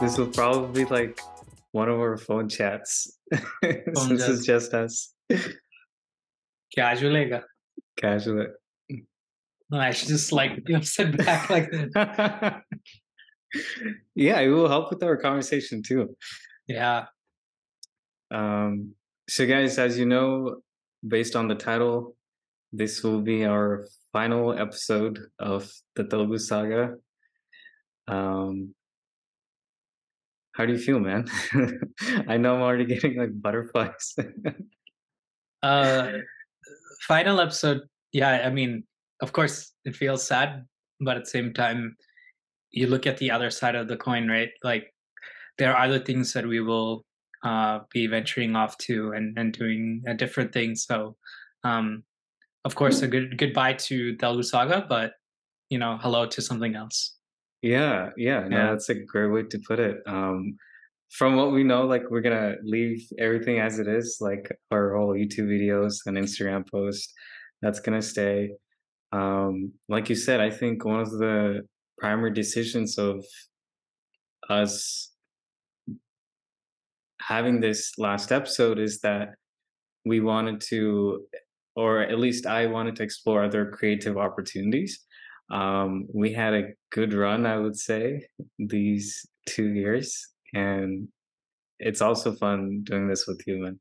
this 0.00 0.18
will 0.18 0.28
probably 0.28 0.84
be 0.84 0.90
like 0.90 1.20
one 1.72 1.88
of 1.88 1.98
our 1.98 2.16
phone 2.16 2.48
chats 2.48 3.18
since 3.62 4.08
chats. 4.08 4.28
it's 4.28 4.46
just 4.46 4.74
us. 4.74 5.14
Casual 6.74 7.16
ega. 7.16 7.44
Casual. 7.96 8.46
No, 9.70 9.78
I 9.78 9.90
should 9.90 10.08
just 10.08 10.32
like 10.32 10.62
you 10.66 10.74
know 10.74 10.80
sit 10.80 11.16
back 11.16 11.50
like 11.56 11.70
that. 11.70 12.62
yeah, 14.14 14.40
it 14.40 14.48
will 14.48 14.68
help 14.68 14.90
with 14.90 15.02
our 15.02 15.16
conversation 15.16 15.82
too. 15.82 16.16
Yeah. 16.68 17.06
Um, 18.30 18.94
so, 19.28 19.46
guys, 19.46 19.78
as 19.78 19.98
you 19.98 20.06
know, 20.06 20.60
based 21.06 21.34
on 21.34 21.48
the 21.48 21.54
title, 21.54 22.16
this 22.72 23.02
will 23.02 23.22
be 23.22 23.44
our 23.44 23.86
final 24.12 24.52
episode 24.52 25.18
of 25.38 25.72
the 25.94 26.04
Telugu 26.04 26.38
saga. 26.38 26.94
Um, 28.08 28.74
how 30.56 30.64
do 30.64 30.72
you 30.72 30.78
feel, 30.78 30.98
man? 30.98 31.26
I 32.28 32.36
know 32.38 32.54
I'm 32.56 32.62
already 32.62 32.84
getting 32.92 33.16
like 33.16 33.40
butterflies. 33.40 34.16
Uh 35.62 36.12
final 37.08 37.40
episode. 37.40 37.80
Yeah, 38.12 38.44
I 38.46 38.50
mean, 38.50 38.84
of 39.22 39.32
course 39.32 39.72
it 39.84 39.96
feels 39.96 40.22
sad, 40.22 40.64
but 41.00 41.16
at 41.16 41.24
the 41.24 41.30
same 41.30 41.54
time, 41.54 41.96
you 42.70 42.86
look 42.86 43.06
at 43.06 43.16
the 43.16 43.30
other 43.30 43.50
side 43.50 43.74
of 43.74 43.88
the 43.88 43.96
coin, 43.96 44.28
right? 44.28 44.50
Like 44.62 44.94
there 45.58 45.74
are 45.74 45.82
other 45.82 45.98
things 45.98 46.34
that 46.34 46.46
we 46.46 46.60
will 46.60 47.04
uh 47.42 47.80
be 47.90 48.06
venturing 48.06 48.54
off 48.54 48.76
to 48.86 49.12
and, 49.12 49.36
and 49.38 49.54
doing 49.54 50.04
a 50.06 50.14
different 50.14 50.52
thing. 50.52 50.76
So 50.76 51.16
um 51.64 52.04
of 52.64 52.74
course 52.74 53.00
a 53.02 53.08
good 53.08 53.38
goodbye 53.38 53.74
to 53.88 54.14
Telugu 54.16 54.42
Saga, 54.42 54.86
but 54.86 55.14
you 55.70 55.78
know, 55.78 55.98
hello 56.00 56.26
to 56.26 56.42
something 56.42 56.76
else. 56.76 57.15
Yeah, 57.62 58.10
yeah, 58.16 58.46
no, 58.48 58.56
Yeah. 58.56 58.70
that's 58.70 58.88
a 58.88 58.94
great 58.94 59.28
way 59.32 59.42
to 59.44 59.58
put 59.66 59.78
it. 59.80 59.98
Um, 60.06 60.56
from 61.10 61.36
what 61.36 61.52
we 61.52 61.64
know, 61.64 61.86
like 61.86 62.10
we're 62.10 62.20
gonna 62.20 62.56
leave 62.64 63.06
everything 63.18 63.60
as 63.60 63.78
it 63.78 63.88
is, 63.88 64.18
like 64.20 64.50
our 64.70 64.94
whole 64.96 65.14
YouTube 65.14 65.48
videos 65.48 65.98
and 66.06 66.16
Instagram 66.16 66.68
post. 66.70 67.12
That's 67.62 67.80
gonna 67.80 68.02
stay. 68.02 68.50
Um, 69.12 69.72
like 69.88 70.08
you 70.10 70.16
said, 70.16 70.40
I 70.40 70.50
think 70.50 70.84
one 70.84 71.00
of 71.00 71.10
the 71.10 71.62
primary 71.98 72.32
decisions 72.32 72.98
of 72.98 73.24
us 74.48 75.12
having 77.20 77.60
this 77.60 77.92
last 77.98 78.30
episode 78.32 78.78
is 78.78 79.00
that 79.00 79.30
we 80.04 80.20
wanted 80.20 80.60
to, 80.60 81.26
or 81.74 82.00
at 82.00 82.18
least 82.18 82.46
I 82.46 82.66
wanted 82.66 82.96
to 82.96 83.02
explore 83.02 83.44
other 83.44 83.70
creative 83.70 84.16
opportunities. 84.16 85.04
Um, 85.50 86.06
we 86.12 86.32
had 86.32 86.54
a 86.54 86.72
good 86.90 87.12
run, 87.12 87.46
I 87.46 87.58
would 87.58 87.76
say, 87.76 88.26
these 88.58 89.26
two 89.46 89.68
years, 89.68 90.28
and 90.54 91.08
it's 91.78 92.00
also 92.00 92.32
fun 92.32 92.82
doing 92.82 93.06
this 93.08 93.26
with 93.26 93.42
you, 93.46 93.58
man. 93.58 93.78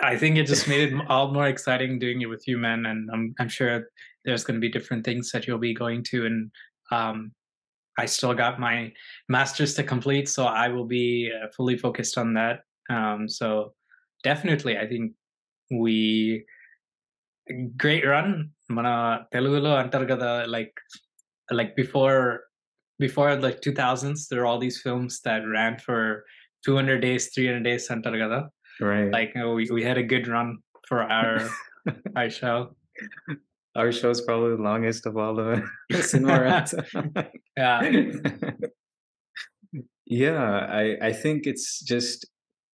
I 0.00 0.16
think 0.16 0.36
it 0.36 0.46
just 0.46 0.68
made 0.68 0.92
it 0.92 1.00
all 1.08 1.32
more 1.32 1.46
exciting 1.46 1.98
doing 1.98 2.22
it 2.22 2.26
with 2.26 2.48
you, 2.48 2.58
man. 2.58 2.86
And 2.86 3.10
I'm 3.12 3.34
I'm 3.38 3.48
sure 3.48 3.88
there's 4.24 4.44
going 4.44 4.56
to 4.56 4.60
be 4.60 4.70
different 4.70 5.04
things 5.04 5.30
that 5.32 5.46
you'll 5.46 5.58
be 5.58 5.74
going 5.74 6.02
to, 6.04 6.26
and 6.26 6.50
um, 6.90 7.32
I 7.98 8.06
still 8.06 8.34
got 8.34 8.58
my 8.58 8.92
masters 9.28 9.74
to 9.74 9.82
complete, 9.82 10.28
so 10.28 10.46
I 10.46 10.68
will 10.68 10.86
be 10.86 11.30
uh, 11.30 11.48
fully 11.56 11.76
focused 11.76 12.16
on 12.16 12.34
that. 12.34 12.60
Um, 12.88 13.28
so 13.28 13.74
definitely, 14.22 14.78
I 14.78 14.86
think 14.86 15.12
we 15.70 16.44
great 17.76 18.06
run. 18.06 18.50
మన 18.77 18.87
తెలుగులో 19.33 19.71
అంటారు 19.81 20.05
కదా 20.13 20.31
like 20.55 20.75
like 21.59 21.71
before 21.81 22.21
before 23.05 23.29
like 23.45 23.59
2000s 23.67 24.19
there 24.29 24.41
are 24.43 24.47
all 24.51 24.61
these 24.65 24.79
films 24.85 25.13
that 25.27 25.41
ran 25.55 25.73
for 25.87 25.99
200 26.67 26.99
days 27.07 27.23
300 27.35 27.63
days 27.71 27.85
అంటారు 27.95 28.19
కదా 28.25 28.39
Right. 28.89 29.07
like 29.17 29.31
uh, 29.41 29.49
we, 29.57 29.63
we 29.75 29.81
had 29.89 29.97
a 30.01 30.07
good 30.13 30.25
run 30.33 30.49
for 30.89 30.99
our 31.19 31.31
our 32.19 32.29
show 32.39 32.57
Our 33.79 33.91
show 33.97 34.09
is 34.15 34.21
probably 34.27 34.51
the 34.57 34.65
longest 34.67 35.03
of 35.09 35.15
all 35.23 35.33
the 35.39 35.49
cinema 36.09 36.35
runs. 36.45 36.71
yeah 37.61 37.79
yeah, 40.05 40.43
I 40.81 40.85
I 41.09 41.11
think 41.23 41.45
it's 41.51 41.67
just 41.93 42.19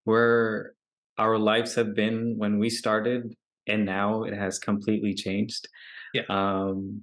where 0.06 0.74
our 1.18 1.38
lives 1.38 1.75
have 1.75 1.91
been 1.96 2.18
when 2.38 2.53
we 2.59 2.69
started, 2.69 3.22
and 3.69 3.84
now 3.84 4.25
it 4.25 4.34
has 4.34 4.59
completely 4.59 5.15
changed. 5.15 5.69
Yeah. 6.15 6.23
Um, 6.29 7.03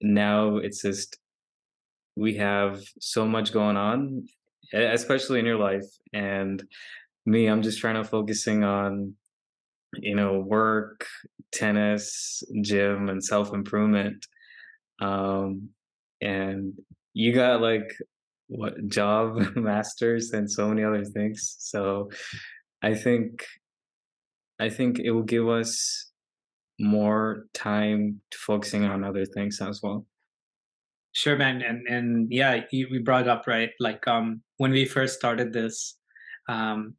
now 0.00 0.56
it's 0.56 0.82
just 0.82 1.18
we 2.16 2.36
have 2.36 2.82
so 3.00 3.26
much 3.26 3.52
going 3.52 3.76
on, 3.76 4.26
especially 4.72 5.38
in 5.38 5.46
your 5.46 5.58
life, 5.58 5.86
and 6.12 6.62
me, 7.26 7.46
I'm 7.46 7.62
just 7.62 7.78
trying 7.80 7.96
to 7.96 8.04
focusing 8.04 8.64
on 8.64 9.14
you 9.94 10.14
know 10.14 10.40
work, 10.40 11.06
tennis, 11.52 12.42
gym, 12.62 13.08
and 13.08 13.22
self 13.22 13.52
improvement. 13.52 14.26
Um, 15.00 15.70
and 16.20 16.74
you 17.14 17.32
got 17.32 17.60
like 17.60 17.90
what 18.50 18.86
job 18.88 19.38
masters 19.56 20.32
and 20.32 20.50
so 20.50 20.68
many 20.68 20.84
other 20.84 21.04
things 21.04 21.56
so 21.58 22.10
i 22.82 22.94
think 22.94 23.46
i 24.60 24.68
think 24.68 24.98
it 24.98 25.10
will 25.10 25.22
give 25.22 25.48
us 25.48 26.10
more 26.80 27.46
time 27.52 28.20
to 28.30 28.38
focusing 28.38 28.84
on 28.84 29.04
other 29.04 29.26
things 29.26 29.60
as 29.60 29.82
well. 29.82 30.06
Sure 31.12 31.36
man 31.36 31.62
and 31.62 31.86
and 31.86 32.32
yeah 32.32 32.62
you, 32.72 32.88
we 32.90 32.98
brought 32.98 33.28
up 33.28 33.46
right? 33.46 33.70
Like 33.78 34.06
um 34.08 34.42
when 34.56 34.70
we 34.70 34.84
first 34.84 35.18
started 35.18 35.52
this 35.52 35.96
um 36.48 36.94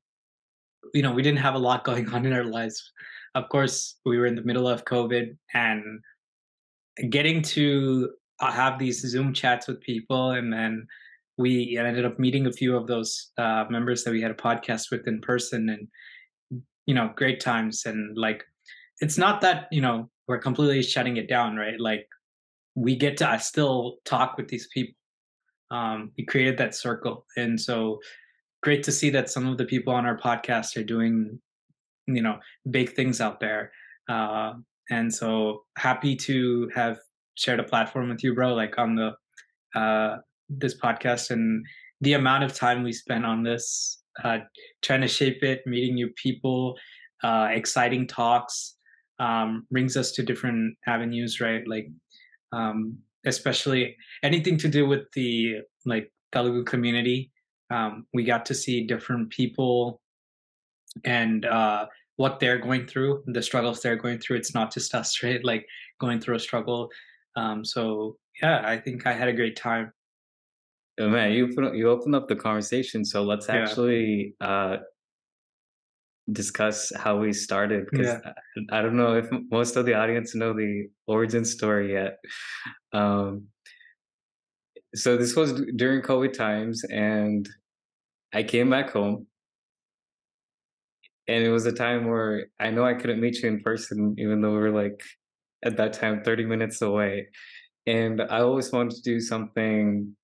you 0.94 1.02
know 1.02 1.12
we 1.12 1.24
didn't 1.24 1.40
have 1.40 1.56
a 1.56 1.60
lot 1.60 1.84
going 1.90 2.08
on 2.10 2.26
in 2.26 2.34
our 2.34 2.44
lives. 2.44 2.92
Of 3.34 3.50
course 3.50 3.98
we 4.06 4.18
were 4.18 4.28
in 4.28 4.36
the 4.36 4.44
middle 4.44 4.68
of 4.68 4.86
covid 4.86 5.38
and 5.54 5.84
getting 7.10 7.42
to 7.42 8.10
uh, 8.42 8.52
have 8.52 8.78
these 8.78 9.00
zoom 9.02 9.34
chats 9.34 9.68
with 9.68 9.82
people 9.82 10.32
and 10.32 10.52
then 10.52 10.86
we 11.38 11.78
ended 11.78 12.06
up 12.06 12.20
meeting 12.20 12.46
a 12.46 12.52
few 12.52 12.76
of 12.76 12.86
those 12.86 13.32
uh, 13.38 13.64
members 13.70 14.04
that 14.04 14.12
we 14.12 14.22
had 14.22 14.32
a 14.32 14.36
podcast 14.36 14.92
with 14.92 15.08
in 15.08 15.22
person 15.22 15.70
and 15.70 15.88
you 16.92 16.96
know 16.96 17.10
great 17.16 17.40
times 17.40 17.86
and 17.86 18.18
like 18.18 18.44
it's 19.00 19.18
not 19.18 19.40
that 19.40 19.70
you 19.72 19.80
know 19.80 20.10
we're 20.28 20.38
completely 20.38 20.84
shutting 20.84 21.16
it 21.16 21.30
down 21.30 21.56
right? 21.56 21.80
Like 21.80 22.06
we 22.76 22.98
get 22.98 23.16
to 23.20 23.30
I 23.30 23.38
still 23.38 24.00
talk 24.04 24.36
with 24.36 24.50
these 24.50 24.68
people 24.74 24.96
um 25.78 26.12
we 26.18 26.26
created 26.26 26.58
that 26.58 26.76
circle. 26.76 27.26
And 27.38 27.58
so 27.58 28.00
great 28.62 28.84
to 28.84 28.92
see 28.92 29.10
that 29.12 29.30
some 29.30 29.48
of 29.48 29.58
the 29.58 29.64
people 29.64 29.94
on 29.94 30.06
our 30.06 30.18
podcast 30.18 30.76
are 30.76 30.84
doing 30.84 31.40
you 32.08 32.22
know 32.22 32.40
big 32.70 32.94
things 32.94 33.22
out 33.22 33.40
there. 33.40 33.72
Uh 34.10 34.56
and 34.90 35.14
so 35.14 35.64
happy 35.78 36.14
to 36.28 36.70
have 36.76 36.98
shared 37.36 37.62
a 37.62 37.70
platform 37.72 38.10
with 38.10 38.22
you 38.22 38.36
bro 38.36 38.54
like 38.54 38.78
on 38.78 38.96
the 38.96 39.10
uh 39.80 40.18
this 40.50 40.78
podcast 40.78 41.32
and 41.32 41.66
the 42.02 42.16
amount 42.16 42.44
of 42.44 42.54
time 42.54 42.84
we 42.84 42.92
spent 42.92 43.26
on 43.26 43.44
this 43.44 44.01
uh 44.24 44.40
trying 44.82 45.02
to 45.02 45.08
shape 45.08 45.44
it 45.44 45.66
meeting 45.66 45.96
new 45.96 46.10
people 46.22 46.78
uh 47.24 47.48
exciting 47.52 48.08
talks 48.08 48.76
um 49.20 49.66
brings 49.72 49.96
us 49.96 50.12
to 50.12 50.24
different 50.24 50.76
avenues 50.88 51.40
right? 51.40 51.68
Like 51.68 51.88
um 52.52 52.98
especially 53.26 53.96
anything 54.24 54.58
to 54.58 54.68
do 54.68 54.88
with 54.88 55.04
the 55.14 55.58
like 55.86 56.12
Telugu 56.32 56.64
community. 56.64 57.32
Um 57.70 58.06
we 58.14 58.24
got 58.24 58.46
to 58.48 58.56
see 58.56 58.86
different 58.86 59.30
people 59.30 60.02
and 61.06 61.46
uh 61.46 61.86
what 62.18 62.40
they're 62.40 62.60
going 62.60 62.86
through 62.86 63.24
the 63.28 63.42
struggles 63.42 63.82
they're 63.82 63.96
going 63.96 64.20
through. 64.20 64.38
It's 64.38 64.54
not 64.54 64.74
just 64.74 64.94
us 64.96 65.24
right? 65.24 65.44
Like 65.44 65.66
going 66.00 66.20
through 66.20 66.36
a 66.36 66.40
struggle. 66.40 66.90
Um 67.36 67.64
so 67.64 68.18
yeah 68.42 68.62
i 68.66 68.78
think 68.78 69.06
i 69.06 69.14
had 69.14 69.28
a 69.28 69.34
great 69.34 69.56
time 69.56 69.92
man 71.00 71.32
you 71.32 71.48
put, 71.54 71.76
you 71.76 71.90
opened 71.90 72.16
up 72.16 72.28
the 72.28 72.36
conversation 72.36 73.04
so 73.06 73.24
let's 73.24 73.48
Yeah. 73.48 73.56
actually 73.56 74.36
uh 74.42 74.78
discuss 76.32 76.92
how 76.96 77.18
we 77.18 77.34
started 77.34 77.86
because 77.86 78.08
Yeah. 78.08 78.34
I, 78.72 78.80
I 78.80 78.82
don't 78.82 78.96
know 78.96 79.16
if 79.16 79.28
most 79.52 79.76
of 79.76 79.86
the 79.86 79.96
audience 79.96 80.36
know 80.36 80.54
the 80.54 80.90
origin 81.08 81.44
story 81.44 81.94
yet 81.94 82.20
um 82.94 83.48
so 84.94 85.18
this 85.18 85.36
was 85.36 85.54
during 85.76 86.02
covid 86.02 86.34
times 86.34 86.84
and 86.86 87.50
i 88.34 88.44
came 88.44 88.70
back 88.70 88.92
home 88.92 89.28
and 91.28 91.44
it 91.44 91.50
was 91.50 91.66
a 91.66 91.72
time 91.72 92.08
where 92.08 92.48
i 92.60 92.70
know 92.70 92.86
i 92.86 92.94
couldn't 92.94 93.20
meet 93.20 93.42
you 93.42 93.50
in 93.50 93.60
person 93.62 94.16
even 94.18 94.42
though 94.42 94.52
we 94.52 94.58
were 94.58 94.72
like 94.72 95.02
at 95.64 95.78
that 95.78 95.94
time 95.94 96.24
30 96.24 96.46
minutes 96.46 96.82
away 96.82 97.28
and 97.88 98.22
i 98.22 98.40
always 98.42 98.72
wanted 98.72 98.96
to 98.96 99.02
do 99.02 99.20
something 99.20 100.16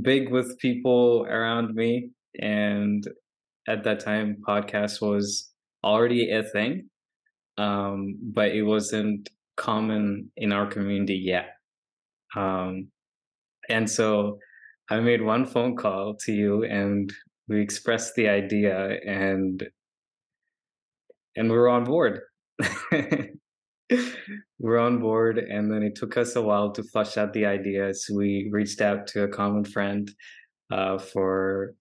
big 0.00 0.30
with 0.30 0.58
people 0.58 1.26
around 1.28 1.74
me 1.74 2.10
and 2.40 3.06
at 3.68 3.84
that 3.84 4.00
time 4.00 4.36
podcast 4.46 5.00
was 5.00 5.52
already 5.84 6.30
a 6.30 6.42
thing 6.42 6.88
um 7.58 8.14
but 8.22 8.52
it 8.52 8.62
wasn't 8.62 9.28
common 9.56 10.30
in 10.36 10.52
our 10.52 10.66
community 10.66 11.16
yet 11.16 11.50
um 12.34 12.88
and 13.68 13.88
so 13.88 14.38
I 14.90 15.00
made 15.00 15.22
one 15.22 15.46
phone 15.46 15.76
call 15.76 16.16
to 16.24 16.32
you 16.32 16.64
and 16.64 17.12
we 17.48 17.60
expressed 17.60 18.14
the 18.14 18.28
idea 18.28 18.98
and 19.06 19.62
and 21.36 21.50
we 21.50 21.56
are 21.56 21.68
on 21.68 21.84
board. 21.84 22.20
we're 24.58 24.78
on 24.78 24.98
board 24.98 25.38
and 25.38 25.72
then 25.72 25.82
it 25.82 25.94
took 25.94 26.16
us 26.16 26.36
a 26.36 26.42
while 26.42 26.70
to 26.72 26.82
flush 26.82 27.16
out 27.16 27.32
the 27.32 27.46
ideas. 27.46 28.10
We 28.12 28.48
reached 28.52 28.80
out 28.80 29.06
to 29.08 29.24
a 29.24 29.28
common 29.28 29.64
friend 29.64 30.10
uh, 30.70 30.98
for 30.98 31.74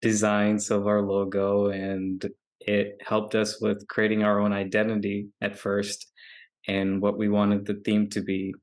designs 0.00 0.70
of 0.70 0.86
our 0.86 1.02
logo 1.02 1.68
and 1.68 2.24
it 2.60 2.98
helped 3.04 3.34
us 3.34 3.60
with 3.60 3.86
creating 3.88 4.22
our 4.22 4.40
own 4.40 4.52
identity 4.52 5.28
at 5.40 5.58
first 5.58 6.06
and 6.66 7.00
what 7.00 7.18
we 7.18 7.28
wanted 7.28 7.66
the 7.66 7.80
theme 7.84 8.08
to 8.10 8.20
be. 8.20 8.54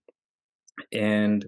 And 0.92 1.45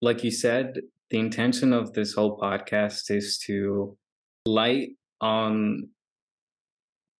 like 0.00 0.22
you 0.22 0.30
said, 0.30 0.80
the 1.10 1.18
intention 1.18 1.72
of 1.72 1.92
this 1.92 2.14
whole 2.14 2.38
podcast 2.38 3.10
is 3.10 3.38
to 3.46 3.96
light 4.44 4.90
on 5.20 5.88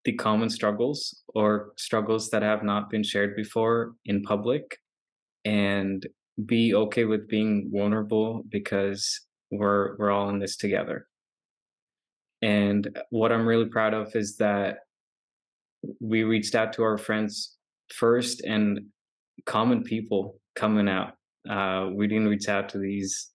the 0.04 0.12
common 0.12 0.48
struggles 0.48 1.22
or 1.34 1.72
struggles 1.76 2.30
that 2.30 2.42
have 2.42 2.62
not 2.62 2.90
been 2.90 3.02
shared 3.02 3.36
before 3.36 3.94
in 4.04 4.22
public 4.22 4.78
and 5.44 6.06
be 6.46 6.74
okay 6.74 7.04
with 7.04 7.28
being 7.28 7.70
vulnerable 7.72 8.44
because 8.48 9.26
we're 9.50 9.96
we're 9.96 10.10
all 10.10 10.28
in 10.28 10.38
this 10.38 10.56
together. 10.56 11.06
And 12.42 12.96
what 13.10 13.32
I'm 13.32 13.46
really 13.46 13.66
proud 13.66 13.94
of 13.94 14.14
is 14.14 14.36
that 14.36 14.80
we 16.00 16.22
reached 16.22 16.54
out 16.54 16.72
to 16.74 16.82
our 16.82 16.98
friends 16.98 17.56
first 17.92 18.42
and 18.44 18.80
common 19.46 19.82
people 19.82 20.38
coming 20.54 20.88
out. 20.88 21.14
Uh, 21.48 21.90
we 21.92 22.06
didn't 22.06 22.28
reach 22.28 22.48
out 22.48 22.68
to 22.70 22.78
these 22.78 23.30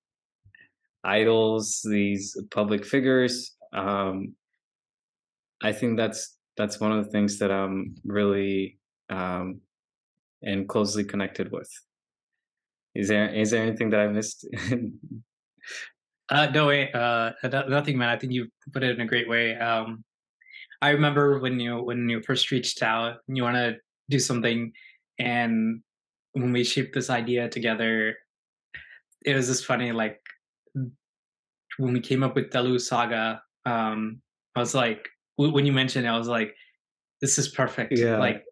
idols, 1.04 1.82
these 1.84 2.38
public 2.52 2.86
figures. 2.86 3.56
Um, 3.74 4.36
I 5.62 5.72
think 5.72 5.98
that's 5.98 6.38
that's 6.58 6.80
one 6.80 6.92
of 6.92 7.04
the 7.04 7.12
things 7.12 7.40
that 7.40 7.52
I'm 7.52 7.96
really 8.04 8.78
um, 9.10 9.62
and 10.42 10.68
closely 10.68 11.04
connected 11.04 11.52
with. 11.52 11.70
Is 12.96 13.08
there 13.08 13.34
is 13.34 13.52
there 13.52 13.64
anything 13.64 13.90
that 13.90 14.02
I 14.02 14.08
missed? 14.08 14.48
uh, 16.30 16.48
no 16.54 16.68
way, 16.68 16.92
uh, 16.92 17.32
nothing, 17.44 17.98
man. 17.98 18.10
I 18.10 18.18
think 18.18 18.34
you 18.34 18.48
put 18.72 18.84
it 18.84 18.92
in 18.92 19.02
a 19.02 19.08
great 19.08 19.28
way. 19.28 19.58
Um, 19.58 20.04
I 20.82 20.90
remember 20.90 21.40
when 21.40 21.60
you 21.60 21.82
when 21.82 22.08
you 22.10 22.22
first 22.22 22.52
reached 22.52 22.84
out, 22.84 23.18
you 23.28 23.42
want 23.42 23.56
to 23.56 23.78
do 24.10 24.20
something, 24.20 24.74
and 25.18 25.82
when 26.34 26.52
we 26.52 26.64
shaped 26.64 26.94
this 26.94 27.10
idea 27.10 27.50
together, 27.50 28.16
it 29.26 29.36
was 29.36 29.48
just 29.48 29.66
funny. 29.66 29.92
Like 29.92 30.22
when 31.78 31.94
we 31.94 32.00
came 32.00 32.22
up 32.22 32.36
with 32.36 32.52
Delu 32.52 32.80
Saga, 32.80 33.42
um, 33.66 34.22
I 34.56 34.60
was 34.60 34.76
like, 34.76 35.10
when 35.36 35.66
you 35.66 35.74
mentioned 35.74 36.06
it, 36.06 36.10
I 36.10 36.18
was 36.18 36.28
like, 36.28 36.56
this 37.22 37.38
is 37.38 37.48
perfect. 37.48 37.98
Yeah. 37.98 38.18
Like, 38.18 38.44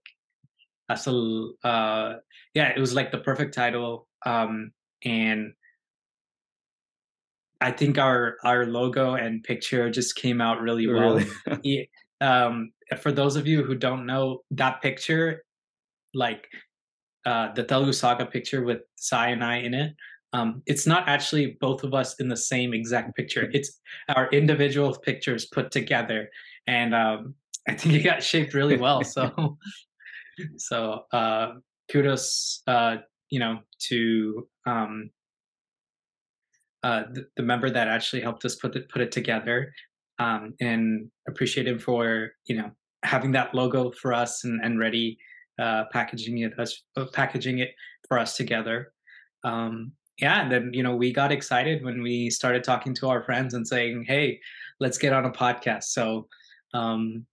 that's 0.88 1.08
a, 1.08 1.50
uh, 1.64 2.16
yeah, 2.54 2.70
it 2.76 2.80
was 2.80 2.94
like 2.94 3.12
the 3.12 3.20
perfect 3.20 3.54
title. 3.54 4.08
Um, 4.26 4.72
and 5.04 5.54
I 7.60 7.72
think 7.72 7.98
our, 7.98 8.38
our 8.44 8.66
logo 8.66 9.16
and 9.16 9.44
picture 9.44 9.90
just 9.90 10.16
came 10.16 10.42
out 10.42 10.62
really 10.62 10.88
well. 10.88 11.20
Really? 11.48 11.90
um, 12.22 12.72
for 13.00 13.12
those 13.12 13.36
of 13.36 13.48
you 13.48 13.64
who 13.64 13.76
don't 13.76 14.06
know 14.06 14.42
that 14.52 14.82
picture, 14.82 15.44
like, 16.14 16.48
uh, 17.26 17.54
the 17.54 17.64
Telugu 17.64 17.94
Saga 17.94 18.26
picture 18.26 18.64
with 18.64 18.80
Sai 18.96 19.30
and 19.30 19.44
I 19.44 19.58
in 19.58 19.74
it, 19.74 19.94
um, 20.34 20.64
it's 20.66 20.88
not 20.88 21.08
actually 21.08 21.58
both 21.60 21.84
of 21.84 21.94
us 21.94 22.16
in 22.20 22.30
the 22.30 22.38
same 22.38 22.74
exact 22.74 23.16
picture. 23.16 23.50
It's 23.54 23.80
our 24.16 24.30
individual 24.30 24.98
pictures 24.98 25.46
put 25.46 25.72
together 25.72 26.30
and 26.68 26.94
um, 26.96 27.36
I 27.68 27.74
think 27.74 27.96
it 27.96 28.04
got 28.04 28.24
shaped 28.24 28.54
really 28.54 28.78
well. 28.78 29.04
So, 29.04 29.58
so 30.58 31.06
uh, 31.12 31.54
kudos, 31.92 32.64
uh, 32.68 32.98
you 33.30 33.40
know, 33.40 33.60
to 33.88 34.48
um, 34.66 35.10
uh, 36.84 37.04
the, 37.12 37.28
the, 37.38 37.44
member 37.44 37.70
that 37.70 37.88
actually 37.88 38.22
helped 38.22 38.44
us 38.46 38.56
put 38.56 38.76
it 38.76 38.90
put 38.90 39.02
it 39.02 39.12
together, 39.12 39.72
um, 40.20 40.54
and 40.60 41.10
appreciate 41.28 41.68
him 41.68 41.80
for 41.80 42.32
you 42.46 42.56
know 42.56 42.72
having 43.04 43.32
that 43.32 43.54
logo 43.54 43.92
for 43.92 44.14
us 44.14 44.44
and, 44.44 44.64
and 44.64 44.80
ready 44.80 45.18
uh, 45.60 45.86
packaging 45.92 46.40
it 46.40 46.58
us 46.60 46.84
uh, 46.98 47.06
packaging 47.14 47.60
it 47.60 47.72
for 48.08 48.18
us 48.18 48.36
together. 48.36 48.94
Um, 49.44 49.92
yeah, 50.18 50.42
and 50.42 50.52
then 50.52 50.72
you 50.74 50.84
know 50.84 50.96
we 50.96 51.14
got 51.14 51.32
excited 51.32 51.84
when 51.84 52.02
we 52.02 52.30
started 52.30 52.64
talking 52.64 52.94
to 52.96 53.10
our 53.10 53.24
friends 53.24 53.54
and 53.54 53.68
saying, 53.68 54.06
"Hey, 54.08 54.40
let's 54.80 54.98
get 54.98 55.14
on 55.14 55.26
a 55.26 55.32
podcast." 55.32 55.84
So 55.84 56.28
um, 56.74 57.26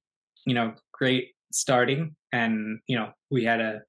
you 0.47 0.55
know, 0.55 0.75
great 0.93 1.29
starting, 1.53 2.15
and 2.33 2.81
you 2.87 2.97
know, 2.97 3.11
we 3.31 3.45
had 3.45 3.61
a 3.61 3.81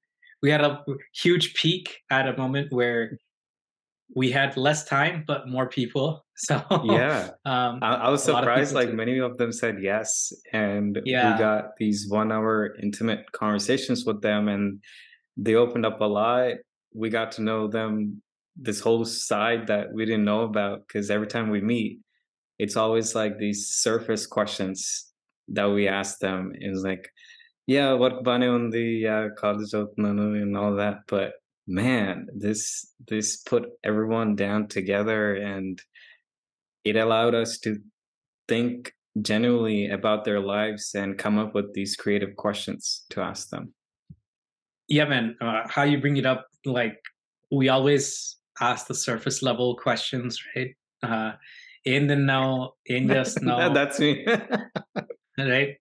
we 0.42 0.50
had 0.50 0.62
a 0.62 0.82
huge 1.14 1.54
peak 1.54 1.98
at 2.10 2.28
a 2.28 2.36
moment 2.36 2.72
where 2.72 3.18
we 4.16 4.30
had 4.30 4.56
less 4.56 4.84
time 4.84 5.24
but 5.26 5.48
more 5.48 5.68
people. 5.68 6.24
So 6.42 6.58
yeah. 6.84 7.32
um, 7.44 7.80
I, 7.82 7.96
I, 7.96 8.08
was 8.08 8.22
surprised 8.22 8.72
like 8.72 8.94
many 8.94 9.18
of 9.18 9.36
them 9.36 9.52
said 9.52 9.76
yes 9.82 10.32
and 10.54 10.98
yeah. 11.04 11.34
we 11.34 11.38
got 11.38 11.76
these 11.76 12.08
one 12.08 12.32
hour 12.32 12.74
intimate 12.82 13.30
conversations 13.32 14.06
with 14.06 14.22
them 14.22 14.48
and 14.48 14.82
they 15.36 15.54
opened 15.54 15.84
up 15.84 16.00
a 16.00 16.06
lot. 16.06 16.54
We 16.94 17.10
got 17.10 17.32
to 17.32 17.42
know 17.42 17.68
them 17.68 18.22
this 18.56 18.80
whole 18.80 19.04
side 19.04 19.66
that 19.66 19.92
we 19.92 20.06
didn't 20.06 20.24
know 20.24 20.40
about 20.40 20.88
because 20.88 21.10
every 21.10 21.26
time 21.26 21.50
we 21.50 21.60
meet 21.60 22.00
it's 22.58 22.76
always 22.76 23.14
like 23.14 23.38
these 23.38 23.68
surface 23.68 24.26
questions 24.26 25.09
that 25.50 25.70
we 25.70 25.88
asked 25.88 26.20
them 26.20 26.52
is 26.54 26.82
like, 26.82 27.10
yeah, 27.66 27.92
what 27.92 28.24
bunny 28.24 28.46
on 28.46 28.70
the 28.70 29.30
college 29.36 29.72
and 29.72 30.56
all 30.56 30.74
that. 30.76 31.00
But 31.06 31.34
man, 31.66 32.26
this 32.34 32.92
this 33.06 33.36
put 33.36 33.68
everyone 33.84 34.34
down 34.34 34.68
together 34.68 35.34
and 35.34 35.80
it 36.84 36.96
allowed 36.96 37.34
us 37.34 37.58
to 37.58 37.78
think 38.48 38.92
genuinely 39.20 39.90
about 39.90 40.24
their 40.24 40.40
lives 40.40 40.94
and 40.94 41.18
come 41.18 41.38
up 41.38 41.54
with 41.54 41.72
these 41.74 41.96
creative 41.96 42.36
questions 42.36 43.04
to 43.10 43.20
ask 43.20 43.50
them. 43.50 43.72
Yeah, 44.88 45.04
man. 45.04 45.36
Uh, 45.40 45.62
how 45.68 45.84
you 45.84 46.00
bring 46.00 46.16
it 46.16 46.26
up, 46.26 46.46
like 46.64 46.98
we 47.50 47.68
always 47.68 48.36
ask 48.60 48.86
the 48.86 48.94
surface 48.94 49.42
level 49.42 49.76
questions, 49.76 50.42
right? 50.56 50.74
Uh, 51.02 51.32
in 51.84 52.06
the 52.06 52.16
now, 52.16 52.72
in 52.86 53.08
just 53.08 53.42
now. 53.42 53.72
That's 53.72 54.00
me. 54.00 54.26
right 55.38 55.76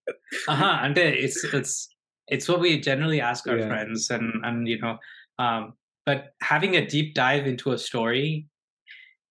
uh-huh 0.48 0.80
and 0.84 0.98
it's 0.98 1.44
it's 1.44 1.90
it's 2.28 2.48
what 2.48 2.60
we 2.60 2.80
generally 2.80 3.22
ask 3.22 3.48
our 3.48 3.58
yeah. 3.58 3.68
friends 3.68 4.10
and 4.10 4.46
and 4.46 4.68
you 4.68 4.80
know 4.80 4.98
um 5.40 5.74
but 6.06 6.34
having 6.42 6.76
a 6.76 6.86
deep 6.86 7.14
dive 7.14 7.46
into 7.46 7.72
a 7.72 7.78
story 7.78 8.48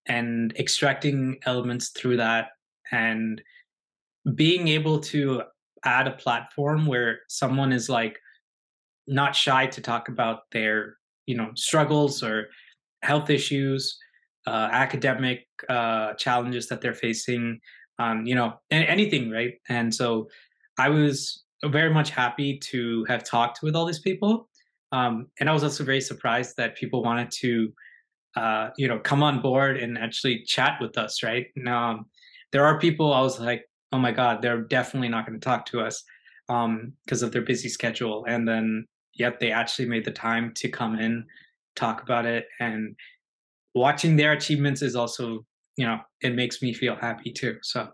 and 0.06 0.54
extracting 0.58 1.38
elements 1.44 1.90
through 1.90 2.16
that 2.16 2.48
and 2.92 3.42
being 4.34 4.68
able 4.68 5.00
to 5.00 5.42
add 5.84 6.06
a 6.06 6.12
platform 6.12 6.86
where 6.86 7.20
someone 7.28 7.72
is 7.72 7.88
like 7.88 8.18
not 9.06 9.34
shy 9.34 9.66
to 9.66 9.80
talk 9.80 10.08
about 10.08 10.40
their 10.52 10.96
you 11.26 11.36
know 11.36 11.50
struggles 11.54 12.22
or 12.22 12.48
health 13.02 13.30
issues 13.30 13.96
uh, 14.46 14.68
academic 14.72 15.46
uh, 15.68 16.14
challenges 16.14 16.68
that 16.68 16.80
they're 16.80 16.94
facing 16.94 17.60
um, 17.98 18.26
you 18.26 18.34
know, 18.34 18.54
anything, 18.70 19.30
right? 19.30 19.54
And 19.68 19.94
so 19.94 20.28
I 20.78 20.88
was 20.88 21.44
very 21.64 21.92
much 21.92 22.10
happy 22.10 22.58
to 22.70 23.04
have 23.08 23.24
talked 23.24 23.60
with 23.62 23.74
all 23.74 23.84
these 23.84 23.98
people. 23.98 24.48
Um, 24.92 25.26
and 25.40 25.50
I 25.50 25.52
was 25.52 25.64
also 25.64 25.84
very 25.84 26.00
surprised 26.00 26.56
that 26.56 26.76
people 26.76 27.02
wanted 27.02 27.30
to, 27.32 27.72
uh, 28.36 28.70
you 28.76 28.88
know, 28.88 28.98
come 28.98 29.22
on 29.22 29.42
board 29.42 29.76
and 29.76 29.98
actually 29.98 30.44
chat 30.44 30.78
with 30.80 30.96
us, 30.96 31.22
right? 31.22 31.46
Now, 31.56 31.90
um, 31.90 32.06
there 32.52 32.64
are 32.64 32.78
people 32.78 33.12
I 33.12 33.20
was 33.20 33.40
like, 33.40 33.64
oh 33.92 33.98
my 33.98 34.12
God, 34.12 34.40
they're 34.40 34.62
definitely 34.62 35.08
not 35.08 35.26
going 35.26 35.38
to 35.38 35.44
talk 35.44 35.66
to 35.66 35.80
us 35.80 36.02
because 36.46 37.22
um, 37.22 37.26
of 37.26 37.32
their 37.32 37.42
busy 37.42 37.68
schedule. 37.68 38.24
And 38.26 38.48
then, 38.48 38.86
yet 39.14 39.40
they 39.40 39.50
actually 39.50 39.88
made 39.88 40.04
the 40.04 40.12
time 40.12 40.52
to 40.54 40.68
come 40.68 40.98
in, 40.98 41.26
talk 41.74 42.02
about 42.02 42.24
it. 42.24 42.46
And 42.60 42.94
watching 43.74 44.16
their 44.16 44.32
achievements 44.32 44.80
is 44.80 44.94
also 44.94 45.44
you 45.78 45.86
know 45.86 45.98
it 46.20 46.34
makes 46.34 46.60
me 46.60 46.74
feel 46.74 46.96
happy 46.96 47.32
too. 47.32 47.56
So 47.62 47.88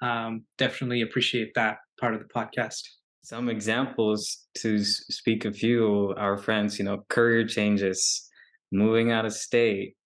um, 0.00 0.44
definitely 0.56 1.02
appreciate 1.02 1.52
that 1.54 1.78
part 2.00 2.14
of 2.14 2.20
the 2.20 2.28
podcast. 2.34 2.80
Some 3.22 3.50
examples 3.50 4.46
to 4.58 4.82
speak 4.82 5.44
a 5.44 5.52
few 5.52 6.14
our 6.16 6.38
friends 6.38 6.78
you 6.78 6.84
know 6.84 7.04
career 7.10 7.46
changes 7.46 8.00
moving 8.72 9.12
out 9.12 9.26
of 9.26 9.32
state 9.32 9.96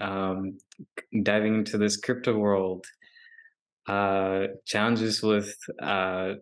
um, 0.00 0.58
diving 1.22 1.56
into 1.56 1.78
this 1.78 1.96
crypto 1.96 2.36
world 2.36 2.84
uh, 3.88 4.46
challenges 4.66 5.22
with 5.22 5.56
uh, 5.82 6.34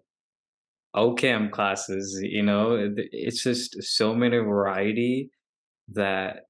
OCAM 0.97 1.51
classes, 1.51 2.19
you 2.23 2.43
know, 2.43 2.93
it's 2.97 3.43
just 3.43 3.83
so 3.83 4.15
many 4.15 4.39
variety 4.39 5.31
that 5.93 6.48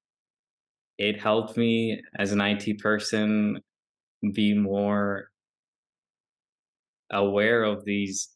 it 0.99 1.21
helped 1.21 1.57
me 1.57 2.03
as 2.19 2.33
an 2.33 2.41
IT 2.41 2.79
person 2.79 3.61
be 4.35 4.53
more 4.53 5.31
aware 7.11 7.63
of 7.63 7.85
these 7.85 8.31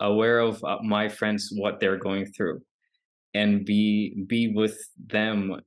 aware 0.00 0.38
of 0.38 0.62
uh, 0.64 0.78
my 0.82 1.08
friends 1.08 1.50
what 1.56 1.80
they're 1.80 1.98
going 1.98 2.26
through 2.26 2.60
and 3.34 3.64
be 3.64 4.24
be 4.26 4.48
with 4.48 4.78
them 5.06 5.60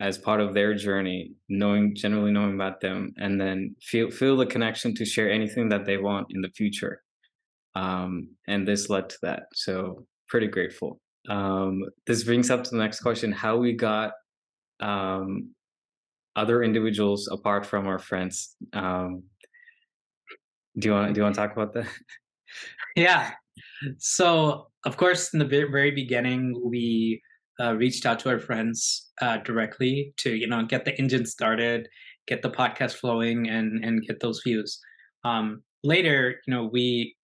as 0.00 0.18
part 0.18 0.40
of 0.40 0.52
their 0.52 0.74
journey 0.74 1.32
knowing 1.48 1.94
generally 1.94 2.32
knowing 2.32 2.54
about 2.54 2.80
them 2.80 3.12
and 3.18 3.40
then 3.40 3.74
feel 3.80 4.10
feel 4.10 4.36
the 4.36 4.46
connection 4.46 4.94
to 4.94 5.04
share 5.04 5.30
anything 5.30 5.68
that 5.68 5.84
they 5.84 5.96
want 5.96 6.26
in 6.30 6.40
the 6.40 6.50
future. 6.50 7.02
Um, 7.76 8.28
and 8.46 8.66
this 8.66 8.88
led 8.90 9.08
to 9.10 9.16
that 9.22 9.44
so 9.54 10.06
pretty 10.28 10.46
grateful. 10.46 11.00
Um, 11.28 11.82
this 12.06 12.22
brings 12.24 12.50
up 12.50 12.64
to 12.64 12.70
the 12.70 12.76
next 12.76 13.00
question 13.00 13.32
how 13.32 13.56
we 13.56 13.72
got 13.72 14.12
um, 14.84 15.50
other 16.36 16.62
individuals 16.62 17.28
apart 17.32 17.64
from 17.64 17.86
our 17.86 17.98
friends 17.98 18.56
um, 18.72 19.24
do 20.78 20.88
you 20.88 20.94
want 20.94 21.14
do 21.14 21.18
you 21.18 21.22
want 21.22 21.34
to 21.34 21.40
talk 21.40 21.52
about 21.52 21.72
that? 21.74 21.86
Yeah. 22.96 23.32
So 23.98 24.68
of 24.84 24.96
course 24.96 25.32
in 25.32 25.38
the 25.38 25.44
very 25.44 25.90
beginning 25.90 26.60
we 26.64 27.20
uh, 27.60 27.74
reached 27.74 28.06
out 28.06 28.18
to 28.20 28.28
our 28.28 28.38
friends 28.38 29.10
uh, 29.20 29.38
directly 29.38 30.12
to 30.18 30.34
you 30.34 30.46
know 30.46 30.64
get 30.64 30.84
the 30.84 30.96
engine 30.98 31.26
started 31.26 31.88
get 32.26 32.42
the 32.42 32.50
podcast 32.50 32.94
flowing 32.94 33.48
and 33.48 33.84
and 33.84 34.06
get 34.06 34.20
those 34.20 34.42
views. 34.44 34.78
Um, 35.24 35.62
later 35.82 36.40
you 36.46 36.54
know 36.54 36.64
we 36.72 37.16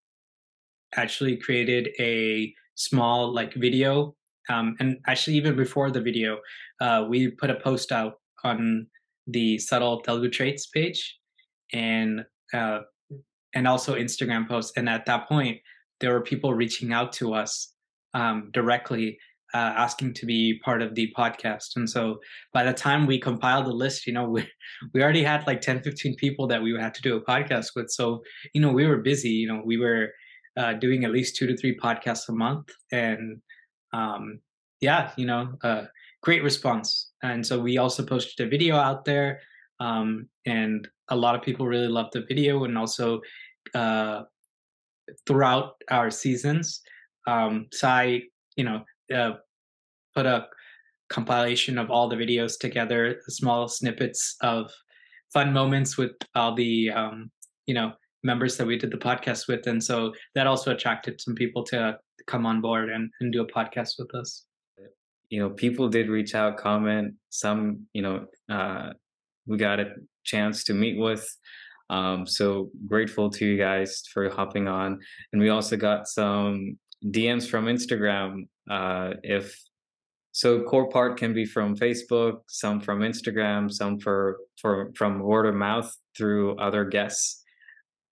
actually 0.95 1.37
created 1.37 1.89
a 1.99 2.53
small 2.75 3.33
like 3.33 3.53
video 3.53 4.15
um, 4.49 4.75
and 4.79 4.97
actually 5.07 5.35
even 5.35 5.55
before 5.55 5.91
the 5.91 6.01
video 6.01 6.39
uh, 6.81 7.05
we 7.07 7.29
put 7.29 7.49
a 7.49 7.55
post 7.55 7.91
out 7.91 8.15
on 8.43 8.87
the 9.27 9.57
subtle 9.59 10.01
telugu 10.01 10.29
traits 10.29 10.67
page 10.67 11.17
and 11.73 12.25
uh, 12.53 12.79
and 13.53 13.67
also 13.67 13.95
instagram 13.95 14.47
posts. 14.47 14.73
And 14.75 14.89
at 14.89 15.05
that 15.05 15.27
point 15.27 15.59
there 15.99 16.13
were 16.13 16.21
people 16.21 16.53
reaching 16.53 16.93
out 16.93 17.11
to 17.13 17.33
us 17.33 17.73
um, 18.13 18.49
directly 18.53 19.17
uh, 19.53 19.73
asking 19.75 20.13
to 20.13 20.25
be 20.25 20.59
part 20.63 20.81
of 20.81 20.93
the 20.93 21.11
podcast. 21.17 21.75
And 21.75 21.89
so 21.89 22.19
by 22.53 22.63
the 22.63 22.73
time 22.73 23.07
we 23.07 23.19
compiled 23.19 23.65
the 23.65 23.73
list 23.73 24.07
you 24.07 24.13
know 24.13 24.27
we, 24.29 24.47
we 24.93 25.03
already 25.03 25.23
had 25.23 25.45
like 25.47 25.61
10 25.61 25.81
15 25.83 26.15
people 26.15 26.47
that 26.47 26.61
we 26.61 26.75
had 26.79 26.93
to 26.95 27.01
do 27.01 27.15
a 27.15 27.23
podcast 27.23 27.67
with. 27.75 27.89
So 27.91 28.21
you 28.53 28.61
know 28.61 28.71
we 28.71 28.87
were 28.87 28.97
busy 28.97 29.29
you 29.29 29.47
know 29.47 29.61
we 29.63 29.77
were 29.77 30.09
uh, 30.57 30.73
doing 30.73 31.05
at 31.05 31.11
least 31.11 31.35
two 31.35 31.47
to 31.47 31.55
three 31.55 31.77
podcasts 31.77 32.27
a 32.27 32.33
month. 32.33 32.67
And 32.91 33.41
um, 33.93 34.39
yeah 34.81 35.11
you 35.17 35.25
know 35.25 35.53
uh, 35.63 35.83
great 36.21 36.43
response 36.43 37.11
and 37.23 37.45
so 37.45 37.59
we 37.59 37.77
also 37.77 38.03
posted 38.03 38.45
a 38.45 38.49
video 38.49 38.75
out 38.75 39.05
there 39.05 39.39
um, 39.79 40.27
and 40.45 40.87
a 41.09 41.15
lot 41.15 41.35
of 41.35 41.41
people 41.41 41.65
really 41.65 41.87
loved 41.87 42.13
the 42.13 42.25
video 42.27 42.63
and 42.65 42.77
also 42.77 43.21
uh, 43.73 44.23
throughout 45.25 45.75
our 45.89 46.11
seasons. 46.11 46.81
Um, 47.27 47.67
Sai, 47.71 48.23
you 48.55 48.63
know, 48.63 48.83
uh, 49.13 49.33
put 50.15 50.25
a 50.25 50.47
compilation 51.09 51.77
of 51.77 51.89
all 51.89 52.07
the 52.07 52.15
videos 52.15 52.57
together, 52.59 53.21
small 53.27 53.67
snippets 53.67 54.35
of 54.41 54.71
fun 55.33 55.53
moments 55.53 55.97
with 55.97 56.11
all 56.35 56.53
the, 56.55 56.91
um, 56.91 57.31
you 57.65 57.73
know, 57.73 57.93
members 58.23 58.57
that 58.57 58.67
we 58.67 58.77
did 58.77 58.91
the 58.91 58.97
podcast 58.97 59.47
with. 59.47 59.65
And 59.67 59.83
so 59.83 60.13
that 60.35 60.47
also 60.47 60.71
attracted 60.71 61.21
some 61.21 61.35
people 61.35 61.63
to 61.65 61.97
come 62.29 62.45
on 62.45 62.61
board 62.61 62.89
and, 62.89 63.09
and 63.19 63.33
do 63.33 63.41
a 63.41 63.47
podcast 63.47 63.93
with 63.97 64.13
us. 64.13 64.45
You 65.29 65.39
know, 65.39 65.49
people 65.49 65.89
did 65.89 66.09
reach 66.09 66.33
out, 66.33 66.57
comment. 66.57 67.15
Some, 67.29 67.87
you 67.93 68.01
know, 68.01 68.25
uh, 68.49 68.93
we 69.45 69.57
got 69.57 69.79
a 69.79 69.93
chance 70.23 70.63
to 70.65 70.73
meet 70.73 70.97
with. 70.99 71.27
Um, 71.89 72.25
so 72.27 72.69
grateful 72.87 73.29
to 73.31 73.45
you 73.45 73.57
guys 73.57 74.03
for 74.13 74.29
hopping 74.29 74.67
on. 74.67 74.99
And 75.33 75.41
we 75.41 75.49
also 75.49 75.75
got 75.75 76.07
some 76.07 76.77
DMs 77.05 77.49
from 77.49 77.65
Instagram. 77.65 78.47
Uh, 78.69 79.13
if 79.23 79.59
so, 80.31 80.61
core 80.63 80.89
part 80.89 81.17
can 81.17 81.33
be 81.33 81.45
from 81.45 81.75
Facebook, 81.75 82.41
some 82.47 82.79
from 82.79 82.99
Instagram, 82.99 83.71
some 83.71 83.99
for 83.99 84.37
for 84.61 84.91
from 84.95 85.19
word 85.19 85.47
of 85.47 85.55
mouth 85.55 85.91
through 86.15 86.57
other 86.57 86.85
guests, 86.85 87.43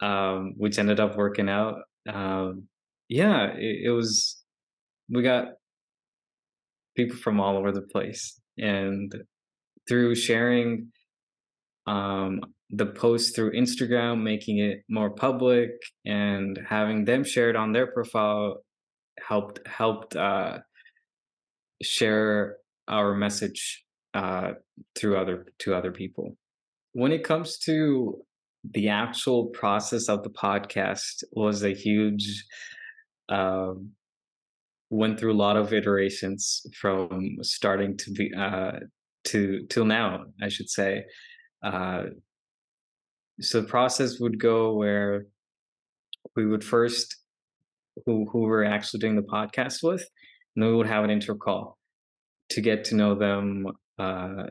um, 0.01 0.53
which 0.57 0.79
ended 0.79 0.99
up 0.99 1.15
working 1.15 1.47
out. 1.47 1.75
Um, 2.11 2.67
yeah, 3.09 3.53
it, 3.53 3.85
it 3.85 3.91
was. 3.91 4.41
We 5.09 5.23
got 5.23 5.53
people 6.95 7.17
from 7.17 7.39
all 7.39 7.57
over 7.57 7.71
the 7.71 7.81
place, 7.81 8.39
and 8.57 9.13
through 9.87 10.15
sharing 10.15 10.91
um, 11.85 12.41
the 12.69 12.85
post 12.85 13.35
through 13.35 13.53
Instagram, 13.53 14.21
making 14.21 14.59
it 14.59 14.83
more 14.89 15.09
public 15.09 15.69
and 16.05 16.59
having 16.67 17.05
them 17.05 17.23
shared 17.23 17.55
on 17.55 17.71
their 17.71 17.87
profile 17.87 18.57
helped 19.25 19.65
helped 19.67 20.15
uh, 20.15 20.59
share 21.81 22.57
our 22.87 23.15
message 23.15 23.83
uh, 24.13 24.51
through 24.95 25.17
other 25.17 25.45
to 25.59 25.73
other 25.73 25.91
people. 25.91 26.35
When 26.93 27.11
it 27.11 27.23
comes 27.23 27.57
to 27.59 28.21
the 28.73 28.89
actual 28.89 29.47
process 29.47 30.09
of 30.09 30.23
the 30.23 30.29
podcast 30.29 31.23
was 31.31 31.63
a 31.63 31.73
huge 31.73 32.43
um, 33.29 33.91
went 34.89 35.19
through 35.19 35.33
a 35.33 35.35
lot 35.35 35.57
of 35.57 35.73
iterations 35.73 36.65
from 36.79 37.37
starting 37.41 37.97
to 37.97 38.11
be 38.11 38.33
uh, 38.33 38.79
to 39.25 39.65
till 39.69 39.85
now, 39.85 40.25
I 40.41 40.49
should 40.49 40.69
say. 40.69 41.03
Uh, 41.61 42.03
so 43.39 43.61
the 43.61 43.67
process 43.67 44.19
would 44.19 44.39
go 44.39 44.73
where 44.73 45.25
we 46.35 46.45
would 46.45 46.63
first 46.63 47.15
who 48.05 48.27
who 48.31 48.41
we're 48.41 48.63
actually 48.63 48.99
doing 48.99 49.15
the 49.15 49.21
podcast 49.21 49.83
with, 49.83 50.05
and 50.55 50.63
then 50.63 50.69
we 50.69 50.75
would 50.77 50.87
have 50.87 51.03
an 51.03 51.09
intro 51.09 51.35
call 51.35 51.77
to 52.49 52.61
get 52.61 52.85
to 52.85 52.95
know 52.95 53.15
them 53.15 53.67
uh, 53.99 54.43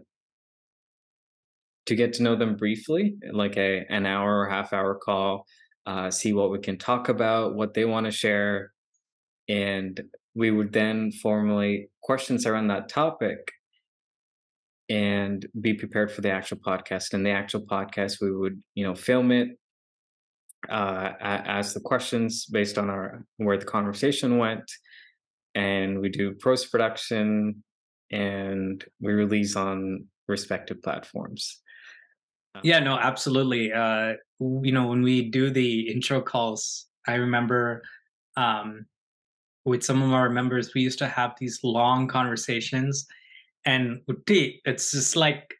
to 1.87 1.95
get 1.95 2.15
to 2.15 2.23
know 2.23 2.37
them 2.37 2.57
briefly, 2.57 3.17
like 3.33 3.57
a 3.57 3.87
an 3.89 4.07
hour 4.07 4.41
or 4.41 4.49
half 4.49 4.73
hour 4.73 4.95
call, 4.95 5.47
uh, 5.87 6.11
see 6.11 6.33
what 6.33 6.51
we 6.51 6.59
can 6.59 6.79
talk 6.79 7.09
about, 7.09 7.55
what 7.55 7.75
they 7.75 7.85
want 7.85 8.07
to 8.07 8.13
share, 8.13 8.73
and 9.49 10.01
we 10.35 10.51
would 10.51 10.73
then 10.73 11.13
formulate 11.13 11.89
questions 12.03 12.47
around 12.47 12.69
that 12.69 12.89
topic 12.89 13.53
and 14.89 15.47
be 15.61 15.75
prepared 15.75 16.13
for 16.13 16.21
the 16.21 16.31
actual 16.31 16.59
podcast. 16.59 17.15
And 17.15 17.25
the 17.25 17.31
actual 17.31 17.63
podcast, 17.63 18.21
we 18.21 18.31
would, 18.31 18.63
you 18.75 18.85
know, 18.85 18.95
film 18.95 19.33
it, 19.33 19.49
uh, 20.69 21.13
ask 21.21 21.75
the 21.75 21.81
questions 21.81 22.47
based 22.47 22.77
on 22.79 22.91
our 22.91 23.25
where 23.37 23.59
the 23.59 23.65
conversation 23.65 24.39
went, 24.39 24.71
and 25.55 26.01
we 26.01 26.09
do 26.09 26.35
post 26.35 26.71
production, 26.71 27.63
and 28.11 28.85
we 29.01 29.13
release 29.13 29.57
on 29.57 30.07
respective 30.29 30.83
platforms. 30.83 31.61
Yeah, 32.63 32.81
no, 32.81 32.99
absolutely. 32.99 33.73
Uh, 33.73 34.15
you 34.41 34.73
know, 34.73 34.87
when 34.87 35.03
we 35.03 35.31
do 35.31 35.51
the 35.51 35.91
intro 35.91 36.21
calls, 36.21 36.87
I 37.07 37.15
remember 37.15 37.83
um, 38.37 38.87
with 39.65 39.83
some 39.83 40.03
of 40.03 40.13
our 40.13 40.29
members, 40.29 40.75
we 40.75 40.83
used 40.83 40.99
to 40.99 41.07
have 41.09 41.35
these 41.39 41.61
long 41.63 42.09
conversations 42.09 43.07
and 43.67 44.01
it's 44.65 44.93
just 44.93 45.17
like 45.17 45.55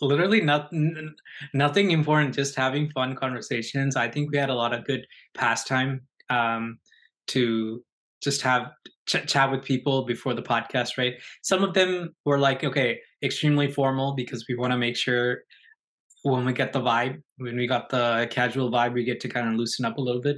literally 0.00 0.40
nothing 0.40 1.14
nothing 1.52 1.90
important 1.90 2.34
just 2.34 2.54
having 2.54 2.90
fun 2.90 3.14
conversations 3.14 3.96
i 3.96 4.08
think 4.08 4.30
we 4.30 4.38
had 4.38 4.50
a 4.50 4.54
lot 4.54 4.72
of 4.72 4.84
good 4.86 5.06
pastime 5.34 6.00
um, 6.30 6.78
to 7.26 7.82
just 8.22 8.40
have 8.40 8.70
ch- 9.06 9.26
chat 9.26 9.50
with 9.50 9.64
people 9.64 10.04
before 10.04 10.32
the 10.32 10.42
podcast 10.42 10.96
right 10.96 11.14
some 11.42 11.62
of 11.62 11.74
them 11.74 12.14
were 12.24 12.38
like 12.38 12.64
okay 12.64 12.98
extremely 13.22 13.70
formal 13.70 14.14
because 14.14 14.46
we 14.48 14.54
want 14.54 14.72
to 14.72 14.78
make 14.78 14.96
sure 14.96 15.38
when 16.22 16.44
we 16.44 16.52
get 16.52 16.72
the 16.72 16.80
vibe 16.80 17.20
when 17.38 17.56
we 17.56 17.66
got 17.66 17.88
the 17.88 18.28
casual 18.30 18.70
vibe 18.70 18.92
we 18.92 19.04
get 19.04 19.20
to 19.20 19.28
kind 19.28 19.48
of 19.48 19.54
loosen 19.54 19.84
up 19.84 19.96
a 19.96 20.00
little 20.00 20.20
bit 20.20 20.36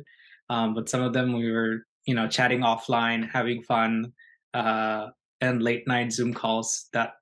um, 0.51 0.75
but 0.75 0.89
some 0.89 1.03
of 1.03 1.13
them 1.13 1.33
we 1.33 1.51
were 1.51 1.87
you 2.07 2.15
know 2.15 2.29
chatting 2.29 2.61
offline 2.61 3.29
having 3.31 3.63
fun 3.63 4.13
uh, 4.55 5.09
and 5.41 5.63
late 5.63 5.87
night 5.87 6.13
Zoom 6.13 6.33
calls. 6.33 6.89
That 6.93 7.15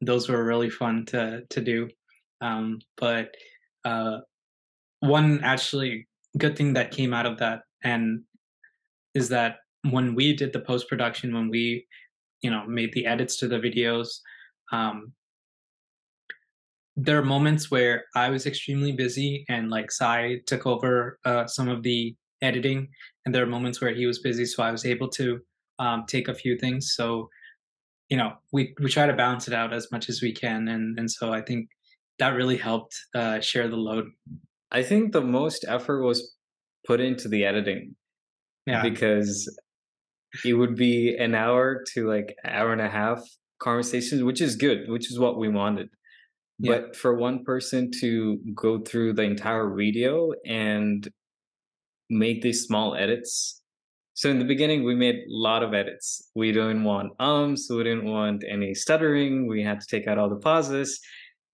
those 0.00 0.28
were 0.28 0.44
really 0.44 0.70
fun 0.70 1.06
to 1.06 1.42
to 1.48 1.60
do. 1.60 1.88
Um, 2.40 2.80
but 2.96 3.34
uh, 3.84 4.18
one 5.00 5.40
actually 5.42 6.08
good 6.38 6.56
thing 6.56 6.72
that 6.74 6.90
came 6.90 7.12
out 7.12 7.26
of 7.26 7.38
that 7.38 7.62
and 7.84 8.22
is 9.14 9.28
that 9.28 9.56
when 9.90 10.14
we 10.14 10.34
did 10.34 10.52
the 10.52 10.60
post 10.60 10.88
production, 10.88 11.34
when 11.34 11.48
we 11.48 11.86
you 12.42 12.50
know 12.50 12.66
made 12.66 12.92
the 12.92 13.06
edits 13.06 13.36
to 13.38 13.48
the 13.48 13.58
videos, 13.58 14.18
um, 14.72 15.12
there 16.96 17.18
are 17.18 17.24
moments 17.24 17.70
where 17.70 18.04
I 18.14 18.30
was 18.30 18.46
extremely 18.46 18.92
busy 18.92 19.44
and 19.48 19.70
like 19.70 19.90
Sai 19.90 20.40
took 20.46 20.66
over 20.66 21.18
uh, 21.24 21.46
some 21.46 21.68
of 21.68 21.82
the 21.82 22.14
editing, 22.42 22.88
and 23.24 23.34
there 23.34 23.42
are 23.42 23.46
moments 23.46 23.80
where 23.80 23.94
he 23.94 24.06
was 24.06 24.18
busy, 24.18 24.44
so 24.44 24.62
I 24.62 24.70
was 24.70 24.84
able 24.84 25.08
to 25.10 25.40
um, 25.78 26.04
take 26.06 26.28
a 26.28 26.34
few 26.34 26.58
things. 26.58 26.94
So 26.94 27.28
you 28.08 28.16
know 28.16 28.32
we 28.52 28.74
we 28.82 28.90
try 28.90 29.06
to 29.06 29.14
balance 29.14 29.48
it 29.48 29.54
out 29.54 29.72
as 29.72 29.90
much 29.90 30.10
as 30.10 30.20
we 30.20 30.32
can 30.32 30.68
and 30.68 30.98
and 30.98 31.10
so 31.10 31.32
i 31.32 31.40
think 31.40 31.66
that 32.18 32.34
really 32.34 32.56
helped 32.56 32.94
uh, 33.14 33.40
share 33.40 33.68
the 33.68 33.76
load. 33.76 34.06
I 34.70 34.82
think 34.82 35.12
the 35.12 35.22
most 35.22 35.64
effort 35.66 36.02
was 36.02 36.36
put 36.86 37.00
into 37.00 37.28
the 37.28 37.44
editing 37.44 37.96
yeah. 38.66 38.82
because 38.82 39.52
it 40.44 40.54
would 40.54 40.76
be 40.76 41.16
an 41.16 41.34
hour 41.34 41.84
to 41.94 42.08
like 42.08 42.34
hour 42.44 42.72
and 42.72 42.80
a 42.80 42.88
half 42.88 43.20
conversations 43.60 44.22
which 44.22 44.40
is 44.40 44.56
good 44.56 44.88
which 44.88 45.10
is 45.10 45.18
what 45.18 45.38
we 45.38 45.48
wanted 45.48 45.88
But 46.70 46.96
for 46.96 47.16
one 47.16 47.44
person 47.44 47.90
to 48.00 48.38
go 48.54 48.78
through 48.78 49.14
the 49.14 49.22
entire 49.22 49.74
video 49.74 50.32
and 50.46 51.08
make 52.08 52.42
these 52.42 52.64
small 52.64 52.94
edits 52.94 53.62
so 54.14 54.28
in 54.28 54.38
the 54.38 54.44
beginning 54.44 54.84
we 54.84 54.94
made 54.94 55.14
a 55.14 55.24
lot 55.28 55.62
of 55.62 55.72
edits. 55.72 56.30
We 56.34 56.52
didn't 56.52 56.84
want 56.84 57.12
ums 57.18 57.66
we 57.70 57.82
didn't 57.82 58.04
want 58.04 58.44
any 58.48 58.74
stuttering 58.74 59.48
we 59.48 59.62
had 59.62 59.80
to 59.80 59.86
take 59.86 60.06
out 60.06 60.18
all 60.18 60.28
the 60.28 60.36
pauses 60.36 61.00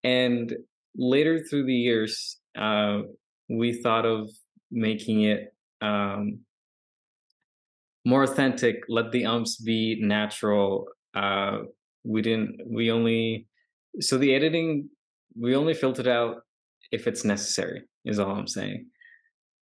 and 0.03 0.55
later 0.97 1.39
through 1.39 1.67
the 1.67 1.75
years 1.75 2.39
uh, 2.59 3.03
we 3.49 3.81
thought 3.83 4.05
of 4.05 4.29
making 4.71 5.23
it 5.23 5.55
um, 5.81 6.41
more 8.05 8.25
authentic 8.25 8.83
let 8.89 9.13
the 9.13 9.25
umps 9.25 9.57
be 9.57 9.99
natural 10.01 10.87
uh 11.15 11.59
we 12.05 12.23
didn't 12.23 12.61
we 12.67 12.91
only 12.91 13.47
so 14.01 14.19
the 14.19 14.35
editing 14.35 14.89
we 15.41 15.55
only 15.55 15.75
filtered 15.75 16.09
out 16.09 16.43
if 16.93 17.07
it's 17.07 17.25
necessary 17.25 17.83
is 18.05 18.19
all 18.19 18.37
i'm 18.37 18.47
saying. 18.47 18.87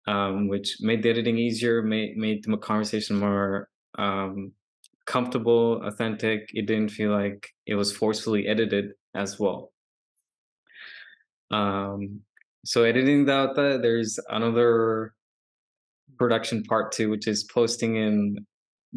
Um 0.08 0.48
which 0.48 0.78
made 0.82 1.02
the 1.04 1.10
editing 1.10 1.38
easier 1.38 1.82
made 1.82 2.18
made 2.18 2.44
the 2.44 2.58
conversation 2.58 3.18
more 3.18 3.70
um 3.98 4.52
comfortable 5.06 5.82
authentic. 5.84 6.50
It 6.54 6.66
didn't 6.66 6.90
feel 6.90 7.12
like 7.12 7.50
it 7.68 7.76
was 7.76 7.96
forcefully 7.96 8.48
edited 8.48 8.92
as 9.14 9.40
well. 9.40 9.72
Um 11.52 12.22
so 12.66 12.84
editing 12.84 13.26
that 13.26 13.56
there's 13.56 14.20
another 14.30 15.14
production 16.18 16.64
part 16.64 16.92
two, 16.92 17.10
which 17.10 17.28
is 17.28 17.44
posting 17.44 17.96
in 17.96 18.46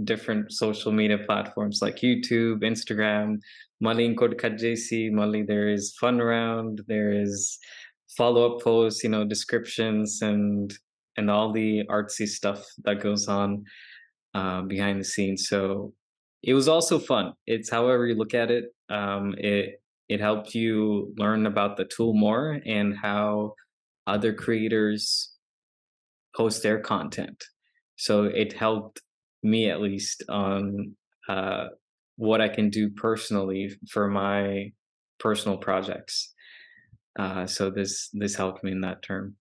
different 0.04 0.52
social 0.52 0.92
media 0.92 1.18
platforms 1.18 1.80
like 1.82 1.96
YouTube, 1.96 2.62
Instagram, 2.62 3.38
Mali 3.80 4.14
JC, 4.14 5.10
Mali, 5.10 5.42
there 5.42 5.68
is 5.68 5.96
fun 6.00 6.18
round, 6.18 6.82
there 6.88 7.12
is 7.12 7.58
follow-up 8.16 8.62
posts, 8.62 9.04
you 9.04 9.10
know, 9.10 9.24
descriptions 9.24 10.22
and 10.22 10.72
and 11.16 11.30
all 11.30 11.52
the 11.52 11.84
artsy 11.90 12.28
stuff 12.28 12.64
that 12.84 13.02
goes 13.02 13.26
on 13.26 13.64
uh, 14.34 14.62
behind 14.62 15.00
the 15.00 15.04
scenes. 15.04 15.48
So 15.48 15.92
it 16.42 16.54
was 16.54 16.68
also 16.68 16.98
fun. 16.98 17.32
It's 17.46 17.68
however 17.68 18.06
you 18.06 18.14
look 18.14 18.34
at 18.34 18.50
it. 18.50 18.66
Um, 18.88 19.34
it 19.38 19.80
it 20.08 20.20
helped 20.20 20.54
you 20.54 21.12
learn 21.18 21.46
about 21.46 21.76
the 21.76 21.84
tool 21.84 22.14
more 22.14 22.60
and 22.64 22.96
how 22.96 23.54
other 24.06 24.32
creators 24.32 25.34
post 26.34 26.62
their 26.62 26.80
content. 26.80 27.44
So 27.96 28.24
it 28.24 28.52
helped 28.52 29.00
me 29.42 29.70
at 29.70 29.80
least 29.80 30.24
on 30.28 30.94
uh, 31.28 31.66
what 32.16 32.40
I 32.40 32.48
can 32.48 32.70
do 32.70 32.90
personally 32.90 33.70
for 33.88 34.08
my 34.08 34.72
personal 35.18 35.56
projects. 35.56 36.32
Uh, 37.18 37.46
so 37.46 37.70
this 37.70 38.10
this 38.12 38.34
helped 38.34 38.62
me 38.62 38.72
in 38.72 38.80
that 38.82 39.02
term. 39.02 39.34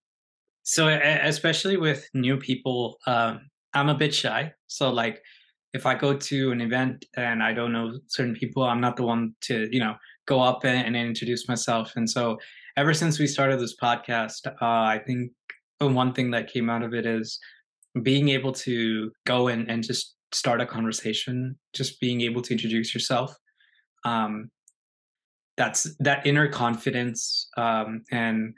So 0.63 0.88
especially 0.89 1.77
with 1.77 2.10
new 2.13 2.38
people, 2.38 2.97
um, 3.07 3.49
I'm 3.73 3.89
a 3.89 3.95
bit 3.95 4.13
shy. 4.13 4.51
So 4.67 4.91
like, 4.91 5.21
if 5.73 5.86
I 5.86 5.95
go 5.95 6.17
to 6.17 6.51
an 6.51 6.60
event 6.60 7.05
and 7.15 7.41
I 7.41 7.53
don't 7.53 7.71
know 7.71 7.99
certain 8.07 8.36
people, 8.36 8.63
I'm 8.63 8.81
not 8.81 8.97
the 8.97 9.03
one 9.03 9.33
to 9.41 9.67
you 9.71 9.79
know 9.79 9.95
go 10.25 10.41
up 10.41 10.65
and, 10.65 10.86
and 10.86 10.95
introduce 10.95 11.47
myself. 11.47 11.93
And 11.95 12.10
so 12.10 12.38
ever 12.75 12.93
since 12.93 13.17
we 13.17 13.27
started 13.27 13.60
this 13.60 13.75
podcast, 13.81 14.45
uh, 14.47 14.53
I 14.62 14.99
think 15.05 15.31
one 15.79 16.13
thing 16.13 16.31
that 16.31 16.51
came 16.51 16.69
out 16.69 16.83
of 16.83 16.93
it 16.93 17.05
is 17.05 17.39
being 18.03 18.29
able 18.29 18.51
to 18.51 19.12
go 19.25 19.47
and, 19.47 19.69
and 19.69 19.83
just 19.83 20.15
start 20.31 20.62
a 20.62 20.65
conversation, 20.65 21.57
just 21.73 21.99
being 21.99 22.21
able 22.21 22.41
to 22.41 22.53
introduce 22.53 22.93
yourself. 22.93 23.33
Um, 24.05 24.49
that's 25.55 25.95
that 25.99 26.25
inner 26.25 26.47
confidence 26.47 27.49
um, 27.57 28.03
and 28.12 28.53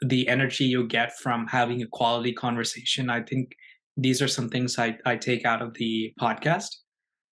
the 0.00 0.26
energy 0.28 0.64
you 0.64 0.86
get 0.86 1.16
from 1.18 1.46
having 1.46 1.82
a 1.82 1.86
quality 1.86 2.32
conversation. 2.32 3.08
I 3.08 3.22
think 3.22 3.52
these 3.96 4.20
are 4.20 4.28
some 4.28 4.48
things 4.48 4.78
I, 4.78 4.98
I 5.06 5.16
take 5.16 5.44
out 5.44 5.62
of 5.62 5.74
the 5.74 6.12
podcast. 6.20 6.68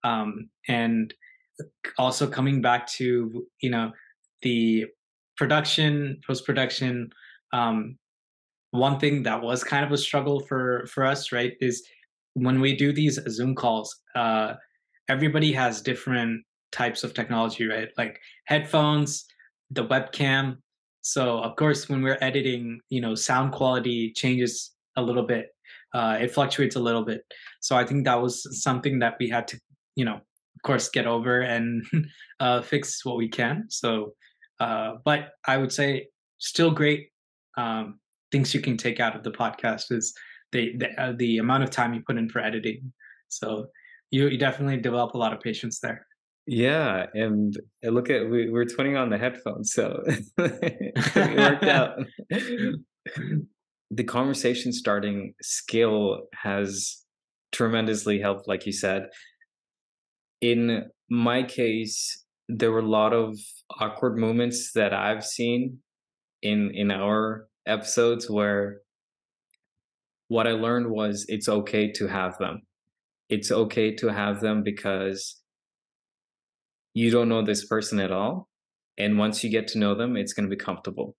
Um, 0.05 0.49
and 0.69 1.13
also 1.99 2.27
coming 2.27 2.63
back 2.63 2.87
to, 2.93 3.47
you 3.61 3.71
know, 3.71 3.93
the 4.43 4.87
production, 5.37 6.21
post 6.27 6.47
production, 6.47 7.11
um, 7.53 7.99
one 8.71 8.99
thing 8.99 9.23
that 9.25 9.43
was 9.43 9.65
kind 9.65 9.85
of 9.85 9.93
a 9.93 9.99
struggle 9.99 10.41
for 10.41 10.87
for 10.87 11.05
us 11.05 11.33
right 11.33 11.55
is 11.61 11.87
when 12.35 12.61
we 12.61 12.77
do 12.77 12.93
these 12.93 13.19
zoom 13.29 13.55
calls 13.55 14.01
uh 14.15 14.55
everybody 15.09 15.53
has 15.53 15.83
different 15.83 16.43
types 16.73 17.03
of 17.03 17.15
technology 17.15 17.67
right? 17.67 17.89
Like 17.99 18.21
headphones 18.45 19.25
the 19.73 19.85
webcam. 19.87 20.57
So 21.03 21.39
of 21.41 21.57
course 21.57 21.89
when 21.89 22.03
we're 22.03 22.19
editing 22.21 22.81
you 22.91 23.01
know 23.01 23.15
sound 23.15 23.53
quality 23.53 24.13
changes 24.13 24.73
a 24.97 25.03
little 25.03 25.25
bit 25.25 25.49
uh 25.95 26.19
it 26.21 26.31
fluctuates 26.31 26.77
a 26.77 26.81
little 26.81 27.05
bit. 27.05 27.23
So 27.61 27.77
i 27.77 27.85
think 27.85 28.05
that 28.05 28.21
was 28.23 28.63
something 28.63 29.01
that 29.01 29.17
we 29.19 29.29
had 29.29 29.49
to 29.49 29.61
you 29.97 30.05
know 30.05 30.17
of 30.17 30.63
course 30.63 30.89
get 30.89 31.07
over 31.07 31.41
and 31.41 31.85
uh 32.41 32.63
fix 32.63 33.05
what 33.05 33.17
we 33.17 33.29
can. 33.29 33.65
So 33.69 34.15
uh 34.61 34.95
but 35.05 35.33
i 35.47 35.57
would 35.57 35.73
say 35.73 36.07
still 36.39 36.71
great 36.71 37.09
um 37.57 37.99
things 38.33 38.55
you 38.55 38.61
can 38.61 38.77
take 38.77 39.01
out 39.01 39.17
of 39.17 39.23
the 39.23 39.31
podcast 39.31 39.91
is 39.91 40.15
the 40.53 40.77
the, 40.77 41.01
uh, 41.01 41.13
the 41.17 41.39
amount 41.39 41.63
of 41.63 41.71
time 41.71 41.95
you 41.95 42.03
put 42.07 42.17
in 42.17 42.29
for 42.29 42.41
editing. 42.41 42.93
So 43.29 43.67
you, 44.11 44.29
you 44.29 44.39
definitely 44.39 44.79
develop 44.79 45.15
a 45.15 45.19
lot 45.19 45.33
of 45.33 45.41
patience 45.41 45.79
there. 45.81 46.07
Yeah, 46.47 47.07
and 47.15 47.57
look 47.85 48.11
at 48.11 48.29
we, 48.29 48.51
we're 48.51 48.65
twinning 48.65 49.01
on 49.01 49.11
the 49.11 49.19
headphones, 49.19 49.73
so 49.73 50.03
it 50.39 51.37
worked 51.37 51.65
out. 51.65 51.99
the 53.91 54.05
conversation 54.05 54.73
starting 54.73 55.35
skill 55.43 56.23
has 56.35 57.05
tremendously 57.53 58.21
helped, 58.21 58.49
like 58.49 58.67
you 58.67 58.73
said. 58.73 59.07
In 60.41 60.87
my 61.09 61.43
case, 61.43 62.25
there 62.49 62.73
were 62.73 62.81
a 62.81 62.89
lot 62.89 63.13
of 63.13 63.39
awkward 63.79 64.19
moments 64.19 64.73
that 64.73 64.93
I've 64.93 65.25
seen 65.25 65.79
in 66.43 66.73
in 66.75 66.91
our 66.91 67.47
episodes 67.67 68.29
where 68.29 68.81
what 70.29 70.47
I 70.47 70.53
learned 70.53 70.91
was 70.91 71.27
it's 71.29 71.49
okay 71.49 71.91
to 71.93 72.07
have 72.07 72.39
them. 72.39 72.63
It's 73.29 73.51
okay 73.51 73.95
to 73.97 74.09
have 74.09 74.41
them 74.41 74.63
because 74.63 75.41
you 76.95 77.11
don't 77.11 77.29
know 77.29 77.43
this 77.43 77.67
person 77.67 78.01
at 78.01 78.13
all. 78.13 78.49
And 78.99 79.19
once 79.19 79.43
you 79.43 79.51
get 79.51 79.69
to 79.69 79.79
know 79.79 79.95
them, 79.95 80.17
it's 80.17 80.33
going 80.33 80.49
to 80.49 80.55
be 80.55 80.63
comfortable. 80.63 81.17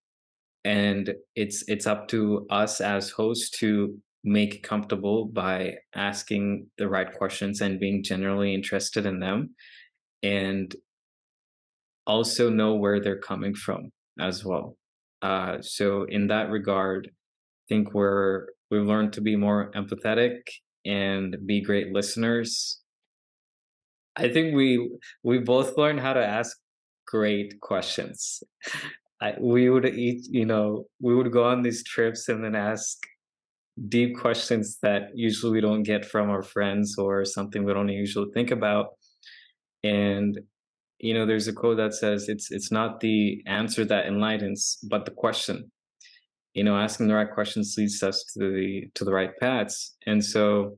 And 0.63 1.13
it's 1.36 1.63
it's 1.67 1.88
up 1.88 2.08
to 2.10 2.45
us 2.49 2.80
as 2.82 3.10
hosts 3.10 3.49
to 3.60 3.97
make 4.23 4.56
it 4.56 4.63
comfortable 4.63 5.25
by 5.25 5.75
asking 5.95 6.67
the 6.77 6.88
right 6.88 7.12
questions 7.12 7.62
and 7.62 7.80
being 7.80 8.04
generally 8.04 8.54
interested 8.54 9.06
in 9.06 9.19
them 9.19 9.56
and 10.21 10.75
also 12.06 12.49
know 12.49 12.75
where 12.75 12.99
they're 12.99 13.19
coming 13.19 13.56
from 13.56 13.91
as 14.19 14.45
well. 14.45 14.77
Uh, 15.22 15.62
so 15.62 16.04
in 16.04 16.28
that 16.28 16.50
regard, 16.50 17.08
I 17.08 17.66
think 17.70 17.94
we're 17.94 18.48
we've 18.70 18.82
learned 18.82 19.14
to 19.14 19.22
be 19.22 19.36
more 19.36 19.72
empathetic 19.76 20.40
and 20.86 21.38
be 21.46 21.62
great 21.62 21.94
listeners. 21.94 22.80
I 24.16 24.30
think 24.30 24.56
we 24.56 24.90
we 25.24 25.40
both 25.40 25.78
learned 25.78 26.00
how 26.00 26.14
to 26.14 26.26
ask 26.26 26.58
great 27.08 27.60
questions. 27.62 28.42
I, 29.22 29.36
we 29.40 29.70
would 29.70 29.86
each, 29.86 30.26
you 30.30 30.46
know, 30.46 30.86
we 31.00 31.14
would 31.16 31.32
go 31.32 31.44
on 31.44 31.62
these 31.62 31.84
trips 31.84 32.28
and 32.28 32.44
then 32.44 32.56
ask 32.56 32.98
deep 33.88 34.18
questions 34.18 34.80
that 34.82 35.10
usually 35.14 35.52
we 35.52 35.62
don't 35.62 35.84
get 35.84 36.06
from 36.06 36.30
our 36.30 36.42
friends 36.42 36.98
or 36.98 37.24
something 37.24 37.64
we 37.64 37.74
don't 37.74 37.90
usually 37.90 38.32
think 38.34 38.50
about. 38.50 38.88
And 39.84 40.40
you 41.02 41.16
know 41.16 41.26
there's 41.26 41.48
a 41.48 41.54
quote 41.54 41.78
that 41.78 41.96
says 41.96 42.30
it's 42.30 42.52
it's 42.52 42.72
not 42.72 43.00
the 43.00 43.44
answer 43.48 43.84
that 43.84 44.06
enlightens 44.06 44.78
but 44.90 45.06
the 45.06 45.12
question. 45.12 45.72
You 46.54 46.64
know 46.64 46.78
asking 46.78 47.08
the 47.08 47.16
right 47.16 47.32
questions 47.32 47.76
leads 47.78 48.04
us 48.04 48.24
to 48.34 48.40
the 48.40 48.84
to 48.94 49.04
the 49.04 49.12
right 49.12 49.32
paths. 49.40 49.96
And 50.06 50.24
so 50.24 50.78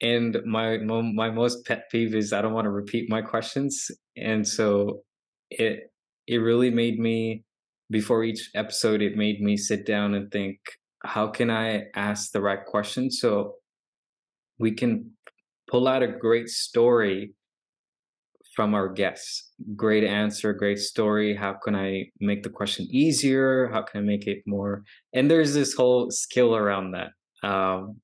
and 0.00 0.38
my 0.46 0.78
my 0.78 1.30
most 1.30 1.66
pet 1.66 1.90
peeve 1.90 2.14
is 2.14 2.32
i 2.32 2.40
don't 2.40 2.52
want 2.52 2.66
to 2.66 2.70
repeat 2.70 3.10
my 3.10 3.22
questions. 3.22 3.90
And 4.16 4.46
so 4.46 5.02
it 5.50 5.90
it 6.28 6.38
really 6.38 6.70
made 6.70 7.00
me 7.00 7.44
before 7.90 8.22
each 8.22 8.50
episode 8.54 9.02
it 9.02 9.16
made 9.16 9.40
me 9.40 9.56
sit 9.56 9.84
down 9.86 10.14
and 10.14 10.30
think 10.30 10.58
how 11.04 11.26
can 11.26 11.50
i 11.50 11.84
ask 11.96 12.30
the 12.30 12.40
right 12.40 12.64
question? 12.66 13.10
So 13.10 13.54
we 14.60 14.72
can 14.72 15.10
pull 15.68 15.88
out 15.88 16.02
a 16.04 16.08
great 16.08 16.48
story 16.48 17.34
from 18.58 18.74
our 18.74 18.88
guests. 18.88 19.52
Great 19.76 20.02
answer, 20.02 20.52
great 20.52 20.80
story. 20.80 21.32
How 21.32 21.52
can 21.52 21.76
I 21.76 22.10
make 22.18 22.42
the 22.42 22.50
question 22.50 22.88
easier? 22.90 23.68
How 23.72 23.82
can 23.82 24.00
I 24.00 24.02
make 24.02 24.26
it 24.26 24.42
more? 24.46 24.82
And 25.12 25.30
there's 25.30 25.54
this 25.54 25.74
whole 25.74 26.10
skill 26.10 26.56
around 26.56 26.90
that. 26.90 27.10
Um, 27.48 28.00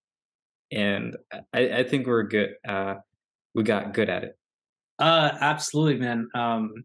and 0.70 1.16
I, 1.52 1.78
I 1.78 1.82
think 1.82 2.06
we're 2.06 2.22
good. 2.22 2.50
Uh, 2.68 2.94
we 3.56 3.64
got 3.64 3.94
good 3.94 4.08
at 4.08 4.22
it. 4.22 4.38
Uh, 5.00 5.32
absolutely, 5.40 5.96
man. 5.96 6.28
Um, 6.36 6.84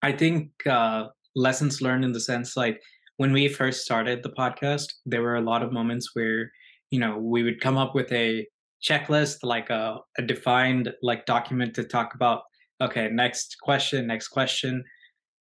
I 0.00 0.12
think 0.12 0.50
uh, 0.64 1.06
lessons 1.34 1.82
learned 1.82 2.04
in 2.04 2.12
the 2.12 2.20
sense 2.20 2.56
like 2.56 2.80
when 3.16 3.32
we 3.32 3.48
first 3.48 3.84
started 3.84 4.22
the 4.22 4.30
podcast, 4.30 4.92
there 5.06 5.22
were 5.22 5.34
a 5.34 5.40
lot 5.50 5.64
of 5.64 5.72
moments 5.72 6.10
where 6.12 6.52
you 6.92 7.00
know 7.00 7.18
we 7.18 7.42
would 7.42 7.60
come 7.60 7.78
up 7.78 7.96
with 7.96 8.12
a 8.12 8.46
checklist, 8.80 9.38
like 9.42 9.70
a, 9.70 9.98
a 10.18 10.22
defined 10.22 10.94
like 11.02 11.26
document 11.26 11.74
to 11.74 11.82
talk 11.82 12.14
about. 12.14 12.42
Okay, 12.80 13.08
next 13.10 13.56
question, 13.60 14.06
next 14.06 14.28
question, 14.28 14.84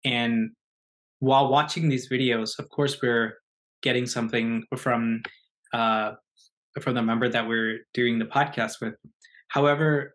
and 0.04 0.50
while 1.18 1.48
watching 1.48 1.88
these 1.88 2.08
videos, 2.08 2.58
of 2.58 2.68
course, 2.68 3.00
we're 3.02 3.34
getting 3.82 4.06
something 4.06 4.62
from 4.76 5.22
uh, 5.72 6.12
from 6.80 6.94
the 6.94 7.02
member 7.02 7.28
that 7.28 7.46
we're 7.46 7.78
doing 7.92 8.18
the 8.18 8.24
podcast 8.24 8.80
with. 8.80 8.94
However, 9.48 10.14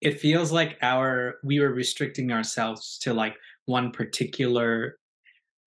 it 0.00 0.20
feels 0.20 0.52
like 0.52 0.76
our 0.82 1.36
we 1.42 1.60
were 1.60 1.72
restricting 1.72 2.32
ourselves 2.32 2.98
to 3.02 3.14
like 3.14 3.34
one 3.66 3.90
particular 3.90 4.98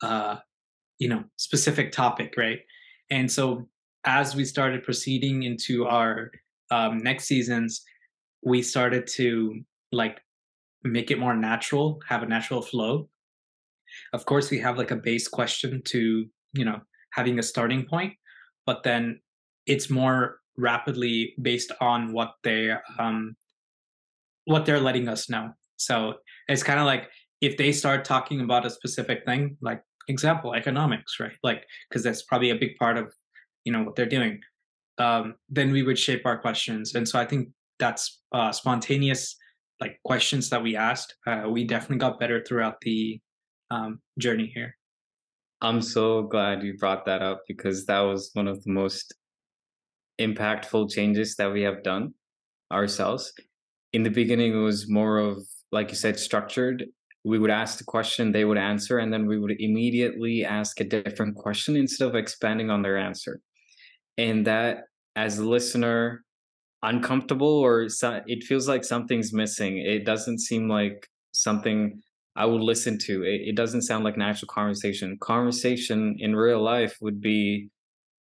uh 0.02 0.38
you 1.00 1.10
know 1.10 1.24
specific 1.38 1.92
topic 1.92 2.34
right 2.38 2.60
and 3.10 3.32
so 3.32 3.68
as 4.06 4.36
we 4.36 4.46
started 4.46 4.84
proceeding 4.84 5.44
into 5.44 5.86
our 5.86 6.32
um, 6.72 7.00
next 7.00 7.26
seasons 7.26 7.82
we 8.44 8.62
started 8.62 9.08
to 9.08 9.60
like 9.92 10.20
make 10.84 11.12
it 11.12 11.20
more 11.20 11.36
natural 11.36 12.00
have 12.08 12.24
a 12.24 12.26
natural 12.26 12.62
flow 12.62 13.10
of 14.14 14.26
course 14.26 14.50
we 14.50 14.60
have 14.60 14.78
like 14.78 14.92
a 14.92 14.96
base 14.96 15.28
question 15.28 15.82
to 15.84 16.26
you 16.54 16.66
know 16.66 16.80
having 17.12 17.40
a 17.40 17.44
starting 17.44 17.86
point 17.86 18.14
but 18.66 18.84
then 18.84 19.20
it's 19.66 19.90
more 19.90 20.40
rapidly 20.58 21.34
based 21.42 21.72
on 21.80 22.14
what 22.14 22.34
they 22.44 22.74
um 22.98 23.36
what 24.50 24.66
they're 24.66 24.80
letting 24.80 25.08
us 25.08 25.30
know. 25.30 25.52
So 25.78 26.16
it's 26.48 26.64
kind 26.64 26.80
of 26.80 26.86
like 26.86 27.08
if 27.40 27.56
they 27.56 27.72
start 27.72 28.04
talking 28.04 28.42
about 28.42 28.66
a 28.66 28.70
specific 28.70 29.24
thing, 29.26 29.58
like 29.62 29.82
example 30.08 30.56
economics, 30.56 31.20
right? 31.20 31.38
Like 31.44 31.66
because 31.88 32.04
that's 32.04 32.24
probably 32.24 32.50
a 32.50 32.56
big 32.56 32.76
part 32.78 32.98
of 32.98 33.14
you 33.64 33.72
know 33.72 33.84
what 33.84 33.96
they're 33.96 34.06
doing. 34.06 34.40
Um, 34.98 35.36
then 35.48 35.72
we 35.72 35.84
would 35.84 35.98
shape 35.98 36.26
our 36.26 36.38
questions, 36.38 36.96
and 36.96 37.08
so 37.08 37.20
I 37.20 37.26
think 37.26 37.50
that's 37.78 38.22
uh, 38.34 38.52
spontaneous 38.52 39.36
like 39.80 40.00
questions 40.04 40.50
that 40.50 40.62
we 40.62 40.76
asked. 40.76 41.16
Uh, 41.26 41.46
we 41.50 41.64
definitely 41.64 41.98
got 41.98 42.20
better 42.20 42.44
throughout 42.44 42.80
the 42.82 43.20
um, 43.72 44.00
journey 44.18 44.52
here. 44.54 44.76
I'm 45.62 45.82
so 45.82 46.24
glad 46.24 46.64
you 46.64 46.78
brought 46.78 47.06
that 47.06 47.22
up 47.22 47.44
because 47.48 47.86
that 47.86 48.00
was 48.00 48.32
one 48.34 48.48
of 48.48 48.64
the 48.64 48.72
most 48.72 49.14
impactful 50.20 50.92
changes 50.92 51.36
that 51.36 51.52
we 51.52 51.62
have 51.62 51.84
done 51.84 52.14
ourselves 52.72 53.34
in 53.94 54.04
the 54.04 54.10
beginning 54.10 54.54
it 54.54 54.58
was 54.58 54.90
more 54.90 55.18
of 55.18 55.38
like 55.72 55.90
you 55.90 55.96
said 55.96 56.20
structured 56.20 56.86
we 57.26 57.40
would 57.40 57.50
ask 57.50 57.78
the 57.78 57.84
question 57.84 58.32
they 58.32 58.46
would 58.46 58.58
answer 58.58 59.00
and 59.00 59.12
then 59.12 59.26
we 59.26 59.40
would 59.40 59.60
immediately 59.60 60.46
ask 60.46 60.80
a 60.80 60.84
different 60.84 61.36
question 61.36 61.76
instead 61.76 62.08
of 62.08 62.16
expanding 62.16 62.70
on 62.70 62.82
their 62.82 62.98
answer 62.98 63.42
and 64.18 64.46
that 64.46 64.84
as 65.16 65.40
a 65.40 65.46
listener 65.46 66.24
uncomfortable 66.84 67.48
or 67.48 67.88
it 68.02 68.44
feels 68.44 68.68
like 68.68 68.84
something's 68.84 69.34
missing. 69.34 69.78
It 69.78 70.06
doesn't 70.06 70.40
seem 70.40 70.70
like 70.70 71.08
something 71.32 72.02
i 72.36 72.46
would 72.46 72.62
listen 72.62 72.98
to. 72.98 73.24
It, 73.24 73.42
it 73.50 73.56
doesn't 73.56 73.82
sound 73.82 74.04
like 74.04 74.16
an 74.16 74.22
actual 74.22 74.48
conversation. 74.48 75.18
Conversation 75.20 76.16
in 76.20 76.36
real 76.36 76.62
life 76.62 76.98
would 77.02 77.20
be 77.20 77.70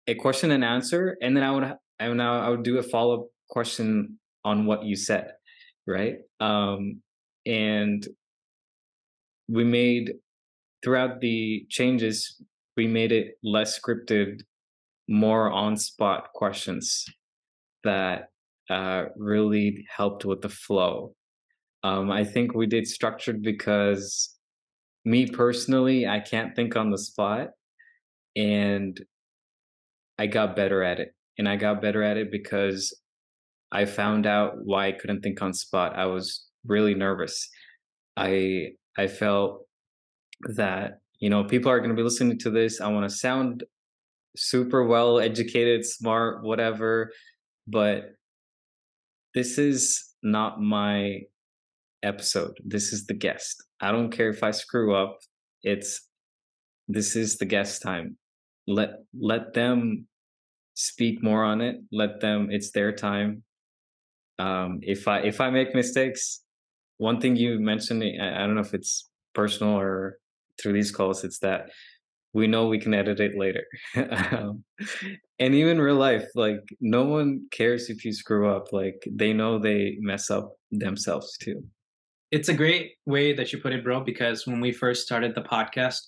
a 0.08 0.16
question 0.16 0.52
and 0.52 0.64
answer 0.64 1.18
and 1.22 1.36
then 1.36 1.44
i 1.44 1.52
would 1.52 1.64
i 2.00 2.08
would, 2.08 2.20
I 2.20 2.50
would 2.50 2.62
do 2.62 2.78
a 2.78 2.84
follow-up 2.84 3.26
question 3.50 4.20
on 4.44 4.68
what 4.68 4.84
you 4.84 4.96
said 4.96 5.32
right? 5.88 6.18
Um, 6.40 7.02
and 7.46 8.06
we 9.48 9.64
made 9.64 10.14
throughout 10.84 11.22
the 11.22 11.66
changes, 11.70 12.42
we 12.76 12.88
made 12.88 13.12
it 13.12 13.36
less 13.44 13.80
scripted, 13.80 14.42
more 15.08 15.52
on 15.52 15.78
spot 15.78 16.30
questions 16.34 17.06
that 17.84 18.30
uh, 18.70 19.06
really 19.18 19.86
helped 19.96 20.26
with 20.26 20.42
the 20.42 20.50
flow. 20.50 21.14
Um, 21.84 22.12
I 22.12 22.24
think 22.24 22.56
we 22.56 22.66
did 22.66 22.88
structured 22.88 23.42
because 23.44 24.36
me 25.06 25.28
personally, 25.28 26.08
I 26.08 26.20
can't 26.20 26.56
think 26.56 26.76
on 26.76 26.90
the 26.90 26.98
spot. 26.98 27.50
And 28.36 29.00
I 30.18 30.28
got 30.28 30.56
better 30.56 30.84
at 30.84 31.00
it. 31.00 31.10
And 31.38 31.48
I 31.48 31.58
got 31.58 31.82
better 31.82 32.02
at 32.02 32.18
it 32.18 32.32
because 32.32 32.94
I 33.72 33.86
found 33.86 34.26
out 34.26 34.54
why 34.64 34.88
I 34.88 34.92
couldn't 34.94 35.22
think 35.22 35.42
on 35.42 35.54
spot. 35.54 35.96
I 35.96 36.06
was 36.06 36.46
really 36.66 36.96
nervous. 36.96 37.50
I 38.18 38.70
I 38.98 39.08
felt 39.08 39.66
that 40.56 41.00
you 41.20 41.30
know 41.30 41.44
people 41.44 41.70
are 41.70 41.80
going 41.80 41.90
to 41.90 41.96
be 41.96 42.04
listening 42.04 42.40
to 42.40 42.50
this. 42.50 42.80
I 42.80 42.88
want 42.88 43.10
to 43.10 43.16
sound 43.16 43.64
super 44.38 44.86
well 44.86 45.20
educated, 45.20 45.86
smart, 45.86 46.44
whatever, 46.44 47.12
but 47.68 48.12
this 49.36 49.60
is 49.60 50.16
not 50.24 50.60
my 50.60 51.20
episode. 52.02 52.58
This 52.66 52.92
is 52.92 53.06
the 53.06 53.14
guest. 53.14 53.64
I 53.80 53.92
don't 53.92 54.12
care 54.12 54.30
if 54.30 54.42
I 54.42 54.52
screw 54.52 54.96
up. 54.96 55.20
It's 55.62 56.10
this 56.88 57.16
is 57.16 57.38
the 57.38 57.46
guest 57.46 57.84
time. 57.84 58.18
Let 58.68 58.90
let 59.20 59.54
them 59.54 60.08
speak 60.74 61.22
more 61.22 61.44
on 61.44 61.62
it. 61.62 61.76
Let 61.92 62.22
them 62.22 62.48
it's 62.50 62.72
their 62.72 62.92
time 62.92 63.44
um, 64.40 64.80
if 64.82 65.08
I 65.08 65.20
if 65.20 65.40
I 65.40 65.50
make 65.50 65.74
mistakes, 65.74 66.42
one 66.98 67.20
thing 67.20 67.36
you 67.36 67.60
mentioned, 67.60 68.04
I, 68.04 68.36
I 68.36 68.46
don't 68.46 68.56
know 68.56 68.62
if 68.62 68.74
it's 68.74 69.10
personal 69.34 69.78
or 69.78 70.18
through 70.62 70.74
these 70.74 70.92
calls, 70.92 71.24
it's 71.24 71.40
that 71.40 71.70
we 72.36 72.48
know 72.48 72.68
we 72.68 72.80
can 72.80 72.94
edit 72.94 73.22
it 73.22 73.38
later. 73.38 73.64
um, 74.32 74.62
and 75.40 75.56
even 75.56 75.80
real 75.80 75.96
life, 75.96 76.28
like 76.36 76.60
no 76.82 77.06
one 77.06 77.48
cares 77.50 77.90
if 77.90 78.04
you 78.04 78.12
screw 78.12 78.50
up. 78.50 78.74
Like 78.74 79.02
they 79.10 79.32
know 79.32 79.58
they 79.58 79.98
mess 80.02 80.30
up 80.30 80.52
themselves 80.70 81.38
too. 81.38 81.64
It's 82.32 82.50
a 82.50 82.54
great 82.54 82.96
way 83.06 83.32
that 83.32 83.54
you 83.54 83.60
put 83.60 83.72
it, 83.72 83.86
bro. 83.86 84.02
Because 84.02 84.46
when 84.46 84.60
we 84.60 84.74
first 84.74 85.06
started 85.06 85.34
the 85.34 85.44
podcast, 85.44 86.02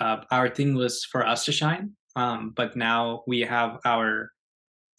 uh, 0.00 0.18
our 0.30 0.48
thing 0.48 0.76
was 0.76 1.04
for 1.04 1.26
us 1.26 1.44
to 1.46 1.52
shine. 1.52 1.90
Um, 2.14 2.52
but 2.56 2.76
now 2.76 3.24
we 3.26 3.40
have 3.40 3.78
our 3.84 4.30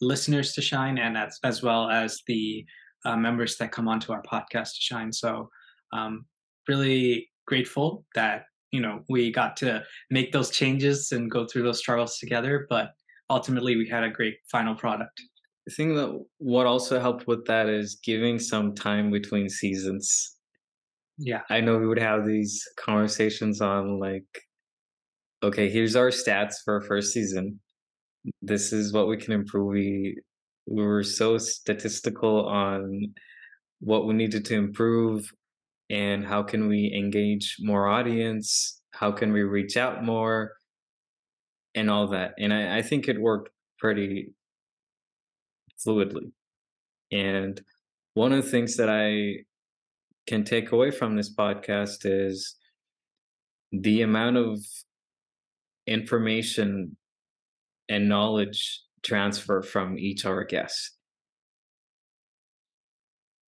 listeners 0.02 0.52
to 0.52 0.60
shine 0.60 0.98
and 0.98 1.16
as, 1.16 1.38
as 1.44 1.62
well 1.62 1.88
as 1.88 2.20
the 2.26 2.64
uh, 3.06 3.16
members 3.16 3.56
that 3.56 3.72
come 3.72 3.88
onto 3.88 4.12
our 4.12 4.22
podcast 4.22 4.74
to 4.74 4.80
shine. 4.80 5.14
So, 5.14 5.48
um, 5.94 6.26
really 6.68 7.30
grateful 7.46 8.04
that 8.14 8.42
you 8.70 8.80
know 8.80 9.02
we 9.08 9.32
got 9.32 9.56
to 9.58 9.82
make 10.10 10.32
those 10.32 10.50
changes 10.50 11.12
and 11.12 11.30
go 11.30 11.46
through 11.46 11.62
those 11.62 11.78
struggles 11.78 12.18
together. 12.18 12.66
But 12.68 12.90
ultimately, 13.30 13.76
we 13.76 13.88
had 13.88 14.04
a 14.04 14.10
great 14.10 14.36
final 14.50 14.74
product. 14.74 15.20
I 15.68 15.72
think 15.74 15.94
that 15.96 16.24
what 16.38 16.66
also 16.66 16.98
helped 16.98 17.26
with 17.26 17.44
that 17.46 17.68
is 17.68 17.98
giving 18.02 18.38
some 18.38 18.74
time 18.74 19.10
between 19.10 19.48
seasons. 19.48 20.36
Yeah, 21.18 21.42
I 21.50 21.60
know 21.60 21.78
we 21.78 21.86
would 21.86 21.98
have 21.98 22.26
these 22.26 22.62
conversations 22.76 23.60
on 23.60 23.98
like, 23.98 24.26
okay, 25.42 25.68
here's 25.68 25.96
our 25.96 26.10
stats 26.10 26.54
for 26.64 26.74
our 26.74 26.80
first 26.80 27.12
season 27.12 27.60
this 28.42 28.72
is 28.72 28.92
what 28.92 29.08
we 29.08 29.16
can 29.16 29.32
improve. 29.32 29.68
We 29.68 30.18
we 30.66 30.82
were 30.82 31.02
so 31.02 31.38
statistical 31.38 32.46
on 32.46 33.14
what 33.80 34.06
we 34.06 34.14
needed 34.14 34.44
to 34.46 34.54
improve 34.54 35.30
and 35.90 36.26
how 36.26 36.42
can 36.42 36.68
we 36.68 36.92
engage 36.94 37.56
more 37.60 37.88
audience, 37.88 38.80
how 38.90 39.10
can 39.10 39.32
we 39.32 39.42
reach 39.42 39.76
out 39.76 40.04
more, 40.04 40.52
and 41.74 41.90
all 41.90 42.08
that. 42.08 42.34
And 42.38 42.52
I, 42.52 42.78
I 42.78 42.82
think 42.82 43.08
it 43.08 43.20
worked 43.20 43.50
pretty 43.78 44.32
fluidly. 45.86 46.32
And 47.12 47.60
one 48.14 48.32
of 48.32 48.44
the 48.44 48.50
things 48.50 48.76
that 48.76 48.90
I 48.90 49.44
can 50.26 50.44
take 50.44 50.72
away 50.72 50.90
from 50.90 51.16
this 51.16 51.34
podcast 51.34 52.00
is 52.04 52.56
the 53.72 54.02
amount 54.02 54.36
of 54.36 54.58
information 55.86 56.96
and 57.88 58.08
knowledge 58.08 58.82
transfer 59.02 59.62
from 59.62 59.98
each 59.98 60.24
of 60.24 60.32
our 60.32 60.44
guests. 60.44 60.96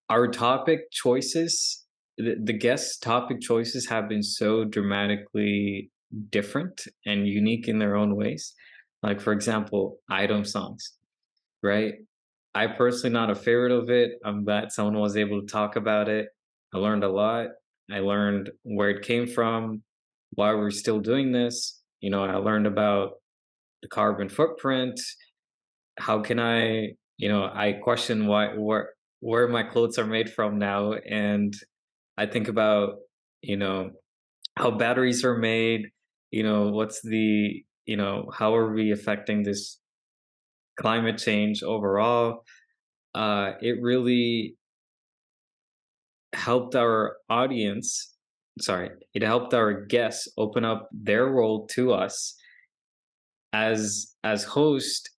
Our 0.09 0.29
topic 0.29 0.91
choices, 0.91 1.85
the, 2.19 2.37
the 2.43 2.53
guest 2.53 3.03
topic 3.03 3.41
choices 3.41 3.89
have 3.89 4.09
been 4.09 4.23
so 4.23 4.65
dramatically 4.65 5.91
different 6.31 6.83
and 7.07 7.27
unique 7.27 7.69
in 7.69 7.79
their 7.79 7.97
own 7.97 8.17
ways. 8.17 8.55
Like, 9.03 9.21
for 9.21 9.33
example, 9.33 9.99
item 10.11 10.45
songs, 10.45 10.93
right? 11.63 11.95
I 12.55 12.67
personally 12.67 13.15
not 13.15 13.31
a 13.31 13.35
favorite 13.35 13.73
of 13.73 13.91
it. 13.91 14.13
I'm 14.25 14.45
glad 14.45 14.73
someone 14.73 14.99
was 14.99 15.17
able 15.17 15.41
to 15.41 15.47
talk 15.47 15.77
about 15.77 16.09
it. 16.09 16.29
I 16.75 16.79
learned 16.79 17.05
a 17.05 17.09
lot. 17.09 17.47
I 17.91 18.01
learned 18.01 18.51
where 18.63 18.91
it 18.91 19.03
came 19.03 19.27
from, 19.27 19.83
why 20.31 20.55
we're 20.55 20.71
still 20.71 21.01
doing 21.01 21.33
this. 21.33 21.81
You 22.01 22.11
know, 22.11 22.25
I 22.25 22.37
learned 22.37 22.67
about 22.67 23.15
the 23.83 23.89
carbon 23.89 24.29
footprint. 24.29 25.01
How 25.99 26.21
can 26.21 26.39
I, 26.39 26.93
you 27.17 27.29
know, 27.29 27.45
I 27.45 27.73
question 27.83 28.27
why 28.27 28.49
where 28.57 28.91
where 29.21 29.49
my 29.49 29.63
clothes 29.63 29.99
are 29.99 30.07
made 30.07 30.33
from 30.33 30.59
now, 30.59 30.93
and 30.93 31.55
I 32.21 32.27
think 32.27 32.49
about, 32.49 32.97
you 33.41 33.57
know, 33.57 33.93
how 34.59 34.73
batteries 34.73 35.25
are 35.25 35.39
made. 35.39 35.87
You 36.31 36.43
know, 36.43 36.69
what's 36.69 37.01
the, 37.01 37.65
you 37.87 37.97
know, 37.97 38.31
how 38.31 38.55
are 38.55 38.75
we 38.75 38.93
affecting 38.93 39.43
this 39.43 39.81
climate 40.79 41.17
change 41.17 41.63
overall? 41.63 42.45
Uh, 43.15 43.53
it 43.63 43.81
really 43.81 44.57
helped 46.35 46.77
our 46.77 47.17
audience 47.29 48.15
sorry 48.61 48.91
it 49.15 49.23
helped 49.23 49.53
our 49.53 49.85
guests 49.87 50.29
open 50.39 50.65
up 50.65 50.89
their 50.93 51.27
role 51.27 51.67
to 51.67 51.93
us 51.93 52.37
as 53.53 54.15
as 54.23 54.45
host 54.45 55.11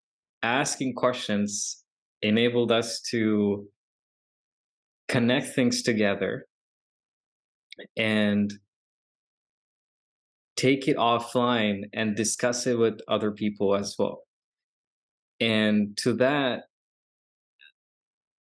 asking 0.43 0.95
questions 0.95 1.85
enabled 2.23 2.73
us 2.73 3.01
to 3.03 3.67
connect 5.09 5.49
things 5.55 5.83
together 5.83 6.47
and 7.97 8.53
take 10.57 10.87
it 10.89 10.97
offline 10.97 11.85
and 11.93 12.15
discuss 12.15 12.67
it 12.67 12.79
with 12.79 13.01
other 13.09 13.31
people 13.31 13.75
as 13.75 13.97
well. 13.99 14.23
And 15.41 15.97
to 15.99 16.13
that 16.15 16.65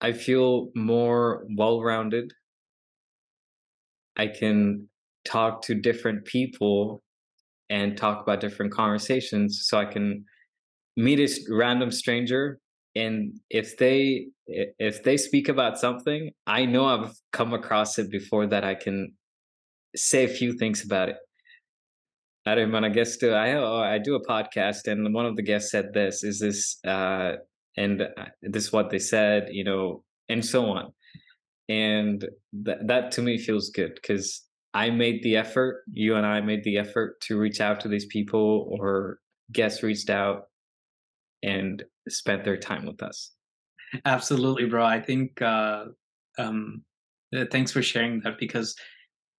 i 0.02 0.12
feel 0.12 0.70
more 0.74 1.46
well-rounded. 1.56 2.32
I 4.16 4.26
can 4.26 4.88
talk 5.24 5.62
to 5.62 5.74
different 5.74 6.24
people 6.26 7.02
and 7.70 7.96
talk 7.96 8.20
about 8.20 8.40
different 8.40 8.72
conversations 8.72 9.62
so 9.64 9.78
I 9.78 9.86
can 9.86 10.24
meet 10.96 11.20
a 11.20 11.28
random 11.48 11.90
stranger 11.90 12.58
and 12.94 13.38
if 13.48 13.78
they 13.78 14.26
if 14.46 15.02
they 15.04 15.16
speak 15.16 15.48
about 15.48 15.78
something 15.78 16.30
I 16.46 16.66
know 16.66 16.84
I've 16.84 17.14
come 17.32 17.54
across 17.54 17.98
it 17.98 18.10
before 18.10 18.46
that 18.48 18.64
I 18.64 18.74
can 18.74 19.14
say 19.94 20.24
a 20.24 20.28
few 20.28 20.52
things 20.54 20.84
about 20.84 21.08
it. 21.08 21.16
I 22.44 22.54
don't 22.54 22.72
want 22.72 22.84
to 22.84 22.90
guess 22.90 23.16
to 23.18 23.32
I 23.34 23.52
oh, 23.52 23.76
I 23.76 23.98
do 23.98 24.16
a 24.16 24.26
podcast 24.26 24.88
and 24.88 25.14
one 25.14 25.26
of 25.26 25.36
the 25.36 25.42
guests 25.42 25.70
said 25.70 25.92
this 25.92 26.24
is 26.24 26.40
this 26.40 26.78
uh 26.84 27.36
and 27.76 28.02
uh, 28.02 28.24
this 28.42 28.64
is 28.64 28.72
what 28.72 28.90
they 28.90 28.98
said 28.98 29.48
you 29.52 29.62
know 29.62 30.02
and 30.28 30.44
so 30.44 30.66
on 30.66 30.92
and 31.68 32.28
that 32.52 32.86
that 32.88 33.12
to 33.12 33.22
me 33.22 33.38
feels 33.38 33.70
good 33.70 33.94
because 33.94 34.44
I 34.74 34.90
made 34.90 35.22
the 35.22 35.36
effort. 35.36 35.82
You 35.92 36.16
and 36.16 36.26
I 36.26 36.40
made 36.40 36.64
the 36.64 36.78
effort 36.78 37.20
to 37.22 37.38
reach 37.38 37.60
out 37.60 37.80
to 37.80 37.88
these 37.88 38.06
people, 38.06 38.68
or 38.70 39.18
guests 39.52 39.82
reached 39.82 40.10
out 40.10 40.44
and 41.42 41.82
spent 42.08 42.44
their 42.44 42.56
time 42.56 42.86
with 42.86 43.02
us. 43.02 43.32
Absolutely, 44.04 44.66
bro. 44.66 44.84
I 44.84 45.00
think 45.00 45.42
uh, 45.42 45.86
um, 46.38 46.82
thanks 47.50 47.70
for 47.70 47.82
sharing 47.82 48.20
that 48.20 48.38
because 48.38 48.74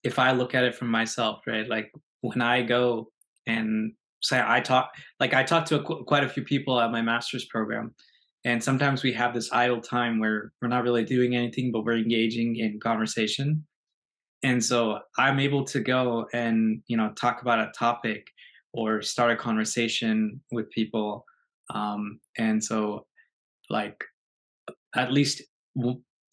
if 0.04 0.20
I 0.20 0.32
look 0.32 0.54
at 0.54 0.63
it 0.63 0.76
from 0.76 0.89
myself, 0.89 1.42
right, 1.48 1.68
like 1.68 1.92
when 2.22 2.42
I 2.42 2.62
go 2.62 3.10
and 3.48 3.94
say 4.22 4.42
I 4.46 4.60
talk, 4.60 4.92
like 5.20 5.34
I 5.34 5.44
talk 5.44 5.66
to 5.66 5.80
a, 5.80 6.04
quite 6.04 6.24
a 6.24 6.30
few 6.30 6.44
people 6.44 6.80
at 6.80 6.92
my 6.92 7.02
master's 7.02 7.46
program, 7.46 7.94
and 8.46 8.63
sometimes 8.63 9.04
we 9.04 9.13
have 9.13 9.34
this 9.34 9.52
idle 9.52 9.82
time 9.82 10.20
where 10.20 10.52
we're 10.62 10.68
not 10.68 10.84
really 10.84 11.06
doing 11.06 11.36
anything 11.36 11.72
but 11.72 11.86
we're 11.86 11.98
engaging 11.98 12.58
in 12.58 12.80
conversation. 12.80 13.66
And 14.44 14.63
so 14.63 15.00
i'm 15.18 15.39
able 15.39 15.63
to 15.63 15.80
go 15.80 16.28
and 16.34 16.82
you 16.88 16.98
know 16.98 17.13
talk 17.13 17.42
about 17.42 17.60
a 17.60 17.72
topic 17.78 18.28
or 18.74 19.02
start 19.02 19.32
a 19.32 19.38
conversation 19.38 20.42
with 20.52 20.70
people 20.72 21.26
um, 21.74 22.20
and 22.38 22.62
so 22.62 23.06
like 23.70 24.04
at 24.96 25.13
least 25.13 25.42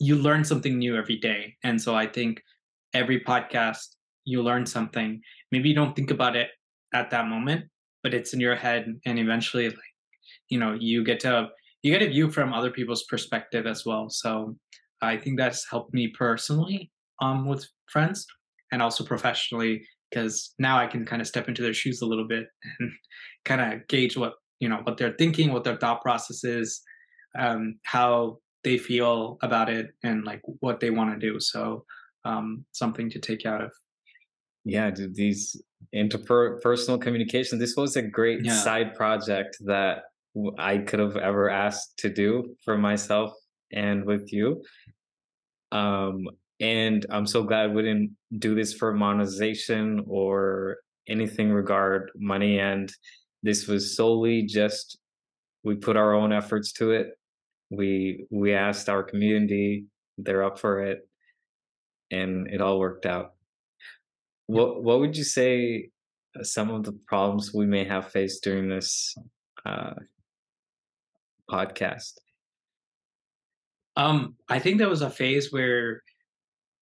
you 0.00 0.16
learn 0.16 0.44
something 0.44 0.78
new 0.78 0.96
every 0.96 1.16
day. 1.16 1.56
And 1.62 1.80
so 1.80 1.94
i 1.94 2.06
think 2.06 2.42
every 2.94 3.20
podcast 3.20 3.96
you 4.24 4.42
learn 4.42 4.66
something 4.66 5.20
maybe 5.52 5.68
you 5.68 5.74
don't 5.74 5.96
think 5.96 6.10
about 6.10 6.36
it 6.36 6.48
at 6.92 7.10
that 7.10 7.26
moment 7.26 7.64
but 8.02 8.14
it's 8.14 8.32
in 8.32 8.40
your 8.40 8.56
head 8.56 8.86
and 9.06 9.18
eventually 9.18 9.68
like 9.68 9.94
you 10.48 10.58
know 10.58 10.76
you 10.78 11.04
get 11.04 11.20
to 11.20 11.48
you 11.82 11.92
get 11.92 12.06
a 12.06 12.10
view 12.10 12.30
from 12.30 12.52
other 12.52 12.70
people's 12.70 13.04
perspective 13.04 13.66
as 13.66 13.86
well. 13.86 14.10
So 14.10 14.56
I 15.00 15.16
think 15.16 15.38
that's 15.38 15.68
helped 15.68 15.94
me 15.94 16.08
personally 16.08 16.90
um, 17.22 17.46
with 17.46 17.66
friends 17.90 18.26
and 18.70 18.82
also 18.82 19.04
professionally 19.04 19.86
because 20.10 20.54
now 20.58 20.78
I 20.78 20.86
can 20.86 21.06
kind 21.06 21.22
of 21.22 21.28
step 21.28 21.48
into 21.48 21.62
their 21.62 21.74
shoes 21.74 22.02
a 22.02 22.06
little 22.06 22.26
bit 22.26 22.46
and 22.80 22.92
kind 23.44 23.60
of 23.60 23.86
gauge 23.88 24.16
what 24.16 24.34
you 24.58 24.68
know 24.68 24.80
what 24.82 24.98
they're 24.98 25.16
thinking, 25.18 25.52
what 25.52 25.64
their 25.64 25.76
thought 25.76 26.02
process 26.02 26.44
is, 26.44 26.82
um, 27.38 27.78
how 27.84 28.38
they 28.62 28.76
feel 28.76 29.38
about 29.42 29.70
it, 29.70 29.88
and 30.02 30.24
like 30.24 30.42
what 30.60 30.80
they 30.80 30.90
want 30.90 31.18
to 31.18 31.26
do. 31.26 31.40
So 31.40 31.84
um, 32.24 32.64
something 32.72 33.10
to 33.10 33.18
take 33.18 33.46
out 33.46 33.62
of. 33.62 33.72
Yeah, 34.64 34.90
dude, 34.90 35.14
these 35.14 35.60
interpersonal 35.94 37.00
communication. 37.00 37.58
This 37.58 37.76
was 37.76 37.96
a 37.96 38.02
great 38.02 38.44
yeah. 38.44 38.60
side 38.62 38.94
project 38.94 39.56
that 39.64 40.02
I 40.58 40.78
could 40.78 41.00
have 41.00 41.16
ever 41.16 41.50
asked 41.50 41.98
to 41.98 42.10
do 42.10 42.54
for 42.64 42.76
myself 42.76 43.32
and 43.72 44.04
with 44.04 44.32
you. 44.32 44.62
Um, 45.72 46.28
and 46.60 47.06
I'm 47.10 47.26
so 47.26 47.42
glad 47.42 47.74
we 47.74 47.82
didn't 47.82 48.16
do 48.38 48.54
this 48.54 48.74
for 48.74 48.92
monetization 48.92 50.04
or 50.06 50.78
anything 51.08 51.50
regard 51.50 52.10
money. 52.16 52.58
And 52.58 52.92
this 53.42 53.66
was 53.66 53.96
solely 53.96 54.42
just 54.42 54.98
we 55.64 55.74
put 55.74 55.96
our 55.96 56.14
own 56.14 56.32
efforts 56.32 56.72
to 56.74 56.92
it. 56.92 57.08
We 57.70 58.26
we 58.30 58.52
asked 58.52 58.88
our 58.88 59.02
community, 59.02 59.86
they're 60.18 60.44
up 60.44 60.58
for 60.58 60.82
it, 60.82 61.08
and 62.10 62.48
it 62.48 62.60
all 62.60 62.78
worked 62.78 63.06
out. 63.06 63.34
What 64.46 64.82
what 64.82 65.00
would 65.00 65.16
you 65.16 65.24
say 65.24 65.90
some 66.42 66.70
of 66.70 66.84
the 66.84 66.98
problems 67.06 67.52
we 67.54 67.66
may 67.66 67.84
have 67.84 68.10
faced 68.10 68.42
during 68.42 68.68
this 68.68 69.14
uh, 69.64 69.94
podcast? 71.50 72.14
Um, 73.96 74.36
I 74.48 74.58
think 74.58 74.78
there 74.78 74.88
was 74.88 75.02
a 75.02 75.10
phase 75.10 75.52
where 75.52 76.02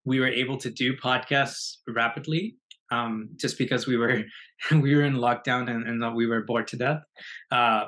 we 0.04 0.20
were 0.20 0.28
able 0.28 0.56
to 0.58 0.70
do 0.70 0.96
podcasts 0.96 1.76
rapidly, 1.86 2.56
um, 2.90 3.30
just 3.36 3.58
because 3.58 3.86
we 3.86 3.96
were 3.96 4.24
we 4.72 4.94
were 4.94 5.02
in 5.02 5.14
lockdown 5.14 5.70
and, 5.70 5.86
and 5.86 6.14
we 6.14 6.26
were 6.26 6.42
bored 6.42 6.68
to 6.68 6.76
death. 6.76 7.02
Uh, 7.50 7.86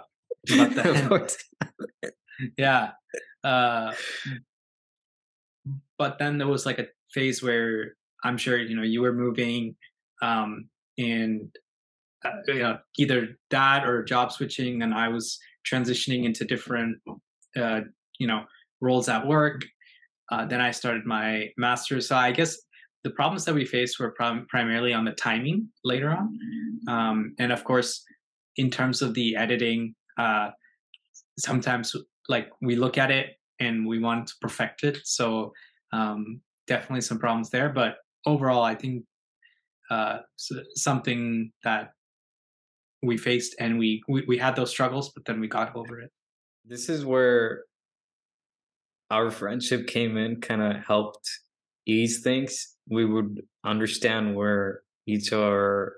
yeah. 2.56 2.92
Uh, 3.42 3.92
but 5.98 6.18
then 6.18 6.38
there 6.38 6.48
was 6.48 6.66
like 6.66 6.78
a 6.78 6.86
phase 7.12 7.42
where 7.42 7.94
I'm 8.24 8.36
sure 8.36 8.58
you 8.58 8.76
know 8.76 8.82
you 8.82 9.00
were 9.00 9.12
moving, 9.12 9.76
um, 10.22 10.68
and 10.98 11.50
uh, 12.24 12.30
you 12.48 12.58
know, 12.58 12.78
either 12.98 13.38
that 13.50 13.86
or 13.86 14.04
job 14.04 14.32
switching, 14.32 14.82
and 14.82 14.92
I 14.92 15.08
was 15.08 15.38
transitioning 15.70 16.24
into 16.24 16.44
different, 16.44 16.98
uh, 17.56 17.80
you 18.18 18.26
know, 18.26 18.44
roles 18.80 19.08
at 19.08 19.26
work. 19.26 19.64
Uh, 20.30 20.44
then 20.44 20.60
I 20.60 20.70
started 20.70 21.06
my 21.06 21.48
master's. 21.56 22.08
So 22.08 22.16
I 22.16 22.32
guess 22.32 22.56
the 23.04 23.10
problems 23.10 23.44
that 23.46 23.54
we 23.54 23.64
faced 23.64 23.98
were 23.98 24.10
prim- 24.10 24.46
primarily 24.48 24.92
on 24.92 25.04
the 25.04 25.12
timing 25.12 25.68
later 25.84 26.10
on, 26.10 26.38
um, 26.88 27.34
and 27.38 27.52
of 27.52 27.64
course, 27.64 28.04
in 28.56 28.70
terms 28.70 29.00
of 29.00 29.14
the 29.14 29.36
editing, 29.36 29.94
uh, 30.18 30.50
sometimes 31.38 31.96
like 32.28 32.50
we 32.60 32.76
look 32.76 32.98
at 32.98 33.10
it 33.10 33.36
and 33.58 33.86
we 33.86 33.98
want 33.98 34.26
to 34.28 34.34
perfect 34.40 34.84
it. 34.84 34.98
So 35.04 35.52
um, 35.92 36.40
definitely 36.70 37.00
some 37.00 37.18
problems 37.18 37.50
there, 37.50 37.68
but 37.68 37.96
overall, 38.24 38.62
I 38.62 38.76
think 38.76 39.04
uh, 39.90 40.18
something 40.76 41.50
that 41.64 41.90
we 43.02 43.16
faced 43.16 43.56
and 43.58 43.78
we, 43.78 44.02
we 44.08 44.24
we 44.28 44.38
had 44.38 44.54
those 44.54 44.70
struggles 44.70 45.10
but 45.14 45.24
then 45.24 45.40
we 45.40 45.48
got 45.48 45.74
over 45.74 46.00
it. 46.00 46.10
This 46.64 46.88
is 46.88 47.04
where 47.04 47.64
our 49.10 49.30
friendship 49.30 49.86
came 49.88 50.16
in 50.16 50.40
kind 50.40 50.62
of 50.62 50.84
helped 50.86 51.28
ease 51.86 52.22
things. 52.22 52.76
We 52.88 53.04
would 53.04 53.40
understand 53.64 54.36
where 54.36 54.82
each 55.06 55.32
of 55.32 55.40
our 55.40 55.94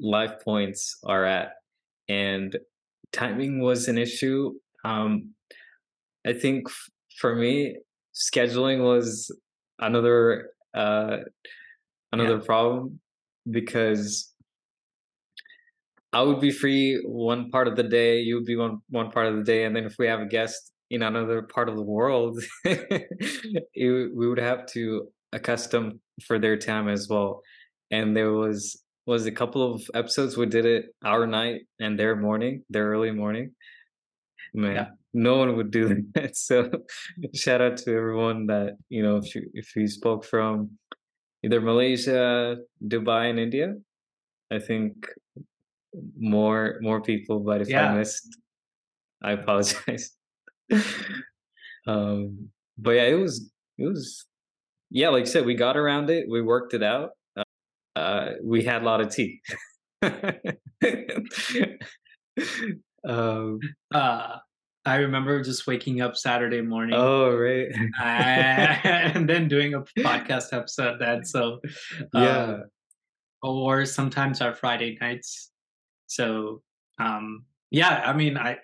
life 0.00 0.42
points 0.42 0.98
are 1.04 1.24
at 1.24 1.52
and 2.08 2.56
timing 3.12 3.60
was 3.60 3.86
an 3.86 3.98
issue. 3.98 4.54
Um 4.84 5.34
i 6.26 6.32
think 6.32 6.66
f- 6.68 6.90
for 7.20 7.36
me 7.36 7.76
scheduling 8.18 8.82
was 8.82 9.34
another 9.78 10.50
uh 10.74 11.18
another 12.12 12.36
yeah. 12.38 12.44
problem 12.44 13.00
because 13.50 14.32
I 16.12 16.22
would 16.22 16.40
be 16.40 16.50
free 16.50 17.00
one 17.04 17.50
part 17.50 17.68
of 17.68 17.76
the 17.76 17.82
day, 17.82 18.20
you 18.20 18.36
would 18.36 18.46
be 18.46 18.56
one 18.56 18.78
one 18.88 19.10
part 19.10 19.26
of 19.26 19.36
the 19.36 19.44
day, 19.44 19.64
and 19.64 19.76
then 19.76 19.84
if 19.84 19.96
we 19.98 20.06
have 20.06 20.20
a 20.20 20.26
guest 20.26 20.72
in 20.90 21.02
another 21.02 21.42
part 21.42 21.68
of 21.68 21.76
the 21.76 21.82
world, 21.82 22.42
it, 22.64 23.08
we 23.74 24.28
would 24.28 24.38
have 24.38 24.66
to 24.66 25.08
accustom 25.32 26.00
for 26.26 26.38
their 26.38 26.56
time 26.56 26.88
as 26.88 27.08
well. 27.08 27.42
And 27.90 28.16
there 28.16 28.32
was 28.32 28.82
was 29.06 29.26
a 29.26 29.32
couple 29.32 29.74
of 29.74 29.82
episodes 29.94 30.36
we 30.36 30.46
did 30.46 30.66
it 30.66 30.86
our 31.04 31.26
night 31.26 31.62
and 31.80 31.98
their 31.98 32.16
morning, 32.16 32.62
their 32.70 32.88
early 32.88 33.10
morning. 33.10 33.52
Man, 34.54 34.74
Yeah. 34.74 34.86
No 35.18 35.36
one 35.36 35.56
would 35.56 35.70
do 35.70 35.84
that. 36.14 36.36
So 36.48 36.70
shout 37.34 37.60
out 37.60 37.76
to 37.78 37.90
everyone 37.94 38.46
that 38.46 38.76
you 38.88 39.02
know 39.02 39.16
if 39.16 39.34
you 39.34 39.42
if 39.54 39.74
you 39.76 39.88
spoke 39.88 40.24
from 40.24 40.78
either 41.44 41.60
Malaysia, 41.60 42.56
Dubai, 42.82 43.30
and 43.30 43.38
India. 43.38 43.74
I 44.50 44.58
think 44.58 45.06
more 46.18 46.78
more 46.80 47.00
people, 47.02 47.40
but 47.40 47.60
if 47.62 47.74
I 47.74 47.94
missed, 47.94 48.38
I 49.22 49.32
apologize. 49.32 50.16
um, 51.86 52.48
but 52.78 52.92
yeah, 52.92 53.08
it 53.14 53.18
was 53.18 53.50
it 53.76 53.86
was 53.86 54.26
yeah, 54.90 55.10
like 55.10 55.26
you 55.26 55.32
said, 55.34 55.44
we 55.44 55.54
got 55.54 55.76
around 55.76 56.08
it, 56.10 56.26
we 56.30 56.40
worked 56.40 56.72
it 56.72 56.82
out. 56.82 57.10
Uh, 57.94 58.34
we 58.42 58.62
had 58.62 58.82
a 58.82 58.84
lot 58.84 59.00
of 59.00 59.10
tea. 59.10 59.40
um, 63.04 63.58
Uh, 63.94 64.36
I 64.84 64.96
remember 64.96 65.42
just 65.42 65.66
waking 65.66 66.00
up 66.00 66.16
Saturday 66.16 66.60
morning 66.62 66.96
oh 66.96 67.34
right, 67.34 67.68
and 68.02 69.28
then 69.28 69.48
doing 69.48 69.74
a 69.74 69.82
podcast 69.98 70.52
episode 70.52 70.98
then. 71.00 71.24
So, 71.24 71.60
uh, 72.14 72.20
yeah, 72.20 72.56
or 73.42 73.84
sometimes 73.84 74.40
our 74.40 74.54
Friday 74.54 74.96
nights. 75.00 75.50
So, 76.06 76.62
um, 76.98 77.44
yeah, 77.70 78.02
I 78.04 78.12
mean, 78.12 78.38
I 78.38 78.58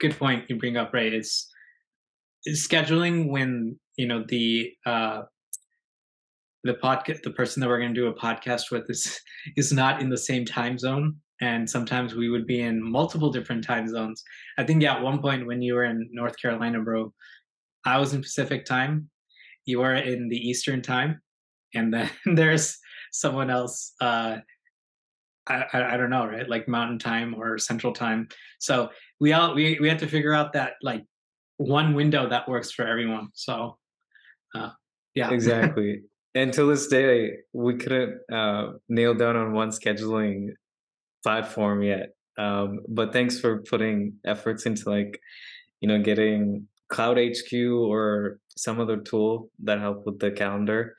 good 0.00 0.16
point 0.18 0.44
you 0.48 0.56
bring 0.56 0.76
up, 0.76 0.92
right? 0.92 1.12
It's, 1.12 1.48
it's 2.44 2.66
scheduling 2.66 3.28
when 3.28 3.78
you 3.96 4.06
know 4.06 4.24
the 4.26 4.72
uh 4.86 5.22
the 6.64 6.74
podcast 6.74 7.22
the 7.22 7.30
person 7.30 7.60
that 7.60 7.68
we're 7.68 7.78
going 7.78 7.94
to 7.94 8.00
do 8.00 8.06
a 8.06 8.14
podcast 8.14 8.70
with 8.70 8.88
is 8.88 9.20
is 9.56 9.72
not 9.72 10.00
in 10.00 10.10
the 10.10 10.16
same 10.16 10.44
time 10.44 10.78
zone 10.78 11.16
and 11.42 11.68
sometimes 11.68 12.14
we 12.14 12.30
would 12.30 12.46
be 12.46 12.60
in 12.60 12.80
multiple 12.80 13.30
different 13.30 13.64
time 13.64 13.88
zones. 13.88 14.22
I 14.58 14.64
think 14.64 14.84
at 14.84 15.02
one 15.02 15.20
point 15.20 15.44
when 15.46 15.60
you 15.60 15.74
were 15.74 15.84
in 15.84 16.08
north 16.12 16.36
carolina 16.40 16.80
bro 16.80 17.12
i 17.84 17.98
was 17.98 18.14
in 18.14 18.22
pacific 18.22 18.64
time 18.64 19.10
you 19.64 19.80
were 19.80 19.94
in 19.94 20.28
the 20.28 20.36
eastern 20.36 20.80
time 20.80 21.20
and 21.74 21.92
then 21.92 22.10
there's 22.34 22.78
someone 23.12 23.50
else 23.50 23.92
uh 24.00 24.38
I, 25.48 25.64
I, 25.72 25.94
I 25.94 25.96
don't 25.96 26.10
know 26.10 26.24
right? 26.24 26.48
Like 26.48 26.68
mountain 26.68 27.00
time 27.00 27.34
or 27.34 27.58
central 27.58 27.92
time. 27.92 28.28
So 28.60 28.90
we 29.18 29.32
all 29.32 29.56
we, 29.56 29.76
we 29.80 29.88
had 29.88 29.98
to 29.98 30.06
figure 30.06 30.32
out 30.32 30.52
that 30.52 30.74
like 30.82 31.04
one 31.56 31.94
window 31.94 32.28
that 32.28 32.48
works 32.48 32.70
for 32.70 32.86
everyone. 32.86 33.30
So 33.34 33.76
uh 34.54 34.70
yeah. 35.14 35.30
Exactly. 35.30 36.02
And 36.34 36.50
to 36.54 36.64
this 36.64 36.86
day, 36.86 37.32
we 37.52 37.76
couldn't 37.76 38.18
uh, 38.32 38.72
nail 38.88 39.12
down 39.12 39.36
on 39.36 39.52
one 39.52 39.68
scheduling 39.68 40.54
platform 41.22 41.82
yet. 41.82 42.10
Um, 42.38 42.80
but 42.88 43.12
thanks 43.12 43.38
for 43.38 43.62
putting 43.62 44.14
efforts 44.26 44.66
into 44.66 44.88
like, 44.88 45.20
you 45.80 45.88
know, 45.88 46.00
getting 46.02 46.66
Cloud 46.88 47.18
HQ 47.18 47.52
or 47.54 48.38
some 48.56 48.80
other 48.80 48.96
tool 48.96 49.50
that 49.64 49.80
help 49.80 50.04
with 50.06 50.18
the 50.18 50.30
calendar. 50.30 50.94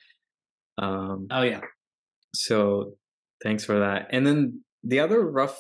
Um, 0.78 1.28
oh 1.30 1.44
yeah 1.44 1.62
so 2.36 2.94
thanks 3.42 3.64
for 3.64 3.80
that. 3.80 4.08
And 4.12 4.26
then 4.26 4.64
the 4.84 5.00
other 5.00 5.22
rough, 5.30 5.60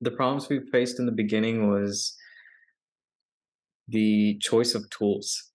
the 0.00 0.10
problems 0.10 0.48
we 0.48 0.60
faced 0.72 0.98
in 0.98 1.06
the 1.06 1.12
beginning 1.12 1.70
was 1.70 2.14
the 3.88 4.38
choice 4.40 4.74
of 4.74 4.88
tools. 4.90 5.50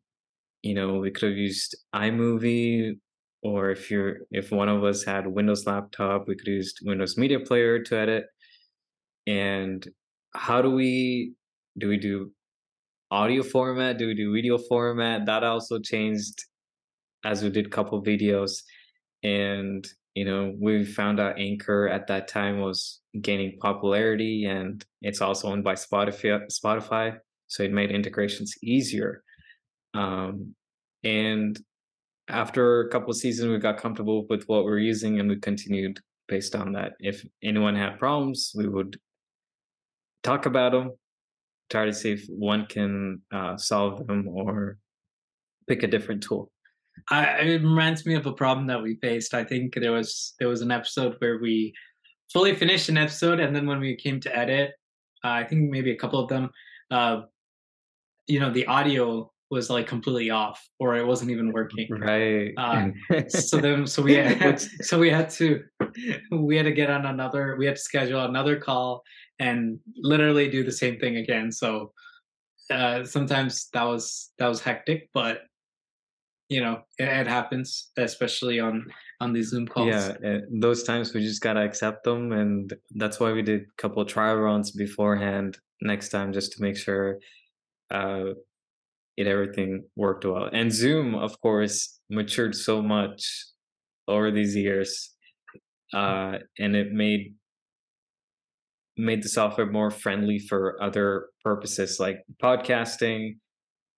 You 0.62 0.73
know, 0.73 0.99
we 0.99 1.12
could 1.12 1.29
have 1.29 1.38
used 1.38 1.77
iMovie, 1.95 2.99
or 3.41 3.71
if 3.71 3.89
you're 3.89 4.19
if 4.32 4.52
one 4.52 4.69
of 4.69 4.84
us 4.84 5.04
had 5.04 5.28
Windows 5.28 5.65
laptop, 5.65 6.28
we 6.28 6.36
could 6.36 6.47
use 6.47 6.73
Windows 6.84 7.17
Media 7.17 7.39
Player 7.39 7.80
to 7.84 7.97
edit. 7.97 8.25
And 9.28 9.88
how 10.34 10.62
do 10.62 10.71
we 10.71 11.34
do 11.78 11.88
we 11.88 11.97
do 11.97 12.32
audio 13.12 13.43
format? 13.43 13.97
Do 13.97 14.08
we 14.08 14.15
do 14.15 14.34
video 14.34 14.58
format? 14.58 15.25
That 15.25 15.43
also 15.43 15.80
changed 15.80 16.43
as 17.23 17.43
we 17.43 17.49
did 17.49 17.67
a 17.67 17.69
couple 17.69 18.02
videos. 18.04 18.63
And 19.23 19.88
you 20.15 20.25
know, 20.25 20.54
we 20.60 20.84
found 20.84 21.19
out 21.19 21.39
Anchor 21.39 21.88
at 21.88 22.08
that 22.08 22.28
time 22.28 22.60
was 22.60 22.99
gaining 23.21 23.58
popularity 23.62 24.45
and 24.45 24.84
it's 25.02 25.21
also 25.21 25.49
owned 25.49 25.63
by 25.63 25.75
Spotify 25.75 26.41
Spotify. 26.52 27.17
So 27.47 27.63
it 27.63 27.71
made 27.71 27.91
integrations 27.91 28.56
easier. 28.62 29.23
Um, 29.93 30.56
and 31.04 31.60
after 32.29 32.81
a 32.81 32.89
couple 32.89 33.09
of 33.09 33.17
seasons, 33.17 33.49
we 33.49 33.57
got 33.57 33.77
comfortable 33.77 34.25
with 34.29 34.43
what 34.47 34.63
we're 34.63 34.79
using 34.79 35.19
and 35.19 35.29
we 35.29 35.37
continued 35.37 35.99
based 36.27 36.55
on 36.55 36.71
that. 36.73 36.93
If 36.99 37.25
anyone 37.43 37.75
had 37.75 37.99
problems, 37.99 38.51
we 38.55 38.67
would 38.67 38.97
talk 40.23 40.45
about 40.45 40.71
them, 40.71 40.91
try 41.69 41.85
to 41.85 41.93
see 41.93 42.11
if 42.11 42.25
one 42.27 42.65
can 42.67 43.21
uh, 43.31 43.57
solve 43.57 44.05
them 44.07 44.27
or 44.27 44.77
pick 45.67 45.83
a 45.83 45.87
different 45.87 46.23
tool. 46.23 46.51
I, 47.09 47.25
it 47.39 47.61
reminds 47.61 48.05
me 48.05 48.15
of 48.15 48.25
a 48.25 48.33
problem 48.33 48.67
that 48.67 48.81
we 48.81 48.95
faced 48.95 49.33
i 49.33 49.43
think 49.43 49.73
there 49.75 49.93
was 49.93 50.33
there 50.39 50.49
was 50.49 50.61
an 50.61 50.71
episode 50.71 51.15
where 51.19 51.39
we 51.39 51.73
fully 52.33 52.53
finished 52.55 52.89
an 52.89 52.97
episode 52.97 53.39
and 53.39 53.55
then 53.55 53.65
when 53.65 53.79
we 53.79 53.95
came 53.95 54.19
to 54.19 54.37
edit 54.37 54.71
uh, 55.23 55.29
i 55.29 55.43
think 55.45 55.69
maybe 55.69 55.91
a 55.91 55.95
couple 55.95 56.19
of 56.19 56.27
them 56.27 56.49
uh 56.91 57.21
you 58.27 58.39
know 58.39 58.51
the 58.51 58.65
audio 58.65 59.31
was 59.51 59.69
like 59.69 59.88
completely 59.88 60.29
off 60.29 60.63
or 60.79 60.95
it 60.95 61.05
wasn't 61.05 61.29
even 61.29 61.51
working 61.51 61.88
Right. 61.89 62.53
Uh, 62.57 62.89
so 63.27 63.57
then 63.62 63.88
so 63.88 64.01
we 64.01 64.13
had, 64.13 64.62
so 64.81 64.99
we 64.99 65.09
had 65.09 65.29
to 65.31 65.63
we 66.31 66.55
had 66.55 66.63
to 66.63 66.71
get 66.71 66.89
on 66.89 67.05
another 67.05 67.55
we 67.57 67.65
had 67.65 67.75
to 67.75 67.81
schedule 67.81 68.23
another 68.25 68.59
call 68.59 69.03
and 69.39 69.79
literally 69.97 70.49
do 70.49 70.63
the 70.63 70.71
same 70.71 70.99
thing 70.99 71.17
again 71.17 71.51
so 71.51 71.91
uh 72.71 73.03
sometimes 73.03 73.69
that 73.73 73.83
was 73.83 74.31
that 74.38 74.47
was 74.47 74.62
hectic 74.62 75.09
but 75.13 75.41
you 76.49 76.62
know 76.62 76.81
it, 76.97 77.07
it 77.07 77.27
happens 77.27 77.89
especially 77.97 78.59
on 78.59 78.85
on 79.21 79.33
these 79.33 79.49
zoom 79.49 79.67
calls 79.67 79.88
Yeah, 79.88 80.13
uh, 80.25 80.39
those 80.62 80.83
times 80.83 81.13
we 81.13 81.21
just 81.21 81.41
gotta 81.41 81.62
accept 81.62 82.03
them, 82.03 82.31
and 82.31 82.73
that's 82.91 83.19
why 83.19 83.31
we 83.31 83.41
did 83.41 83.62
a 83.62 83.81
couple 83.81 84.03
trial 84.05 84.38
runs 84.38 84.71
beforehand. 84.71 85.57
Next 85.81 86.09
time, 86.09 86.31
just 86.33 86.53
to 86.53 86.62
make 86.62 86.77
sure 86.77 87.19
uh, 87.91 88.33
it 89.19 89.27
everything 89.27 89.84
worked 89.97 90.23
well. 90.23 90.49
And 90.53 90.71
Zoom, 90.71 91.13
of 91.13 91.39
course, 91.41 91.99
matured 92.10 92.55
so 92.55 92.82
much 92.82 93.21
over 94.08 94.32
these 94.32 94.55
years, 94.55 95.13
uh, 95.93 96.38
and 96.58 96.73
it 96.73 96.93
made 96.93 97.36
made 98.95 99.21
the 99.21 99.29
software 99.29 99.69
more 99.69 99.91
friendly 99.91 100.39
for 100.39 100.82
other 100.82 101.27
purposes 101.43 101.99
like 101.99 102.19
podcasting, 102.41 103.38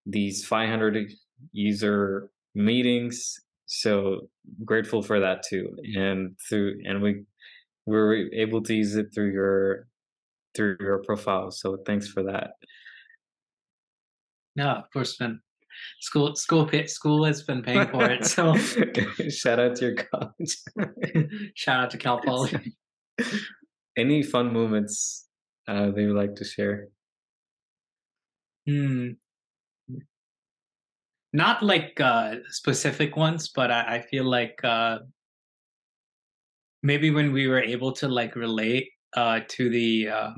these 0.07 0.43
500 0.45 1.11
user 1.51 2.29
meetings. 2.55 3.35
So 3.67 4.21
grateful 4.65 5.03
for 5.03 5.19
that 5.19 5.43
too. 5.47 5.69
And 5.95 6.35
through 6.49 6.79
and 6.83 6.99
we 7.03 7.23
we 7.85 7.95
were 7.95 8.15
able 8.33 8.63
to 8.63 8.73
use 8.73 8.95
it 8.95 9.07
through 9.13 9.33
your 9.33 9.87
through 10.55 10.77
your 10.79 11.03
profile. 11.03 11.51
So 11.51 11.77
thanks 11.85 12.07
for 12.07 12.23
that. 12.23 12.53
No 14.55 14.69
of 14.69 14.91
course 14.91 15.19
man 15.19 15.41
school 15.99 16.35
school 16.35 16.69
school 16.85 17.23
has 17.23 17.43
been 17.43 17.61
paying 17.61 17.87
for 17.87 18.09
it 18.09 18.25
so 18.25 18.55
shout 19.29 19.59
out 19.59 19.75
to 19.75 19.85
your 19.85 19.95
college. 19.95 20.57
shout 21.55 21.83
out 21.83 21.89
to 21.89 21.97
cal 21.97 22.19
poly 22.19 22.75
Any 23.97 24.23
fun 24.23 24.53
moments 24.53 25.27
uh, 25.67 25.91
that 25.91 26.01
you 26.01 26.13
like 26.13 26.35
to 26.35 26.45
share? 26.45 26.87
Hmm. 28.65 29.09
Not 31.33 31.63
like 31.63 31.99
uh, 31.99 32.35
specific 32.49 33.15
ones, 33.15 33.49
but 33.53 33.71
I, 33.71 33.95
I 33.95 34.01
feel 34.01 34.23
like 34.23 34.59
uh, 34.63 34.99
maybe 36.83 37.11
when 37.11 37.31
we 37.31 37.47
were 37.47 37.61
able 37.61 37.91
to 37.93 38.07
like 38.07 38.35
relate 38.35 38.89
uh, 39.15 39.41
to 39.49 39.69
the 39.69 40.09
uh, 40.09 40.31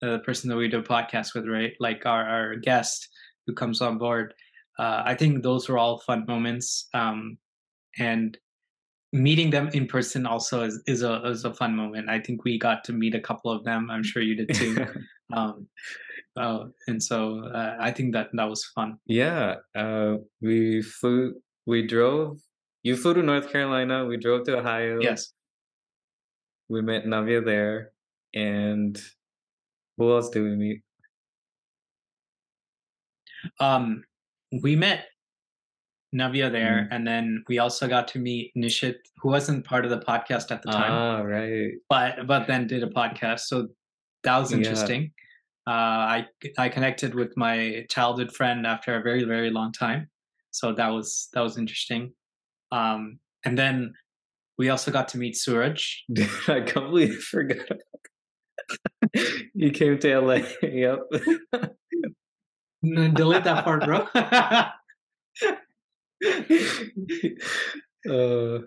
the 0.00 0.18
person 0.20 0.48
that 0.50 0.56
we 0.56 0.68
do 0.68 0.78
a 0.78 0.82
podcast 0.82 1.34
with, 1.34 1.48
right? 1.48 1.72
Like 1.80 2.06
our, 2.06 2.24
our 2.28 2.56
guest 2.56 3.08
who 3.52 3.54
comes 3.54 3.82
on 3.82 3.98
board. 3.98 4.34
Uh, 4.78 5.02
I 5.04 5.14
think 5.14 5.42
those 5.42 5.68
were 5.68 5.78
all 5.78 5.98
fun 6.00 6.24
moments, 6.26 6.88
um, 6.94 7.36
and 7.98 8.38
meeting 9.12 9.50
them 9.50 9.68
in 9.74 9.86
person 9.86 10.24
also 10.24 10.62
is, 10.64 10.82
is 10.86 11.02
a 11.02 11.22
is 11.26 11.44
a 11.44 11.52
fun 11.52 11.76
moment. 11.76 12.08
I 12.08 12.18
think 12.18 12.44
we 12.44 12.58
got 12.58 12.82
to 12.84 12.92
meet 12.92 13.14
a 13.14 13.20
couple 13.20 13.50
of 13.52 13.62
them. 13.64 13.90
I'm 13.90 14.02
sure 14.02 14.22
you 14.22 14.34
did 14.34 14.54
too. 14.54 14.86
um, 15.34 15.68
uh, 16.36 16.64
and 16.88 17.02
so 17.02 17.44
uh, 17.44 17.76
I 17.78 17.90
think 17.90 18.14
that 18.14 18.28
that 18.32 18.48
was 18.48 18.64
fun. 18.74 18.96
Yeah, 19.04 19.56
uh, 19.74 20.16
we 20.40 20.80
flew, 20.80 21.34
we 21.66 21.86
drove. 21.86 22.40
You 22.82 22.96
flew 22.96 23.14
to 23.14 23.22
North 23.22 23.52
Carolina. 23.52 24.06
We 24.06 24.16
drove 24.16 24.46
to 24.46 24.58
Ohio. 24.58 24.98
Yes. 25.00 25.32
We 26.70 26.80
met 26.80 27.04
Navia 27.04 27.44
there, 27.44 27.92
and 28.32 28.98
who 29.98 30.10
else 30.10 30.30
did 30.30 30.42
we 30.42 30.56
meet? 30.56 30.80
Um, 33.60 34.04
we 34.62 34.76
met 34.76 35.06
Navya 36.14 36.52
there, 36.52 36.88
and 36.90 37.06
then 37.06 37.42
we 37.48 37.58
also 37.58 37.88
got 37.88 38.06
to 38.08 38.18
meet 38.18 38.52
Nishit, 38.56 38.96
who 39.18 39.30
wasn't 39.30 39.64
part 39.64 39.84
of 39.86 39.90
the 39.90 39.98
podcast 40.00 40.50
at 40.50 40.62
the 40.62 40.70
time, 40.70 40.92
Ah, 40.92 41.22
right. 41.22 41.70
but 41.88 42.26
but 42.26 42.46
then 42.46 42.66
did 42.66 42.82
a 42.82 42.88
podcast. 42.90 43.40
So 43.40 43.68
that 44.24 44.36
was 44.38 44.50
Yeah. 44.52 44.58
interesting. 44.58 45.12
Uh, 45.66 45.70
I 45.70 46.26
I 46.58 46.68
connected 46.68 47.14
with 47.14 47.32
my 47.36 47.86
childhood 47.88 48.32
friend 48.34 48.66
after 48.66 48.94
a 48.96 49.02
very 49.02 49.24
very 49.24 49.50
long 49.50 49.72
time, 49.72 50.10
so 50.50 50.72
that 50.74 50.88
was 50.88 51.28
that 51.32 51.40
was 51.40 51.56
interesting. 51.56 52.12
Um, 52.72 53.18
and 53.44 53.56
then 53.58 53.94
we 54.58 54.68
also 54.68 54.90
got 54.90 55.08
to 55.08 55.18
meet 55.18 55.36
Suraj. 55.36 56.02
I 56.48 56.60
completely 56.60 57.16
forgot. 57.16 57.66
you 59.54 59.70
came 59.70 59.98
to 59.98 60.18
LA. 60.20 60.38
Yep. 60.62 60.98
No, 62.83 63.09
Delete 63.09 63.43
that 63.45 63.63
part, 63.65 63.83
bro. 63.85 63.99
uh, 68.09 68.59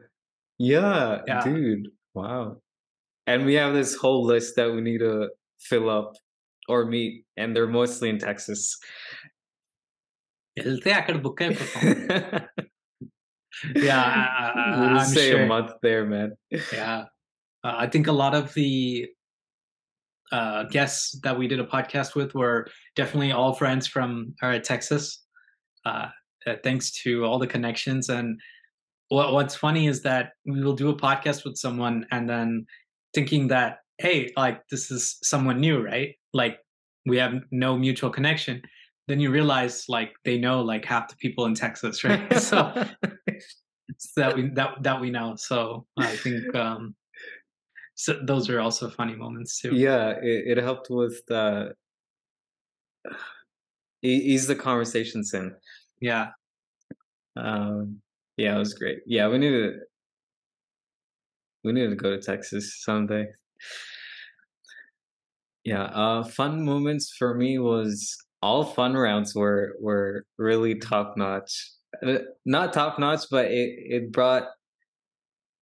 yeah, 0.58 1.18
Yeah. 1.26 1.44
dude. 1.44 1.88
Wow. 2.14 2.60
And 3.26 3.46
we 3.46 3.54
have 3.54 3.72
this 3.74 3.94
whole 3.94 4.24
list 4.24 4.56
that 4.56 4.72
we 4.74 4.80
need 4.80 4.98
to 4.98 5.28
fill 5.60 5.88
up 5.88 6.12
or 6.68 6.84
meet, 6.86 7.24
and 7.36 7.54
they're 7.54 7.68
mostly 7.80 8.08
in 8.14 8.18
Texas. 8.28 8.62
వెళ్తే 10.56 10.90
అక్కడ 11.00 11.16
book 11.26 11.40
అయిపోతాం 11.44 11.82
Yeah, 13.88 14.02
I- 14.40 14.50
I- 14.60 14.74
we'll 14.80 14.98
I'm 15.00 15.08
say 15.16 15.24
sure. 15.30 15.40
a 15.44 15.46
month 15.52 15.70
there, 15.86 16.04
man. 16.12 16.28
Yeah. 16.78 16.98
Uh, 17.64 17.74
I 17.84 17.86
think 17.92 18.06
a 18.12 18.16
lot 18.20 18.34
of 18.38 18.44
the 18.58 18.70
uh, 20.35 20.63
guests 20.63 21.17
that 21.23 21.37
we 21.39 21.47
did 21.47 21.61
a 21.61 21.65
podcast 21.65 22.13
with 22.13 22.35
were 22.35 22.67
definitely 22.97 23.31
all 23.31 23.53
friends 23.53 23.87
from 23.87 24.35
uh, 24.43 24.59
Texas. 24.59 25.23
Uh, 25.85 26.07
uh, 26.45 26.55
thanks 26.61 26.91
to 26.91 27.23
all 27.23 27.39
the 27.39 27.47
connections. 27.47 28.09
And 28.09 28.37
what, 29.07 29.31
what's 29.31 29.55
funny 29.55 29.87
is 29.87 30.01
that 30.01 30.31
we 30.45 30.61
will 30.61 30.75
do 30.75 30.89
a 30.89 30.95
podcast 30.95 31.45
with 31.45 31.55
someone 31.55 32.05
and 32.11 32.29
then 32.29 32.65
thinking 33.13 33.47
that, 33.47 33.77
hey, 33.97 34.33
like 34.35 34.61
this 34.69 34.91
is 34.91 35.17
someone 35.23 35.61
new, 35.61 35.81
right? 35.81 36.15
Like 36.33 36.59
we 37.05 37.15
have 37.17 37.35
no 37.51 37.77
mutual 37.77 38.09
connection. 38.09 38.61
Then 39.07 39.21
you 39.21 39.31
realize 39.31 39.85
like 39.87 40.11
they 40.25 40.37
know 40.37 40.61
like 40.61 40.83
half 40.83 41.07
the 41.07 41.15
people 41.15 41.45
in 41.45 41.55
Texas, 41.55 42.03
right? 42.03 42.33
so 42.41 42.73
so 43.99 44.11
that 44.21 44.35
we 44.35 44.49
that 44.49 44.83
that 44.83 44.99
we 44.99 45.11
know. 45.11 45.35
So 45.37 45.85
I 45.97 46.13
think 46.17 46.53
um 46.55 46.93
so 47.95 48.19
those 48.23 48.49
are 48.49 48.59
also 48.59 48.89
funny 48.89 49.15
moments 49.15 49.59
too. 49.59 49.73
yeah, 49.75 50.09
it, 50.21 50.57
it 50.57 50.63
helped 50.63 50.89
with 50.89 51.19
uh, 51.31 51.67
e- 54.03 54.21
ease 54.33 54.47
the 54.47 54.55
conversations 54.55 55.33
in. 55.33 55.55
Yeah. 55.99 56.29
Um, 57.37 58.01
yeah, 58.37 58.55
it 58.55 58.59
was 58.59 58.73
great. 58.73 58.99
Yeah, 59.05 59.27
we 59.29 59.37
need 59.37 59.51
to 59.51 59.79
we 61.63 61.71
need 61.71 61.89
to 61.89 61.95
go 61.95 62.11
to 62.11 62.21
Texas 62.21 62.81
someday. 62.83 63.27
Yeah, 65.63 65.83
uh, 65.83 66.23
fun 66.23 66.63
moments 66.63 67.15
for 67.17 67.33
me 67.33 67.57
was 67.57 68.17
all 68.41 68.63
fun 68.63 68.93
rounds 68.93 69.33
were 69.33 69.75
were 69.81 70.25
really 70.37 70.75
top 70.75 71.15
notch. 71.17 71.71
Uh, 72.05 72.19
Not 72.45 72.73
top 72.73 72.99
notch, 72.99 73.21
but 73.31 73.45
it 73.45 73.79
it 73.79 74.11
brought 74.11 74.43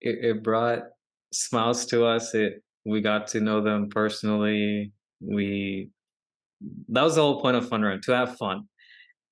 it, 0.02 0.26
it 0.26 0.44
brought 0.44 0.84
smiles 1.34 1.86
to 1.88 2.06
us. 2.06 2.34
It 2.34 2.64
we 2.86 3.02
got 3.02 3.28
to 3.28 3.40
know 3.40 3.62
them 3.62 3.90
personally. 3.90 4.92
We 5.22 5.90
that 6.90 7.04
was 7.04 7.16
the 7.16 7.22
whole 7.22 7.42
point 7.42 7.58
of 7.58 7.68
fun 7.68 7.82
Run 7.82 8.02
to 8.02 8.12
have 8.12 8.38
fun, 8.38 8.68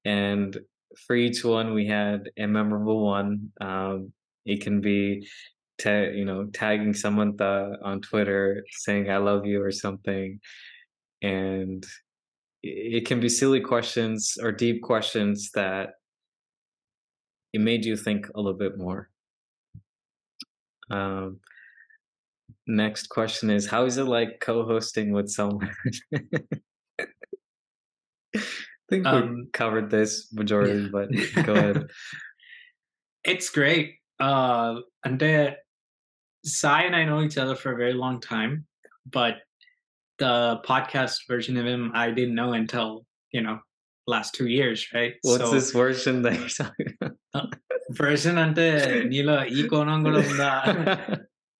and 0.06 0.58
for 1.06 1.16
each 1.16 1.44
one 1.44 1.74
we 1.74 1.88
had 1.88 2.30
a 2.38 2.48
memorable 2.48 3.06
one. 3.06 3.52
Um, 3.60 4.14
it 4.46 4.62
can 4.62 4.82
be, 4.82 5.28
ta- 5.78 6.12
you 6.14 6.26
know, 6.26 6.46
tagging 6.52 6.94
someone 6.94 7.40
on 7.40 8.02
Twitter 8.02 8.66
saying 8.72 9.10
"I 9.10 9.18
love 9.18 9.46
you" 9.46 9.64
or 9.64 9.72
something, 9.72 10.40
and 11.22 11.86
it 12.64 13.06
can 13.06 13.20
be 13.20 13.30
silly 13.30 13.60
questions 13.62 14.38
or 14.42 14.52
deep 14.52 14.82
questions 14.82 15.52
that 15.54 15.92
it 17.54 17.60
made 17.60 17.86
you 17.86 17.98
think 17.98 18.28
a 18.36 18.40
little 18.40 18.58
bit 18.58 18.78
more. 18.78 19.10
Um, 20.90 21.40
next 22.68 23.08
question 23.08 23.50
is 23.50 23.68
how 23.68 23.86
is 23.86 23.98
it 23.98 24.06
like 24.06 24.40
co-hosting 24.40 25.12
with 25.12 25.30
someone 25.30 25.70
i 28.36 28.40
think 28.90 29.06
um, 29.06 29.36
we 29.36 29.46
covered 29.52 29.90
this 29.90 30.32
majority 30.32 30.82
yeah. 30.82 30.88
but 30.92 31.10
go 31.46 31.54
ahead 31.54 31.88
it's 33.24 33.50
great 33.50 33.96
uh 34.20 34.76
andrea 35.04 35.56
sai 36.46 36.84
and 36.84 36.96
i 36.96 37.04
know 37.04 37.22
each 37.22 37.38
other 37.38 37.56
for 37.56 37.74
a 37.74 37.78
very 37.78 37.94
long 37.94 38.20
time 38.20 38.66
but 39.10 39.38
the 40.20 40.62
podcast 40.66 41.28
version 41.28 41.58
of 41.58 41.66
him 41.66 41.92
i 41.96 42.12
didn't 42.12 42.36
know 42.36 42.54
until 42.54 43.06
you 43.32 43.42
know 43.42 43.60
last 44.08 44.36
two 44.36 44.48
years 44.48 44.88
right 44.94 45.16
what's 45.24 45.44
so, 45.44 45.52
this 45.52 45.72
version 45.72 46.22
that 46.22 46.38
you're 46.38 46.50
talking 46.50 46.94
about 47.02 47.54
version 47.90 48.38
ante 48.38 49.06
nila 49.08 49.46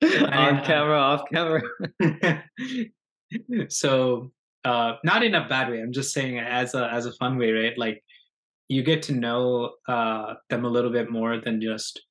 on 0.04 0.64
camera, 0.64 0.98
off 0.98 1.24
camera. 1.32 1.62
so 3.70 4.32
uh, 4.64 4.94
not 5.04 5.24
in 5.24 5.36
a 5.36 5.48
bad 5.48 5.70
way. 5.70 5.82
I'm 5.82 5.92
just 5.92 6.14
saying 6.14 6.40
as 6.40 6.76
a 6.76 6.92
as 6.92 7.06
a 7.06 7.14
fun 7.14 7.38
way, 7.38 7.52
right? 7.52 7.78
Like 7.78 8.04
you 8.68 8.84
get 8.84 9.04
to 9.04 9.14
know 9.14 9.74
uh, 9.88 10.36
them 10.50 10.66
a 10.66 10.70
little 10.70 10.92
bit 10.92 11.10
more 11.10 11.40
than 11.40 11.62
just 11.62 12.02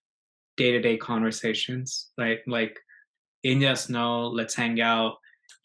day 0.57 0.73
to 0.73 0.81
day 0.81 0.97
conversations, 0.97 2.11
right? 2.19 2.41
Like 2.47 2.79
in 3.43 3.61
just 3.61 3.91
know, 3.91 4.29
let's 4.29 4.55
hang 4.55 4.81
out. 4.81 5.17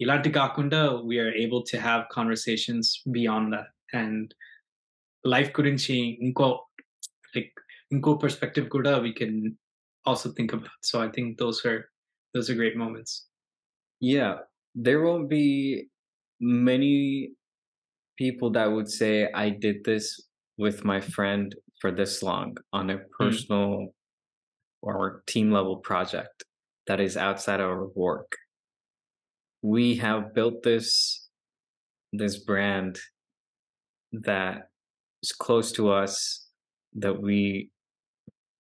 Ilarti 0.01 0.32
Kakunda, 0.32 1.03
we 1.03 1.19
are 1.19 1.32
able 1.32 1.63
to 1.63 1.80
have 1.80 2.09
conversations 2.09 3.01
beyond 3.11 3.53
that. 3.53 3.67
And 3.93 4.34
life 5.23 5.53
couldn't 5.53 5.78
change, 5.78 6.19
like 7.36 7.51
inko 7.93 8.19
perspective 8.19 8.69
kuda 8.69 9.01
we 9.01 9.13
can 9.13 9.57
also 10.05 10.32
think 10.32 10.53
about. 10.53 10.69
So 10.82 11.01
I 11.01 11.09
think 11.09 11.38
those 11.38 11.65
are 11.65 11.89
those 12.36 12.49
are 12.49 12.55
great 12.55 12.77
moments 12.77 13.25
Yeah, 13.99 14.36
there 14.75 15.01
won't 15.01 15.29
be 15.29 15.88
many 16.39 17.31
people 18.17 18.51
that 18.51 18.71
would 18.71 18.89
say 18.89 19.29
I 19.33 19.49
did 19.49 19.83
this 19.83 20.21
with 20.57 20.83
my 20.83 21.01
friend 21.01 21.55
for 21.81 21.91
this 21.91 22.21
long 22.21 22.57
on 22.73 22.89
a 22.89 22.97
mm. 22.97 23.03
personal 23.17 23.88
or 24.81 25.23
team 25.27 25.51
level 25.51 25.77
project 25.77 26.43
that 26.88 26.99
is 26.99 27.17
outside 27.17 27.59
of 27.59 27.69
our 27.69 27.88
work. 27.95 28.38
We 29.61 29.95
have 29.95 30.33
built 30.33 30.61
this 30.63 31.27
this 32.13 32.38
brand 32.38 32.99
that 34.11 34.69
is 35.23 35.31
close 35.31 35.71
to 35.73 35.91
us 35.91 36.47
that 36.93 37.21
we 37.21 37.71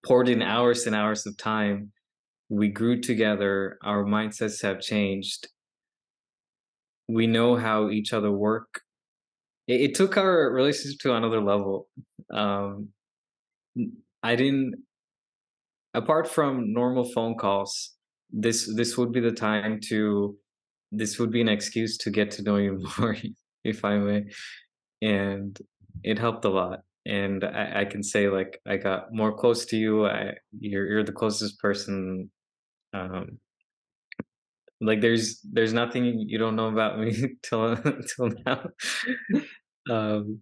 poured 0.05 0.27
in 0.27 0.41
hours 0.41 0.87
and 0.87 0.95
hours 0.95 1.25
of 1.25 1.37
time 1.37 1.91
we 2.49 2.67
grew 2.67 2.99
together 3.01 3.77
our 3.83 4.03
mindsets 4.03 4.61
have 4.61 4.79
changed 4.79 5.47
we 7.07 7.27
know 7.27 7.55
how 7.55 7.89
each 7.89 8.13
other 8.13 8.31
work 8.31 8.81
it, 9.67 9.81
it 9.81 9.95
took 9.95 10.17
our 10.17 10.51
relationship 10.51 10.99
to 10.99 11.13
another 11.13 11.41
level 11.41 11.87
um 12.33 12.89
i 14.23 14.35
didn't 14.35 14.75
apart 15.93 16.27
from 16.27 16.71
normal 16.73 17.09
phone 17.11 17.35
calls 17.35 17.93
this 18.31 18.71
this 18.75 18.97
would 18.97 19.11
be 19.11 19.19
the 19.19 19.31
time 19.31 19.79
to 19.79 20.37
this 20.91 21.17
would 21.19 21.31
be 21.31 21.41
an 21.41 21.49
excuse 21.49 21.97
to 21.97 22.11
get 22.11 22.29
to 22.31 22.43
know 22.43 22.57
you 22.57 22.83
more 22.99 23.15
if 23.63 23.83
i 23.83 23.97
may 23.97 24.23
and 25.01 25.59
it 26.03 26.19
helped 26.19 26.45
a 26.45 26.49
lot 26.49 26.81
and 27.05 27.43
I, 27.43 27.81
I 27.81 27.85
can 27.85 28.03
say 28.03 28.29
like 28.29 28.59
I 28.65 28.77
got 28.77 29.13
more 29.13 29.35
close 29.35 29.65
to 29.67 29.77
you. 29.77 30.07
I 30.07 30.33
you're 30.59 30.87
you're 30.87 31.03
the 31.03 31.11
closest 31.11 31.59
person 31.59 32.29
um, 32.95 33.39
like 34.81 35.01
there's 35.01 35.39
there's 35.41 35.73
nothing 35.73 36.05
you 36.05 36.37
don't 36.37 36.55
know 36.55 36.67
about 36.67 36.99
me 36.99 37.35
till 37.43 37.75
till 37.75 38.31
now. 38.45 38.69
Um, 39.89 40.41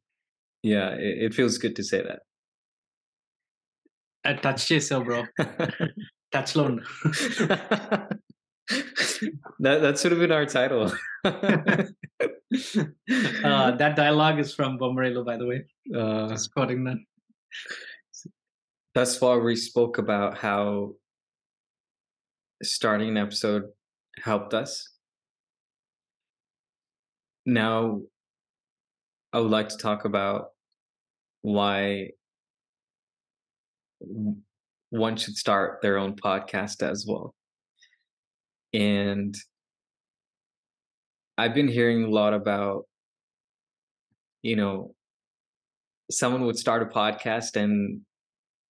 yeah 0.61 0.91
it, 0.91 1.23
it, 1.25 1.33
feels 1.33 1.57
good 1.57 1.75
to 1.75 1.83
say 1.83 2.01
that. 2.01 2.19
I 4.25 4.33
touch 4.33 4.69
yourself, 4.71 5.05
bro. 5.05 5.25
Touch 6.31 6.55
loan 6.55 6.81
that 9.59 9.81
that 9.81 9.99
should 9.99 10.11
have 10.11 10.19
been 10.19 10.31
our 10.31 10.45
title. 10.45 10.91
Uh, 13.43 13.71
that 13.71 13.95
dialogue 13.95 14.39
is 14.39 14.53
from 14.53 14.77
Bommarillu, 14.77 15.25
by 15.25 15.37
the 15.37 15.45
way. 15.45 15.65
Uh, 15.93 16.27
just 16.29 16.53
quoting 16.53 16.83
that. 16.83 16.97
thus 18.93 19.17
far 19.17 19.39
we 19.39 19.55
spoke 19.55 19.97
about 19.97 20.37
how 20.37 20.93
starting 22.63 23.09
an 23.09 23.17
episode 23.17 23.63
helped 24.23 24.53
us 24.53 24.89
now 27.45 28.01
i 29.33 29.39
would 29.39 29.51
like 29.51 29.69
to 29.69 29.77
talk 29.77 30.05
about 30.05 30.47
why 31.41 32.09
one 34.93 35.17
should 35.17 35.35
start 35.35 35.81
their 35.81 35.97
own 35.97 36.15
podcast 36.15 36.87
as 36.87 37.05
well. 37.07 37.33
And 38.73 39.35
I've 41.37 41.55
been 41.55 41.67
hearing 41.67 42.03
a 42.03 42.09
lot 42.09 42.33
about, 42.33 42.83
you 44.41 44.55
know, 44.55 44.93
someone 46.11 46.45
would 46.45 46.57
start 46.57 46.83
a 46.83 46.85
podcast 46.85 47.55
and 47.55 48.01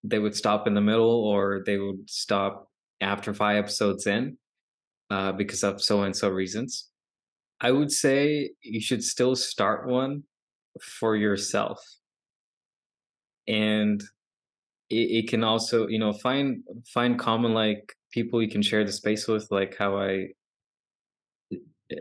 they 0.04 0.20
would 0.20 0.36
stop 0.36 0.66
in 0.66 0.74
the 0.74 0.82
middle 0.82 1.26
or 1.26 1.62
they 1.66 1.78
would 1.78 2.10
stop 2.10 2.70
after 3.04 3.34
five 3.34 3.58
episodes 3.58 4.08
in 4.08 4.38
uh, 5.10 5.32
because 5.34 5.64
of 5.64 5.82
so 5.82 6.04
and 6.04 6.16
so 6.16 6.30
reasons. 6.30 6.90
I 7.62 7.72
would 7.72 7.92
say 7.92 8.52
you 8.62 8.82
should 8.82 9.04
still 9.04 9.36
start 9.36 9.88
one 9.88 10.24
for 10.82 11.16
yourself. 11.16 11.80
And 13.48 14.02
it, 14.90 15.26
it 15.26 15.30
can 15.30 15.44
also, 15.44 15.88
you 15.88 16.00
know, 16.00 16.14
find 16.14 16.64
find 16.88 17.20
common 17.20 17.54
like 17.54 17.94
people 18.12 18.42
you 18.42 18.50
can 18.50 18.62
share 18.62 18.84
the 18.84 18.92
space 18.92 19.28
with, 19.28 19.48
like 19.52 19.78
how 19.78 19.98
I 19.98 20.30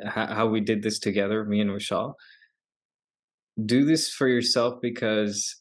how 0.06 0.46
we 0.46 0.60
did 0.60 0.82
this 0.82 0.98
together, 0.98 1.44
me 1.44 1.60
and 1.60 1.70
Rishal. 1.70 2.14
Do 3.64 3.84
this 3.84 4.08
for 4.08 4.28
yourself 4.28 4.80
because 4.80 5.56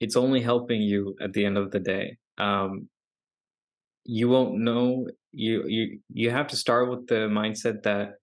it's 0.00 0.16
only 0.16 0.40
helping 0.40 0.80
you 0.82 1.16
at 1.20 1.32
the 1.32 1.44
end 1.44 1.58
of 1.58 1.70
the 1.70 1.80
day. 1.80 2.18
Um, 2.38 2.88
you 4.04 4.28
won't 4.28 4.54
know 4.58 5.06
you 5.32 5.64
you 5.66 6.00
you 6.12 6.30
have 6.30 6.48
to 6.48 6.56
start 6.56 6.90
with 6.90 7.06
the 7.06 7.28
mindset 7.28 7.82
that 7.82 8.14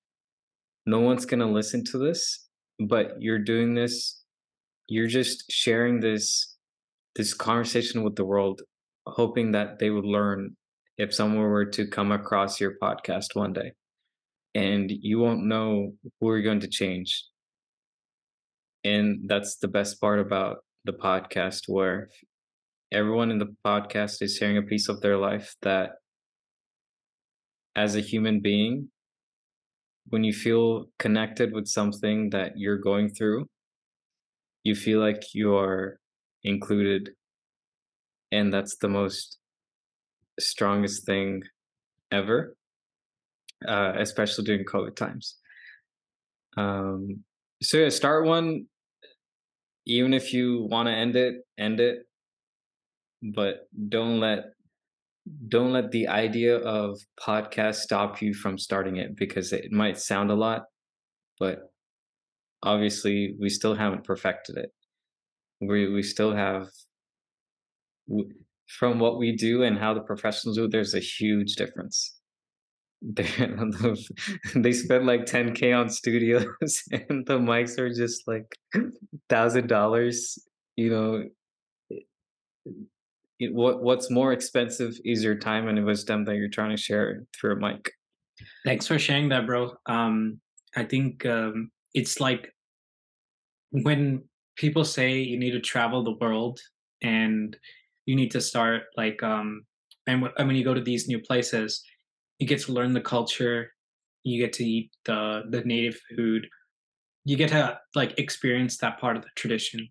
no 0.86 1.00
one's 1.00 1.26
going 1.26 1.40
to 1.40 1.46
listen 1.46 1.84
to 1.86 1.98
this, 1.98 2.48
but 2.80 3.14
you're 3.20 3.40
doing 3.40 3.76
this 3.76 4.20
you're 4.90 5.08
just 5.08 5.50
sharing 5.52 6.00
this 6.00 6.58
this 7.16 7.34
conversation 7.34 8.04
with 8.04 8.16
the 8.16 8.26
world 8.26 8.62
hoping 9.06 9.52
that 9.52 9.80
they 9.80 9.90
would 9.90 10.06
learn 10.06 10.56
if 10.98 11.14
someone 11.14 11.44
were 11.44 11.66
to 11.66 11.88
come 11.88 12.12
across 12.12 12.60
your 12.60 12.74
podcast 12.82 13.28
one 13.34 13.54
day. 13.54 13.72
And 14.56 14.92
you 14.92 15.20
won't 15.20 15.46
know 15.46 15.94
who 16.20 16.34
you're 16.34 16.42
going 16.42 16.60
to 16.62 16.68
change. 16.68 17.24
And 18.84 19.28
that's 19.28 19.58
the 19.58 19.68
best 19.68 20.02
part 20.02 20.20
about 20.20 20.58
the 20.86 20.94
podcast 20.94 21.64
where 21.68 22.10
everyone 22.92 23.32
in 23.32 23.38
the 23.38 23.56
podcast 23.66 24.22
is 24.22 24.36
sharing 24.36 24.58
a 24.58 24.62
piece 24.62 24.90
of 24.90 25.02
their 25.02 25.18
life 25.18 25.56
that 25.62 25.92
as 27.76 27.96
a 27.96 28.02
human 28.02 28.40
being 28.40 28.90
when 30.08 30.24
you 30.24 30.34
feel 30.34 30.86
connected 30.98 31.54
with 31.54 31.68
something 31.68 32.30
that 32.32 32.54
you're 32.58 32.80
going 32.80 33.10
through 33.10 33.48
you 34.64 34.76
feel 34.76 35.00
like 35.00 35.22
you're 35.34 36.00
included 36.44 37.12
and 38.32 38.54
that's 38.54 38.78
the 38.78 38.90
most 38.90 39.38
strongest 40.40 41.06
thing 41.06 41.44
ever 42.12 42.56
uh, 43.68 43.94
especially 43.98 44.46
during 44.46 44.66
covid 44.66 44.96
times. 44.96 45.36
Um, 46.58 47.24
so 47.62 47.78
yeah 47.78 47.90
start 47.90 48.26
one. 48.26 48.66
Even 49.86 50.14
if 50.14 50.34
you 50.34 50.68
want 50.70 50.88
to 50.88 50.94
end 50.94 51.16
it 51.16 51.36
end 51.58 51.80
it 51.80 52.06
but 53.22 53.68
don't 53.90 54.20
let 54.20 54.46
don't 55.48 55.74
let 55.74 55.92
the 55.92 56.08
idea 56.08 56.58
of 56.58 56.98
podcast 57.20 57.76
stop 57.76 58.22
you 58.22 58.34
from 58.34 58.58
starting 58.58 58.98
it 58.98 59.16
because 59.16 59.54
it 59.54 59.72
might 59.72 59.98
sound 59.98 60.32
a 60.32 60.36
lot 60.36 60.64
but 61.40 61.70
obviously 62.64 63.36
we 63.40 63.50
still 63.50 63.76
haven't 63.76 64.04
perfected 64.04 64.58
it. 64.58 64.72
We 65.62 65.92
we 65.92 66.04
still 66.04 66.36
have 66.36 66.68
from 68.68 69.00
what 69.00 69.18
we 69.18 69.36
do 69.36 69.64
and 69.64 69.78
how 69.78 69.94
the 69.94 70.02
professionals 70.02 70.58
do 70.58 70.68
there's 70.68 70.94
a 70.94 71.00
huge 71.00 71.56
difference. 71.56 72.16
They 74.56 74.74
spend 74.74 75.06
like 75.06 75.26
10k 75.26 75.78
on 75.78 75.90
studios 75.90 76.84
and 76.92 77.26
the 77.26 77.40
mics 77.40 77.78
are 77.78 77.94
just 77.94 78.28
like 78.28 78.58
thousand 79.30 79.68
dollars 79.68 80.38
you 80.76 80.90
know 80.90 81.24
it, 83.40 83.54
what 83.54 83.82
what's 83.82 84.12
more 84.12 84.34
expensive 84.34 84.94
is 85.06 85.24
your 85.24 85.36
time 85.36 85.68
and 85.68 85.86
wisdom 85.86 86.26
that 86.26 86.36
you're 86.36 86.50
trying 86.50 86.76
to 86.76 86.82
share 86.82 87.24
through 87.34 87.54
a 87.54 87.56
mic. 87.56 87.92
Thanks 88.66 88.88
for 88.88 89.00
sharing 89.00 89.30
that 89.30 89.46
bro. 89.46 89.74
Um 89.86 90.40
i 90.76 90.84
think 90.84 91.26
um 91.26 91.72
it's 91.96 92.20
like 92.20 92.54
when 93.72 94.24
people 94.56 94.86
say 94.86 95.18
you 95.18 95.40
need 95.40 95.52
to 95.52 95.60
travel 95.60 96.04
the 96.04 96.16
world 96.22 96.60
and 97.02 97.58
you 98.06 98.16
need 98.16 98.30
to 98.32 98.42
start 98.42 98.84
like 98.96 99.24
um 99.24 99.64
and 100.06 100.22
when, 100.22 100.56
you 100.56 100.64
go 100.64 100.74
to 100.74 100.82
these 100.82 101.08
new 101.08 101.20
places 101.20 101.84
you 102.40 102.48
get 102.48 102.60
to 102.60 102.72
learn 102.72 102.94
the 102.94 103.02
culture 103.02 103.72
you 104.24 104.40
get 104.40 104.54
to 104.54 104.64
eat 104.64 104.92
the 105.06 105.42
the 105.50 105.62
native 105.62 106.00
food 106.16 106.48
you 107.26 107.36
get 107.36 107.50
to 107.50 107.80
like 107.96 108.18
experience 108.18 108.78
that 108.78 109.00
part 109.00 109.16
of 109.16 109.24
the 109.24 109.30
tradition. 109.36 109.88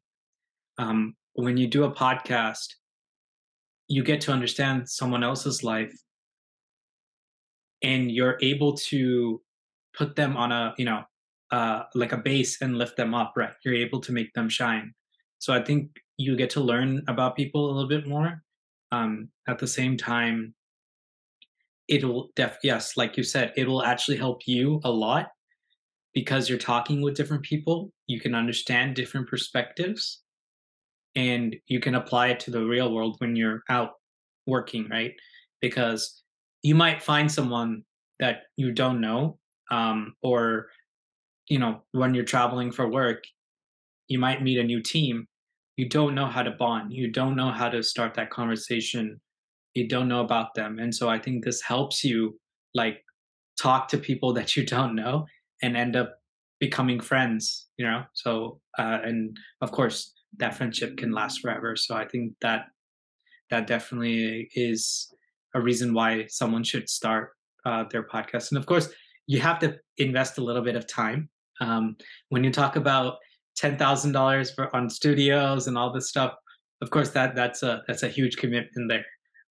Um 0.78 1.14
when 1.34 1.56
you 1.56 1.68
do 1.68 1.84
a 1.84 1.94
podcast 1.94 2.66
you 3.88 4.02
get 4.04 4.20
to 4.20 4.32
understand 4.32 4.88
someone 4.88 5.24
else's 5.24 5.64
life 5.64 5.94
and 7.82 8.10
you're 8.10 8.38
able 8.42 8.74
to 8.74 9.40
put 9.96 10.14
them 10.14 10.36
on 10.36 10.52
a 10.52 10.74
you 10.76 10.84
know 10.84 11.02
uh 11.50 11.84
like 11.94 12.12
a 12.12 12.16
base 12.16 12.60
and 12.60 12.76
lift 12.76 12.96
them 12.96 13.14
up 13.14 13.32
right? 13.36 13.52
You're 13.64 13.74
able 13.74 14.00
to 14.02 14.12
make 14.12 14.32
them 14.34 14.48
shine. 14.48 14.94
So 15.38 15.52
i 15.54 15.62
think 15.62 15.90
you 16.16 16.36
get 16.36 16.50
to 16.50 16.60
learn 16.60 17.02
about 17.08 17.36
people 17.36 17.66
a 17.66 17.72
little 17.72 17.88
bit 17.88 18.06
more. 18.06 18.42
Um 18.92 19.30
at 19.48 19.58
the 19.58 19.66
same 19.66 19.96
time 19.96 20.54
it'll 21.88 22.28
def 22.36 22.58
yes 22.62 22.98
like 22.98 23.16
you 23.16 23.22
said 23.22 23.52
it 23.56 23.66
will 23.66 23.82
actually 23.82 24.18
help 24.18 24.46
you 24.46 24.78
a 24.84 24.90
lot 24.90 25.28
because 26.12 26.48
you're 26.48 26.58
talking 26.58 27.00
with 27.00 27.16
different 27.16 27.42
people. 27.42 27.92
You 28.06 28.20
can 28.20 28.34
understand 28.34 28.96
different 28.96 29.28
perspectives 29.28 30.22
and 31.14 31.56
you 31.66 31.80
can 31.80 31.94
apply 31.94 32.28
it 32.28 32.40
to 32.40 32.50
the 32.50 32.64
real 32.64 32.92
world 32.92 33.16
when 33.18 33.36
you're 33.36 33.62
out 33.68 33.92
working 34.46 34.88
right? 34.88 35.12
Because 35.60 36.22
you 36.62 36.74
might 36.74 37.02
find 37.02 37.30
someone 37.30 37.82
that 38.20 38.42
you 38.56 38.72
don't 38.72 39.00
know 39.00 39.38
um, 39.70 40.14
or 40.22 40.68
you 41.48 41.58
know 41.58 41.82
when 41.92 42.14
you're 42.14 42.24
traveling 42.24 42.70
for 42.70 42.88
work 42.88 43.24
you 44.08 44.18
might 44.18 44.42
meet 44.42 44.58
a 44.58 44.64
new 44.64 44.82
team. 44.82 45.26
You 45.76 45.88
don't 45.88 46.14
know 46.14 46.26
how 46.26 46.42
to 46.42 46.50
bond. 46.50 46.92
You 46.92 47.10
don't 47.12 47.36
know 47.36 47.50
how 47.50 47.68
to 47.68 47.82
start 47.82 48.14
that 48.14 48.30
conversation. 48.30 49.20
You 49.74 49.86
don't 49.86 50.08
know 50.08 50.22
about 50.22 50.54
them. 50.54 50.78
And 50.78 50.92
so 50.94 51.08
i 51.08 51.18
think 51.18 51.44
this 51.44 51.62
helps 51.62 52.02
you 52.02 52.38
like 52.74 53.04
talk 53.60 53.88
to 53.88 53.98
people 53.98 54.32
that 54.38 54.56
you 54.56 54.64
don't 54.64 54.94
know 54.94 55.26
and 55.62 55.76
end 55.76 55.94
up 55.94 56.16
becoming 56.58 56.98
friends 57.00 57.66
you 57.76 57.86
know? 57.86 58.02
So 58.12 58.60
uh, 58.78 58.98
and 59.04 59.36
of 59.60 59.70
course 59.70 60.12
that 60.36 60.54
friendship 60.54 60.96
can 60.96 61.12
last 61.12 61.40
forever. 61.40 61.74
So 61.76 61.94
i 61.94 62.06
think 62.06 62.34
that 62.40 62.66
that 63.50 63.66
definitely 63.66 64.50
is 64.54 65.12
a 65.54 65.60
reason 65.60 65.94
why 65.94 66.26
someone 66.28 66.62
should 66.62 66.88
start 66.88 67.30
uh, 67.64 67.84
their 67.90 68.02
podcast. 68.02 68.50
And 68.50 68.58
of 68.58 68.66
course 68.66 68.90
you 69.26 69.40
have 69.40 69.58
to 69.60 69.78
invest 69.98 70.38
a 70.38 70.44
little 70.44 70.62
bit 70.62 70.76
of 70.76 70.86
time. 70.86 71.28
Um, 71.60 71.96
when 72.28 72.44
you 72.44 72.52
talk 72.52 72.76
about 72.76 73.16
ten 73.56 73.76
thousand 73.76 74.12
dollars 74.12 74.50
for 74.52 74.74
on 74.74 74.88
studios 74.88 75.66
and 75.66 75.76
all 75.76 75.92
this 75.92 76.08
stuff, 76.08 76.34
of 76.80 76.90
course 76.90 77.10
that 77.10 77.34
that's 77.34 77.62
a 77.62 77.82
that's 77.86 78.02
a 78.02 78.08
huge 78.08 78.36
commitment 78.36 78.88
there, 78.88 79.04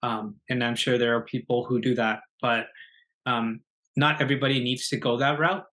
um, 0.02 0.36
and 0.48 0.62
I'm 0.62 0.76
sure 0.76 0.98
there 0.98 1.16
are 1.16 1.22
people 1.22 1.64
who 1.64 1.80
do 1.80 1.94
that, 1.96 2.20
but 2.40 2.66
um, 3.26 3.60
not 3.96 4.20
everybody 4.20 4.62
needs 4.62 4.88
to 4.88 4.96
go 4.96 5.16
that 5.18 5.38
route. 5.38 5.64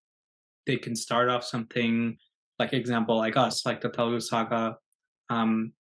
They 0.66 0.78
can 0.78 0.95
start 0.95 1.30
off 1.30 1.43
something 1.43 2.18
like 2.60 2.74
example 2.74 3.18
like 3.18 3.38
us, 3.38 3.66
like 3.66 3.82
the 3.82 3.89
Telugu 3.89 4.20
Saga, 4.20 4.78
um, 5.30 5.74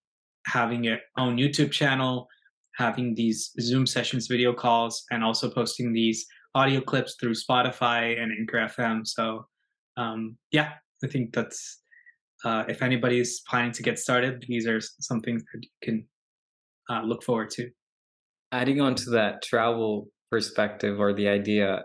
having 0.45 0.83
your 0.83 0.99
own 1.17 1.37
YouTube 1.37 1.71
channel, 1.71 2.27
having 2.75 3.15
these 3.15 3.51
Zoom 3.59 3.85
sessions, 3.85 4.27
video 4.27 4.53
calls, 4.53 5.03
and 5.11 5.23
also 5.23 5.49
posting 5.49 5.93
these 5.93 6.25
audio 6.55 6.81
clips 6.81 7.15
through 7.19 7.33
Spotify 7.33 8.21
and 8.21 8.31
Anchor 8.31 8.57
FM. 8.57 9.07
So 9.07 9.45
um, 9.97 10.37
yeah, 10.51 10.71
I 11.03 11.07
think 11.07 11.33
that's 11.33 11.81
uh, 12.43 12.63
if 12.67 12.81
anybody's 12.81 13.41
planning 13.47 13.71
to 13.73 13.83
get 13.83 13.99
started, 13.99 14.45
these 14.47 14.67
are 14.67 14.81
some 14.81 15.21
things 15.21 15.43
that 15.53 15.63
you 15.63 15.69
can 15.81 16.05
uh, 16.89 17.01
look 17.03 17.23
forward 17.23 17.49
to. 17.51 17.69
Adding 18.51 18.81
on 18.81 18.95
to 18.95 19.09
that 19.11 19.41
travel 19.41 20.07
perspective 20.29 20.99
or 20.99 21.13
the 21.13 21.27
idea, 21.27 21.83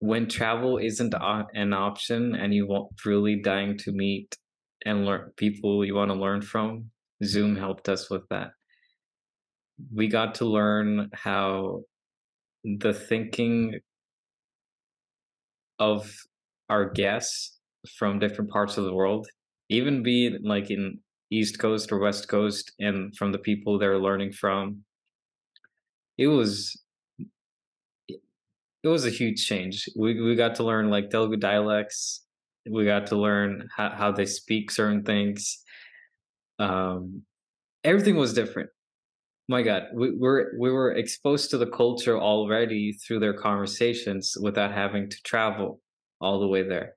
when 0.00 0.28
travel 0.28 0.76
isn't 0.76 1.14
an 1.54 1.72
option 1.72 2.34
and 2.34 2.52
you 2.52 2.66
want 2.66 2.88
really 3.04 3.40
dying 3.40 3.78
to 3.78 3.92
meet 3.92 4.36
and 4.86 5.04
learn 5.04 5.32
people 5.36 5.84
you 5.84 5.94
want 5.94 6.10
to 6.10 6.16
learn 6.16 6.40
from, 6.40 6.90
Zoom 7.24 7.56
helped 7.56 7.88
us 7.88 8.08
with 8.08 8.22
that. 8.30 8.52
We 9.92 10.08
got 10.08 10.36
to 10.36 10.46
learn 10.46 11.10
how 11.12 11.82
the 12.64 12.94
thinking 12.94 13.80
of 15.78 16.14
our 16.70 16.88
guests 16.88 17.58
from 17.98 18.18
different 18.18 18.50
parts 18.50 18.78
of 18.78 18.84
the 18.84 18.94
world, 18.94 19.26
even 19.68 20.02
be 20.02 20.38
like 20.42 20.70
in 20.70 21.00
East 21.30 21.58
Coast 21.58 21.92
or 21.92 21.98
West 21.98 22.28
Coast 22.28 22.72
and 22.78 23.14
from 23.16 23.32
the 23.32 23.38
people 23.38 23.78
they're 23.78 23.98
learning 23.98 24.32
from. 24.32 24.84
It 26.16 26.28
was 26.28 26.80
it 28.08 28.88
was 28.88 29.04
a 29.04 29.10
huge 29.10 29.46
change. 29.46 29.88
We 29.96 30.20
we 30.20 30.36
got 30.36 30.54
to 30.56 30.64
learn 30.64 30.90
like 30.90 31.10
Telugu 31.10 31.36
dialects. 31.36 32.25
We 32.70 32.84
got 32.84 33.06
to 33.08 33.16
learn 33.16 33.68
how, 33.74 33.90
how 33.90 34.12
they 34.12 34.26
speak 34.26 34.70
certain 34.70 35.02
things. 35.02 35.62
Um, 36.58 37.22
everything 37.84 38.16
was 38.16 38.34
different. 38.34 38.70
My 39.48 39.62
God, 39.62 39.84
we 39.94 40.16
were 40.16 40.54
we 40.58 40.72
were 40.72 40.92
exposed 40.92 41.50
to 41.50 41.58
the 41.58 41.68
culture 41.68 42.18
already 42.18 42.92
through 42.92 43.20
their 43.20 43.34
conversations 43.34 44.36
without 44.40 44.72
having 44.72 45.08
to 45.08 45.16
travel 45.22 45.80
all 46.20 46.40
the 46.40 46.48
way 46.48 46.62
there, 46.64 46.94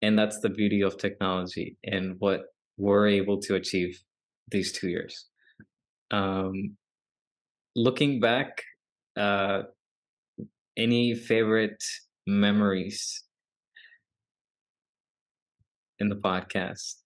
and 0.00 0.18
that's 0.18 0.40
the 0.40 0.48
beauty 0.48 0.80
of 0.80 0.98
technology 0.98 1.76
and 1.84 2.16
what 2.18 2.40
we're 2.76 3.06
able 3.06 3.38
to 3.42 3.54
achieve 3.54 4.02
these 4.50 4.72
two 4.72 4.88
years. 4.88 5.26
Um, 6.10 6.76
looking 7.76 8.18
back, 8.18 8.62
uh, 9.16 9.62
any 10.76 11.14
favorite 11.14 11.82
memories 12.26 13.24
in 16.02 16.10
the 16.10 16.16
podcast? 16.16 16.96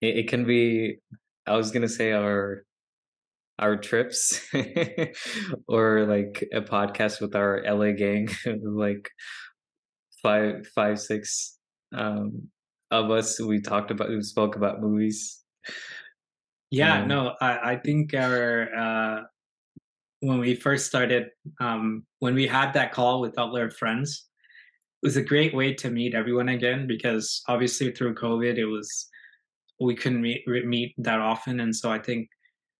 It, 0.00 0.16
it 0.16 0.28
can 0.28 0.44
be. 0.44 0.98
I 1.46 1.56
was 1.56 1.70
gonna 1.70 1.88
say 1.88 2.12
our 2.12 2.64
our 3.60 3.76
trips 3.76 4.40
or 5.68 6.06
like 6.06 6.48
a 6.52 6.62
podcast 6.62 7.20
with 7.20 7.36
our 7.36 7.62
LA 7.62 7.92
gang, 7.92 8.28
like 8.64 9.10
five, 10.22 10.66
five, 10.74 10.98
six 10.98 11.58
um, 11.94 12.48
of 12.90 13.10
us. 13.10 13.38
We 13.38 13.60
talked 13.60 13.90
about, 13.90 14.08
we 14.08 14.22
spoke 14.22 14.56
about 14.56 14.80
movies. 14.80 15.44
Yeah, 16.70 17.02
um, 17.02 17.08
no, 17.08 17.34
I, 17.40 17.72
I 17.72 17.76
think 17.76 18.14
our 18.14 18.68
uh, 18.74 19.20
when 20.20 20.38
we 20.38 20.54
first 20.54 20.86
started, 20.86 21.28
um, 21.60 22.04
when 22.20 22.34
we 22.34 22.46
had 22.46 22.72
that 22.74 22.92
call 22.92 23.20
with 23.20 23.38
all 23.38 23.56
our 23.56 23.70
friends, 23.70 24.29
was 25.02 25.16
a 25.16 25.22
great 25.22 25.54
way 25.54 25.74
to 25.74 25.90
meet 25.90 26.14
everyone 26.14 26.48
again 26.48 26.86
because 26.86 27.42
obviously 27.48 27.90
through 27.90 28.14
COVID, 28.14 28.56
it 28.58 28.66
was 28.66 29.08
we 29.80 29.94
couldn't 29.94 30.20
meet 30.20 30.46
meet 30.46 30.94
that 30.98 31.20
often, 31.20 31.60
and 31.60 31.74
so 31.74 31.90
I 31.90 31.98
think 31.98 32.28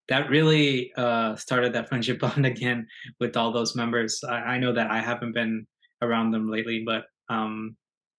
that 0.08 0.28
really 0.28 0.92
uh, 0.96 1.36
started 1.36 1.72
that 1.72 1.88
friendship 1.88 2.20
bond 2.20 2.44
again 2.44 2.86
with 3.20 3.36
all 3.36 3.52
those 3.52 3.74
members. 3.74 4.22
I, 4.28 4.34
I, 4.34 4.58
know 4.58 4.72
that 4.72 4.90
I 4.90 5.00
haven't 5.00 5.32
been 5.32 5.66
around 6.02 6.32
them 6.32 6.50
lately, 6.50 6.82
but 6.84 7.04
um, 7.28 7.76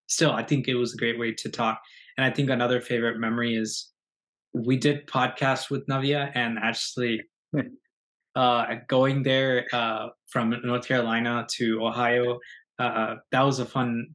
still, 0.08 0.32
I 0.32 0.42
think 0.42 0.66
it 0.66 0.74
was 0.74 0.94
a 0.94 0.96
great 0.96 1.18
way 1.18 1.32
to 1.32 1.50
talk. 1.50 1.80
And 2.16 2.24
I 2.24 2.30
think 2.30 2.50
another 2.50 2.80
favorite 2.80 3.18
memory 3.18 3.56
is 3.56 3.90
we 4.54 4.76
did 4.76 5.06
podcasts 5.06 5.70
with 5.70 5.86
Navia 5.86 6.30
and 6.34 6.58
actually 6.58 7.22
uh, 8.34 8.74
going 8.88 9.22
there 9.22 9.66
uh, 9.72 10.08
from 10.28 10.54
North 10.64 10.86
Carolina 10.86 11.46
to 11.56 11.84
Ohio, 11.84 12.38
uh, 12.86 13.16
that 13.30 13.42
was 13.42 13.58
a 13.58 13.66
fun, 13.66 14.14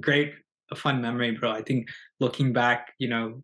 great, 0.00 0.34
a 0.70 0.76
fun 0.76 1.00
memory, 1.00 1.32
bro. 1.32 1.50
I 1.50 1.62
think 1.62 1.88
looking 2.20 2.52
back, 2.52 2.92
you 2.98 3.08
know, 3.08 3.42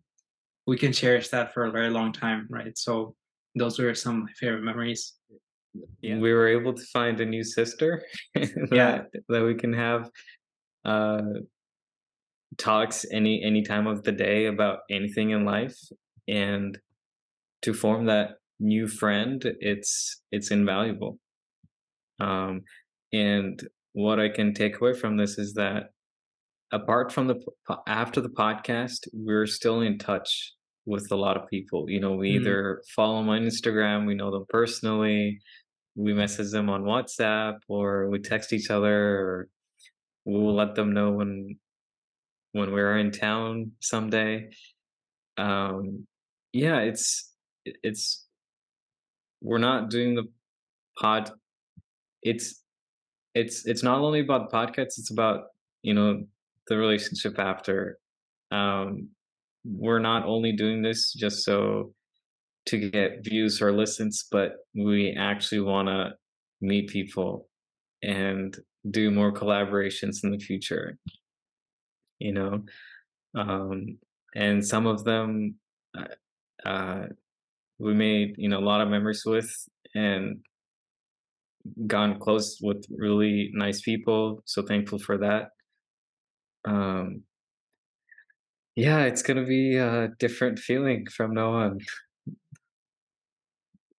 we 0.65 0.77
can 0.77 0.91
cherish 0.91 1.29
that 1.29 1.53
for 1.53 1.65
a 1.65 1.71
very 1.71 1.89
long 1.89 2.11
time, 2.11 2.47
right? 2.49 2.77
So 2.77 3.15
those 3.55 3.79
were 3.79 3.93
some 3.95 4.17
of 4.17 4.23
my 4.23 4.31
favorite 4.33 4.63
memories. 4.63 5.13
Yeah. 6.01 6.17
We 6.17 6.33
were 6.33 6.47
able 6.47 6.73
to 6.73 6.83
find 6.85 7.19
a 7.19 7.25
new 7.25 7.43
sister 7.43 8.03
that, 8.35 8.69
yeah. 8.71 9.01
that 9.29 9.43
we 9.43 9.55
can 9.55 9.73
have 9.73 10.09
uh, 10.85 11.21
talks 12.57 13.05
any 13.11 13.43
any 13.43 13.61
time 13.61 13.87
of 13.87 14.03
the 14.03 14.11
day 14.11 14.45
about 14.45 14.79
anything 14.89 15.31
in 15.31 15.45
life 15.45 15.77
and 16.27 16.77
to 17.61 17.73
form 17.73 18.05
that 18.05 18.37
new 18.59 18.87
friend 18.87 19.43
it's 19.59 20.21
it's 20.31 20.49
invaluable 20.49 21.19
um 22.19 22.61
and 23.13 23.67
what 24.03 24.19
i 24.19 24.29
can 24.29 24.53
take 24.53 24.79
away 24.79 24.93
from 24.93 25.17
this 25.17 25.37
is 25.37 25.53
that 25.53 25.91
apart 26.71 27.11
from 27.11 27.27
the 27.27 27.37
after 27.87 28.19
the 28.21 28.35
podcast 28.43 29.07
we're 29.13 29.47
still 29.47 29.81
in 29.81 29.97
touch 29.97 30.53
with 30.87 31.11
a 31.11 31.15
lot 31.15 31.37
of 31.37 31.47
people. 31.49 31.89
You 31.89 31.99
know, 31.99 32.13
we 32.13 32.29
mm-hmm. 32.29 32.41
either 32.41 32.81
follow 32.95 33.19
them 33.19 33.29
on 33.29 33.41
Instagram, 33.41 34.07
we 34.07 34.15
know 34.15 34.31
them 34.31 34.45
personally, 34.49 35.39
we 35.95 36.13
message 36.13 36.51
them 36.51 36.69
on 36.69 36.83
WhatsApp, 36.83 37.57
or 37.67 38.09
we 38.09 38.19
text 38.19 38.53
each 38.53 38.71
other, 38.71 38.95
or 38.95 39.49
we'll 40.25 40.55
let 40.55 40.75
them 40.75 40.93
know 40.93 41.11
when 41.11 41.59
when 42.53 42.71
we're 42.71 42.97
in 42.97 43.11
town 43.11 43.73
someday. 43.81 44.49
Um, 45.37 46.07
yeah, 46.53 46.79
it's 46.79 47.33
it's 47.65 48.25
we're 49.41 49.57
not 49.57 49.89
doing 49.89 50.15
the 50.15 50.23
pod. 50.97 51.31
It's 52.23 52.63
it's 53.37 53.65
it's 53.65 53.83
not 53.83 53.99
only 53.99 54.19
about 54.19 54.49
the 54.49 54.57
podcast; 54.57 54.97
it's 54.97 55.11
about 55.11 55.45
you 55.83 55.93
know 55.93 56.23
the 56.67 56.77
relationship 56.77 57.39
after. 57.39 57.99
Um, 58.51 59.09
we're 59.65 59.99
not 59.99 60.25
only 60.25 60.53
doing 60.53 60.81
this 60.81 61.13
just 61.13 61.43
so 61.43 61.93
to 62.67 62.89
get 62.89 63.23
views 63.23 63.61
or 63.61 63.71
listens, 63.71 64.25
but 64.31 64.57
we 64.75 65.15
actually 65.17 65.61
want 65.61 65.87
to 65.87 66.11
meet 66.61 66.89
people 66.89 67.47
and 68.03 68.57
do 68.91 69.11
more 69.11 69.31
collaborations 69.33 70.23
in 70.23 70.31
the 70.31 70.39
future. 70.39 70.97
You 72.19 72.33
know, 72.33 72.63
um, 73.35 73.97
and 74.35 74.65
some 74.65 74.87
of 74.87 75.03
them 75.03 75.55
uh, 75.97 76.67
uh, 76.67 77.05
we 77.79 77.93
made 77.93 78.35
you 78.37 78.49
know 78.49 78.59
a 78.59 78.67
lot 78.71 78.81
of 78.81 78.89
memories 78.89 79.23
with 79.25 79.51
and 79.93 80.39
gone 81.87 82.19
close 82.19 82.59
with 82.61 82.85
really 82.89 83.51
nice 83.53 83.81
people. 83.81 84.41
So 84.45 84.61
thankful 84.61 84.99
for 84.99 85.17
that. 85.19 85.49
Um, 86.65 87.23
yeah, 88.75 89.03
it's 89.03 89.23
gonna 89.23 89.45
be 89.45 89.77
a 89.77 90.09
different 90.19 90.59
feeling 90.59 91.07
from 91.07 91.33
now 91.33 91.51
on. 91.51 91.79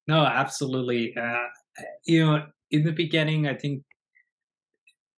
No, 0.07 0.25
absolutely. 0.25 1.17
Uh, 1.17 1.47
you 2.07 2.25
know, 2.25 2.47
in 2.71 2.85
the 2.85 2.93
beginning, 2.93 3.47
I 3.47 3.55
think 3.55 3.83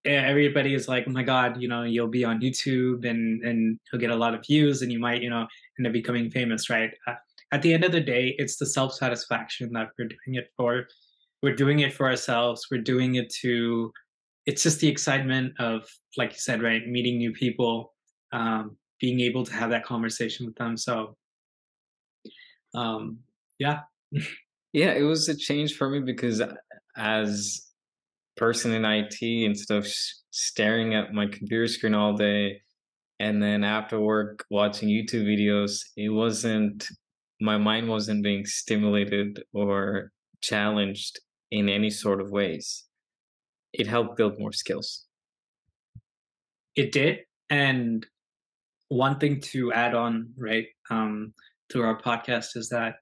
everybody 0.05 0.75
is 0.75 0.89
like, 0.89 1.05
"Oh 1.07 1.11
my 1.13 1.23
god, 1.23 1.61
you 1.61 1.69
know, 1.69 1.83
you'll 1.83 2.09
be 2.09 2.25
on 2.25 2.41
YouTube 2.41 3.09
and 3.09 3.43
and 3.45 3.79
you'll 3.93 4.01
get 4.01 4.11
a 4.11 4.17
lot 4.17 4.35
of 4.35 4.45
views, 4.47 4.83
and 4.83 4.91
you 4.93 4.99
might, 4.99 5.23
you 5.23 5.31
know, 5.31 5.47
end 5.79 5.87
up 5.87 5.93
becoming 5.93 6.31
famous." 6.31 6.71
Right? 6.71 6.91
Uh, 7.07 7.15
at 7.53 7.63
the 7.63 7.75
end 7.75 7.85
of 7.85 7.93
the 7.93 8.01
day, 8.01 8.35
it's 8.39 8.57
the 8.57 8.67
self 8.67 8.95
satisfaction 8.95 9.73
that 9.73 9.89
we're 9.99 10.09
doing 10.09 10.37
it 10.37 10.51
for. 10.57 10.87
We're 11.43 11.57
doing 11.57 11.81
it 11.81 11.93
for 11.93 12.07
ourselves. 12.07 12.67
We're 12.71 12.83
doing 12.83 13.15
it 13.17 13.33
to. 13.41 13.93
It's 14.47 14.63
just 14.63 14.81
the 14.81 14.89
excitement 14.89 15.55
of, 15.59 15.87
like 16.17 16.33
you 16.33 16.39
said, 16.39 16.63
right, 16.63 16.87
meeting 16.87 17.19
new 17.19 17.33
people, 17.33 17.95
um, 18.33 18.77
being 19.01 19.21
able 19.21 19.45
to 19.45 19.53
have 19.53 19.71
that 19.71 19.85
conversation 19.85 20.47
with 20.47 20.57
them. 20.57 20.77
So, 20.77 21.17
um, 22.75 23.19
yeah. 23.59 23.81
yeah, 24.73 24.93
it 24.93 25.03
was 25.03 25.29
a 25.29 25.37
change 25.37 25.77
for 25.77 25.89
me 25.91 26.01
because 26.01 26.43
as 26.97 27.67
person 28.37 28.73
in 28.73 28.85
IT, 28.85 29.23
instead 29.23 29.77
of 29.77 29.87
staring 30.31 30.95
at 30.95 31.13
my 31.13 31.27
computer 31.27 31.69
screen 31.69 31.95
all 31.95 32.15
day, 32.15 32.63
and 33.19 33.43
then 33.43 33.63
after 33.65 34.01
work 34.01 34.47
watching 34.51 34.89
YouTube 34.89 35.27
videos, 35.27 35.83
it 35.97 36.09
wasn't 36.09 36.89
my 37.41 37.57
mind 37.57 37.89
wasn't 37.89 38.23
being 38.23 38.45
stimulated 38.45 39.43
or 39.55 40.13
challenged 40.43 41.21
in 41.51 41.69
any 41.69 41.91
sort 41.91 42.21
of 42.21 42.31
ways. 42.31 42.85
It 43.73 43.87
helped 43.87 44.17
build 44.17 44.39
more 44.39 44.53
skills. 44.53 45.07
It 46.77 46.93
did. 46.93 47.21
And 47.49 48.07
one 48.89 49.19
thing 49.19 49.41
to 49.41 49.73
add 49.73 49.95
on, 49.95 50.33
right, 50.37 50.67
um, 50.91 51.33
to 51.71 51.83
our 51.83 52.01
podcast 52.01 52.57
is 52.57 52.69
that 52.71 52.97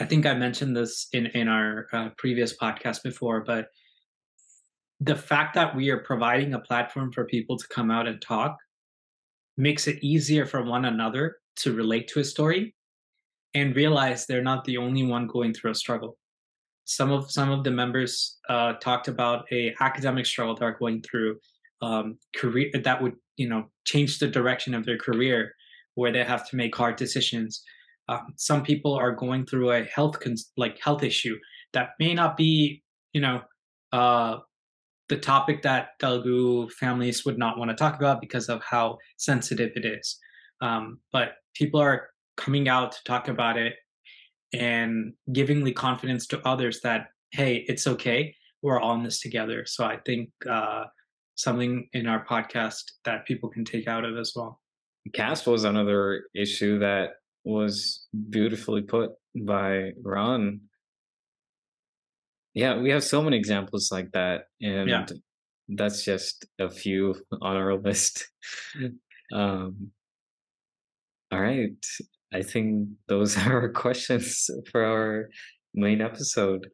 I 0.00 0.06
think 0.06 0.24
I 0.24 0.34
mentioned 0.34 0.76
this 0.76 1.08
in 1.12 1.26
in 1.26 1.48
our 1.48 1.86
uh, 1.92 2.08
previous 2.16 2.56
podcast 2.56 3.02
before, 3.02 3.42
but 3.44 3.68
the 5.00 5.16
fact 5.16 5.54
that 5.54 5.74
we 5.74 5.90
are 5.90 5.98
providing 5.98 6.54
a 6.54 6.58
platform 6.60 7.10
for 7.12 7.24
people 7.24 7.56
to 7.56 7.68
come 7.68 7.90
out 7.90 8.06
and 8.06 8.20
talk 8.20 8.56
makes 9.56 9.86
it 9.86 10.02
easier 10.02 10.46
for 10.46 10.62
one 10.62 10.84
another 10.84 11.36
to 11.56 11.74
relate 11.74 12.08
to 12.08 12.20
a 12.20 12.24
story 12.24 12.74
and 13.54 13.74
realize 13.76 14.26
they're 14.26 14.42
not 14.42 14.64
the 14.64 14.76
only 14.76 15.02
one 15.02 15.26
going 15.26 15.52
through 15.52 15.70
a 15.70 15.74
struggle. 15.74 16.16
Some 16.84 17.10
of 17.10 17.30
some 17.30 17.50
of 17.50 17.64
the 17.64 17.70
members 17.70 18.38
uh, 18.48 18.74
talked 18.74 19.08
about 19.08 19.46
a 19.52 19.74
academic 19.80 20.26
struggle 20.26 20.54
they're 20.54 20.76
going 20.78 21.02
through, 21.02 21.38
um, 21.82 22.18
career 22.36 22.70
that 22.82 23.02
would 23.02 23.14
you 23.36 23.48
know 23.48 23.70
change 23.84 24.18
the 24.18 24.28
direction 24.28 24.74
of 24.74 24.84
their 24.84 24.98
career 24.98 25.54
where 25.94 26.12
they 26.12 26.24
have 26.24 26.48
to 26.50 26.56
make 26.56 26.74
hard 26.74 26.96
decisions. 26.96 27.62
Um, 28.08 28.34
some 28.36 28.62
people 28.62 28.94
are 28.94 29.12
going 29.12 29.46
through 29.46 29.72
a 29.72 29.84
health 29.84 30.18
cons- 30.20 30.52
like 30.56 30.80
health 30.82 31.02
issue 31.02 31.36
that 31.72 31.90
may 32.00 32.14
not 32.14 32.36
be 32.36 32.82
you 33.12 33.20
know 33.20 33.42
uh, 33.92 34.38
the 35.08 35.16
topic 35.16 35.62
that 35.62 35.98
Telugu 35.98 36.68
families 36.70 37.24
would 37.24 37.38
not 37.38 37.58
want 37.58 37.70
to 37.70 37.76
talk 37.76 37.96
about 37.96 38.20
because 38.20 38.48
of 38.48 38.62
how 38.62 38.98
sensitive 39.16 39.72
it 39.74 39.84
is. 39.84 40.18
Um, 40.60 41.00
but 41.12 41.32
people 41.54 41.80
are 41.80 42.08
coming 42.36 42.68
out 42.68 42.92
to 42.92 42.98
talk 43.04 43.28
about 43.28 43.56
it 43.56 43.74
and 44.52 45.12
giving 45.32 45.64
the 45.64 45.72
confidence 45.72 46.26
to 46.28 46.46
others 46.46 46.80
that 46.82 47.08
hey 47.32 47.64
it's 47.68 47.86
okay. 47.86 48.34
We're 48.62 48.80
all 48.80 48.94
in 48.94 49.02
this 49.02 49.20
together. 49.20 49.64
So 49.66 49.84
i 49.84 49.96
think 50.04 50.30
uh 50.48 50.84
something 51.36 51.88
in 51.94 52.06
our 52.06 52.24
podcast 52.26 52.82
that 53.04 53.26
people 53.26 53.48
can 53.48 53.64
take 53.64 53.88
out 53.88 54.04
of 54.04 54.16
as 54.18 54.32
well. 54.36 54.60
Caste 55.14 55.46
was 55.46 55.64
another 55.64 56.24
issue 56.34 56.78
that 56.80 57.10
was 57.44 58.06
beautifully 58.28 58.82
put 58.82 59.12
by 59.34 59.92
Ron. 60.02 60.60
Yeah, 62.54 62.78
we 62.78 62.90
have 62.90 63.04
so 63.04 63.22
many 63.22 63.36
examples 63.36 63.90
like 63.90 64.10
that, 64.12 64.42
and 64.60 64.88
yeah. 64.88 65.06
that's 65.68 66.04
just 66.04 66.46
a 66.58 66.68
few 66.68 67.14
on 67.40 67.56
our 67.56 67.74
list. 67.78 68.28
Um, 69.32 69.92
all 71.30 71.40
right, 71.40 71.86
I 72.32 72.42
think 72.42 72.88
those 73.08 73.36
are 73.46 73.62
our 73.62 73.72
questions 73.72 74.48
for 74.70 74.84
our 74.84 75.28
main 75.74 76.00
episode. 76.00 76.68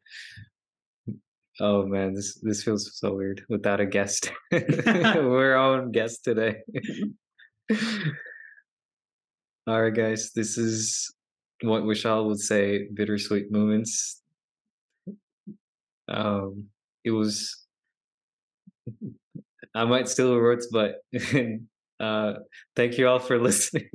Oh 1.59 1.85
man, 1.85 2.13
this 2.13 2.39
this 2.43 2.63
feels 2.63 2.91
so 2.99 3.15
weird 3.15 3.43
without 3.49 3.79
a 3.79 3.85
guest. 3.85 4.31
We're 4.51 5.55
our 5.55 5.79
own 5.79 5.91
guest 5.91 6.23
today. 6.23 6.57
All 9.65 9.81
right, 9.81 9.93
guys, 9.93 10.31
this 10.33 10.57
is 10.57 11.13
what 11.61 11.83
Vishal 11.83 12.27
would 12.27 12.39
say 12.39 12.87
bittersweet 12.93 13.51
moments. 13.51 14.21
Um, 16.07 16.67
it 17.03 17.11
was, 17.11 17.65
I 19.75 19.83
might 19.83 20.07
steal 20.07 20.29
the 20.29 20.35
words, 20.35 20.69
but 20.71 21.01
uh, 21.99 22.33
thank 22.75 22.97
you 22.97 23.09
all 23.09 23.19
for 23.19 23.41
listening. 23.41 23.89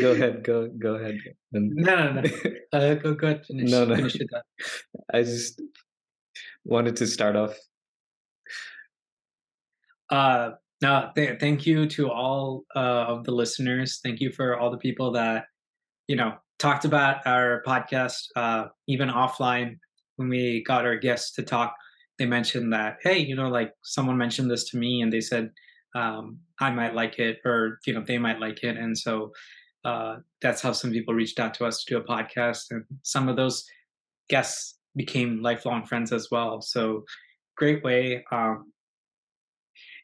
Go 0.00 0.12
ahead, 0.12 0.44
go 0.44 0.68
go 0.78 0.94
ahead. 0.94 1.18
And 1.52 1.72
no 1.74 2.12
no 2.12 2.22
no 2.22 2.30
uh, 2.72 2.94
go 2.94 3.14
go 3.14 3.26
ahead 3.26 3.46
finish 3.46 3.70
no, 3.70 3.84
no, 3.84 3.96
finish 3.96 4.18
with 4.18 4.28
that 4.30 4.44
I 5.14 5.22
just 5.22 5.60
wanted 6.64 6.96
to 6.96 7.06
start 7.06 7.36
off. 7.36 7.54
uh 10.10 10.50
no 10.82 11.10
th- 11.14 11.38
thank 11.38 11.66
you 11.66 11.86
to 11.86 12.10
all 12.10 12.64
uh, 12.74 13.04
of 13.12 13.24
the 13.24 13.32
listeners 13.32 14.00
thank 14.02 14.20
you 14.20 14.32
for 14.32 14.58
all 14.58 14.70
the 14.70 14.78
people 14.78 15.12
that 15.12 15.44
you 16.08 16.16
know 16.16 16.32
talked 16.58 16.84
about 16.84 17.26
our 17.26 17.62
podcast 17.66 18.24
uh 18.36 18.64
even 18.88 19.08
offline 19.08 19.78
when 20.16 20.28
we 20.28 20.62
got 20.64 20.84
our 20.84 20.96
guests 20.96 21.32
to 21.32 21.42
talk 21.42 21.74
they 22.18 22.26
mentioned 22.26 22.72
that 22.72 22.96
hey 23.02 23.18
you 23.18 23.36
know 23.36 23.48
like 23.48 23.72
someone 23.82 24.16
mentioned 24.18 24.50
this 24.50 24.68
to 24.70 24.76
me 24.78 25.00
and 25.00 25.12
they 25.12 25.20
said 25.20 25.50
um 25.94 26.38
i 26.60 26.70
might 26.70 26.94
like 26.94 27.18
it 27.18 27.38
or 27.44 27.78
you 27.86 27.92
know 27.92 28.04
they 28.06 28.18
might 28.18 28.40
like 28.40 28.62
it. 28.62 28.76
And 28.76 28.96
so 28.96 29.32
uh 29.84 30.16
that's 30.42 30.60
how 30.60 30.72
some 30.72 30.92
people 30.92 31.14
reached 31.14 31.40
out 31.40 31.54
to 31.54 31.64
us 31.64 31.84
to 31.84 31.94
do 31.94 32.00
a 32.00 32.04
podcast. 32.04 32.66
And 32.70 32.84
some 33.02 33.28
of 33.28 33.36
those 33.36 33.64
guests 34.28 34.78
became 34.96 35.42
lifelong 35.42 35.86
friends 35.86 36.12
as 36.12 36.28
well. 36.30 36.60
So 36.60 37.04
great 37.56 37.82
way 37.84 38.24
um 38.32 38.72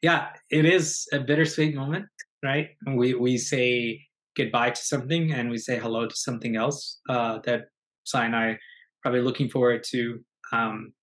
yeah 0.01 0.29
it 0.51 0.65
is 0.65 1.07
a 1.13 1.19
bittersweet 1.19 1.75
moment 1.75 2.05
right? 2.43 2.69
We 2.85 3.13
we 3.15 3.37
say 3.37 4.01
goodbye 4.35 4.69
to 4.69 4.81
something 4.81 5.33
and 5.33 5.49
we 5.49 5.57
say 5.57 5.79
hello 5.79 6.07
to 6.07 6.15
something 6.15 6.55
else 6.55 6.99
uh 7.09 7.39
that 7.45 7.65
Sai 8.03 8.25
and 8.25 8.35
I 8.35 8.57
probably 9.01 9.21
looking 9.21 9.49
forward 9.49 9.83
to 9.91 10.19
um 10.51 10.93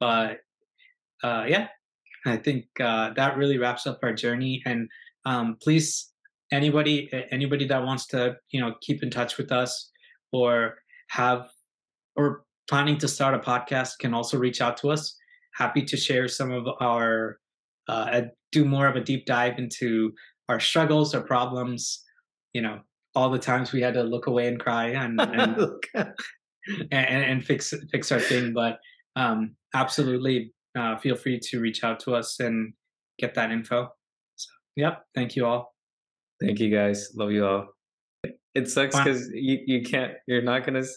but 0.00 0.38
uh 1.22 1.44
yeah 1.48 1.68
I 2.26 2.36
think 2.36 2.66
uh 2.80 3.12
that 3.14 3.36
really 3.36 3.58
wraps 3.58 3.86
up 3.86 3.98
our 4.02 4.12
journey 4.12 4.62
and 4.64 4.88
um 5.24 5.56
please 5.62 6.10
anybody 6.52 7.10
anybody 7.30 7.66
that 7.66 7.84
wants 7.84 8.06
to 8.08 8.36
you 8.50 8.60
know 8.60 8.74
keep 8.80 9.02
in 9.02 9.10
touch 9.10 9.36
with 9.36 9.52
us 9.52 9.90
or 10.32 10.76
have 11.10 11.48
or 12.16 12.44
planning 12.68 12.98
to 12.98 13.08
start 13.08 13.34
a 13.34 13.38
podcast 13.38 13.98
can 14.00 14.14
also 14.14 14.38
reach 14.38 14.60
out 14.60 14.76
to 14.78 14.90
us 14.90 15.16
happy 15.54 15.82
to 15.82 15.96
share 15.96 16.28
some 16.28 16.50
of 16.50 16.66
our 16.80 17.38
uh, 17.88 18.22
do 18.52 18.64
more 18.64 18.86
of 18.86 18.96
a 18.96 19.00
deep 19.00 19.26
dive 19.26 19.58
into 19.58 20.12
our 20.48 20.60
struggles, 20.60 21.14
our 21.14 21.22
problems, 21.22 22.02
you 22.52 22.62
know, 22.62 22.80
all 23.14 23.30
the 23.30 23.38
times 23.38 23.72
we 23.72 23.80
had 23.80 23.94
to 23.94 24.02
look 24.02 24.26
away 24.26 24.48
and 24.48 24.60
cry 24.60 24.86
and 24.88 25.20
and, 25.94 26.14
and, 26.90 27.24
and 27.24 27.44
fix 27.44 27.74
fix 27.92 28.10
our 28.10 28.20
thing. 28.20 28.52
But 28.52 28.78
um, 29.16 29.54
absolutely, 29.74 30.53
uh, 30.76 30.96
feel 30.96 31.16
free 31.16 31.40
to 31.50 31.60
reach 31.60 31.84
out 31.84 32.00
to 32.00 32.14
us 32.14 32.40
and 32.40 32.74
get 33.18 33.34
that 33.34 33.50
info. 33.50 33.88
So, 34.36 34.50
yep. 34.76 35.04
Thank 35.14 35.36
you 35.36 35.46
all. 35.46 35.74
Thank 36.40 36.58
you 36.58 36.74
guys. 36.74 37.10
Love 37.14 37.32
you 37.32 37.46
all. 37.46 37.68
It 38.54 38.68
sucks 38.68 38.96
because 38.96 39.28
you, 39.32 39.58
you 39.66 39.82
can't, 39.82 40.12
you're 40.26 40.42
not 40.42 40.64
going 40.66 40.82
to, 40.82 40.88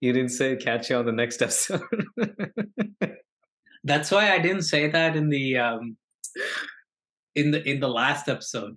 you 0.00 0.12
didn't 0.12 0.30
say 0.30 0.56
catch 0.56 0.90
you 0.90 0.96
on 0.96 1.06
the 1.06 1.12
next 1.12 1.42
episode. 1.42 1.82
That's 3.84 4.10
why 4.10 4.32
I 4.32 4.38
didn't 4.38 4.62
say 4.62 4.88
that 4.88 5.14
in 5.14 5.28
the 5.28 5.58
um 5.58 5.96
in 7.34 7.50
the 7.50 7.62
in 7.68 7.80
the 7.80 7.88
last 7.88 8.28
episode. 8.28 8.74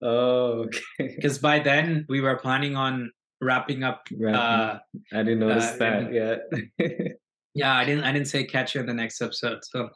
Oh, 0.00 0.64
okay. 0.64 1.14
Because 1.16 1.38
by 1.38 1.58
then 1.58 2.06
we 2.08 2.20
were 2.20 2.36
planning 2.36 2.76
on 2.76 3.10
wrapping 3.40 3.82
up. 3.82 4.06
Wrapping. 4.16 4.40
Uh, 4.40 4.78
I 5.12 5.22
didn't 5.22 5.40
notice 5.40 5.72
uh, 5.72 5.76
that 5.78 6.12
yet. 6.12 6.38
yeah, 7.54 7.74
I 7.74 7.84
didn't. 7.84 8.04
I 8.04 8.12
didn't 8.12 8.28
say 8.28 8.44
catch 8.44 8.74
you 8.74 8.80
in 8.80 8.86
the 8.86 8.94
next 8.94 9.20
episode. 9.20 9.58
So. 9.62 9.88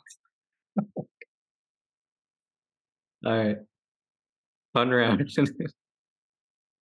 All 3.24 3.36
right. 3.36 3.56
Fun 4.74 4.90
round. 4.90 5.30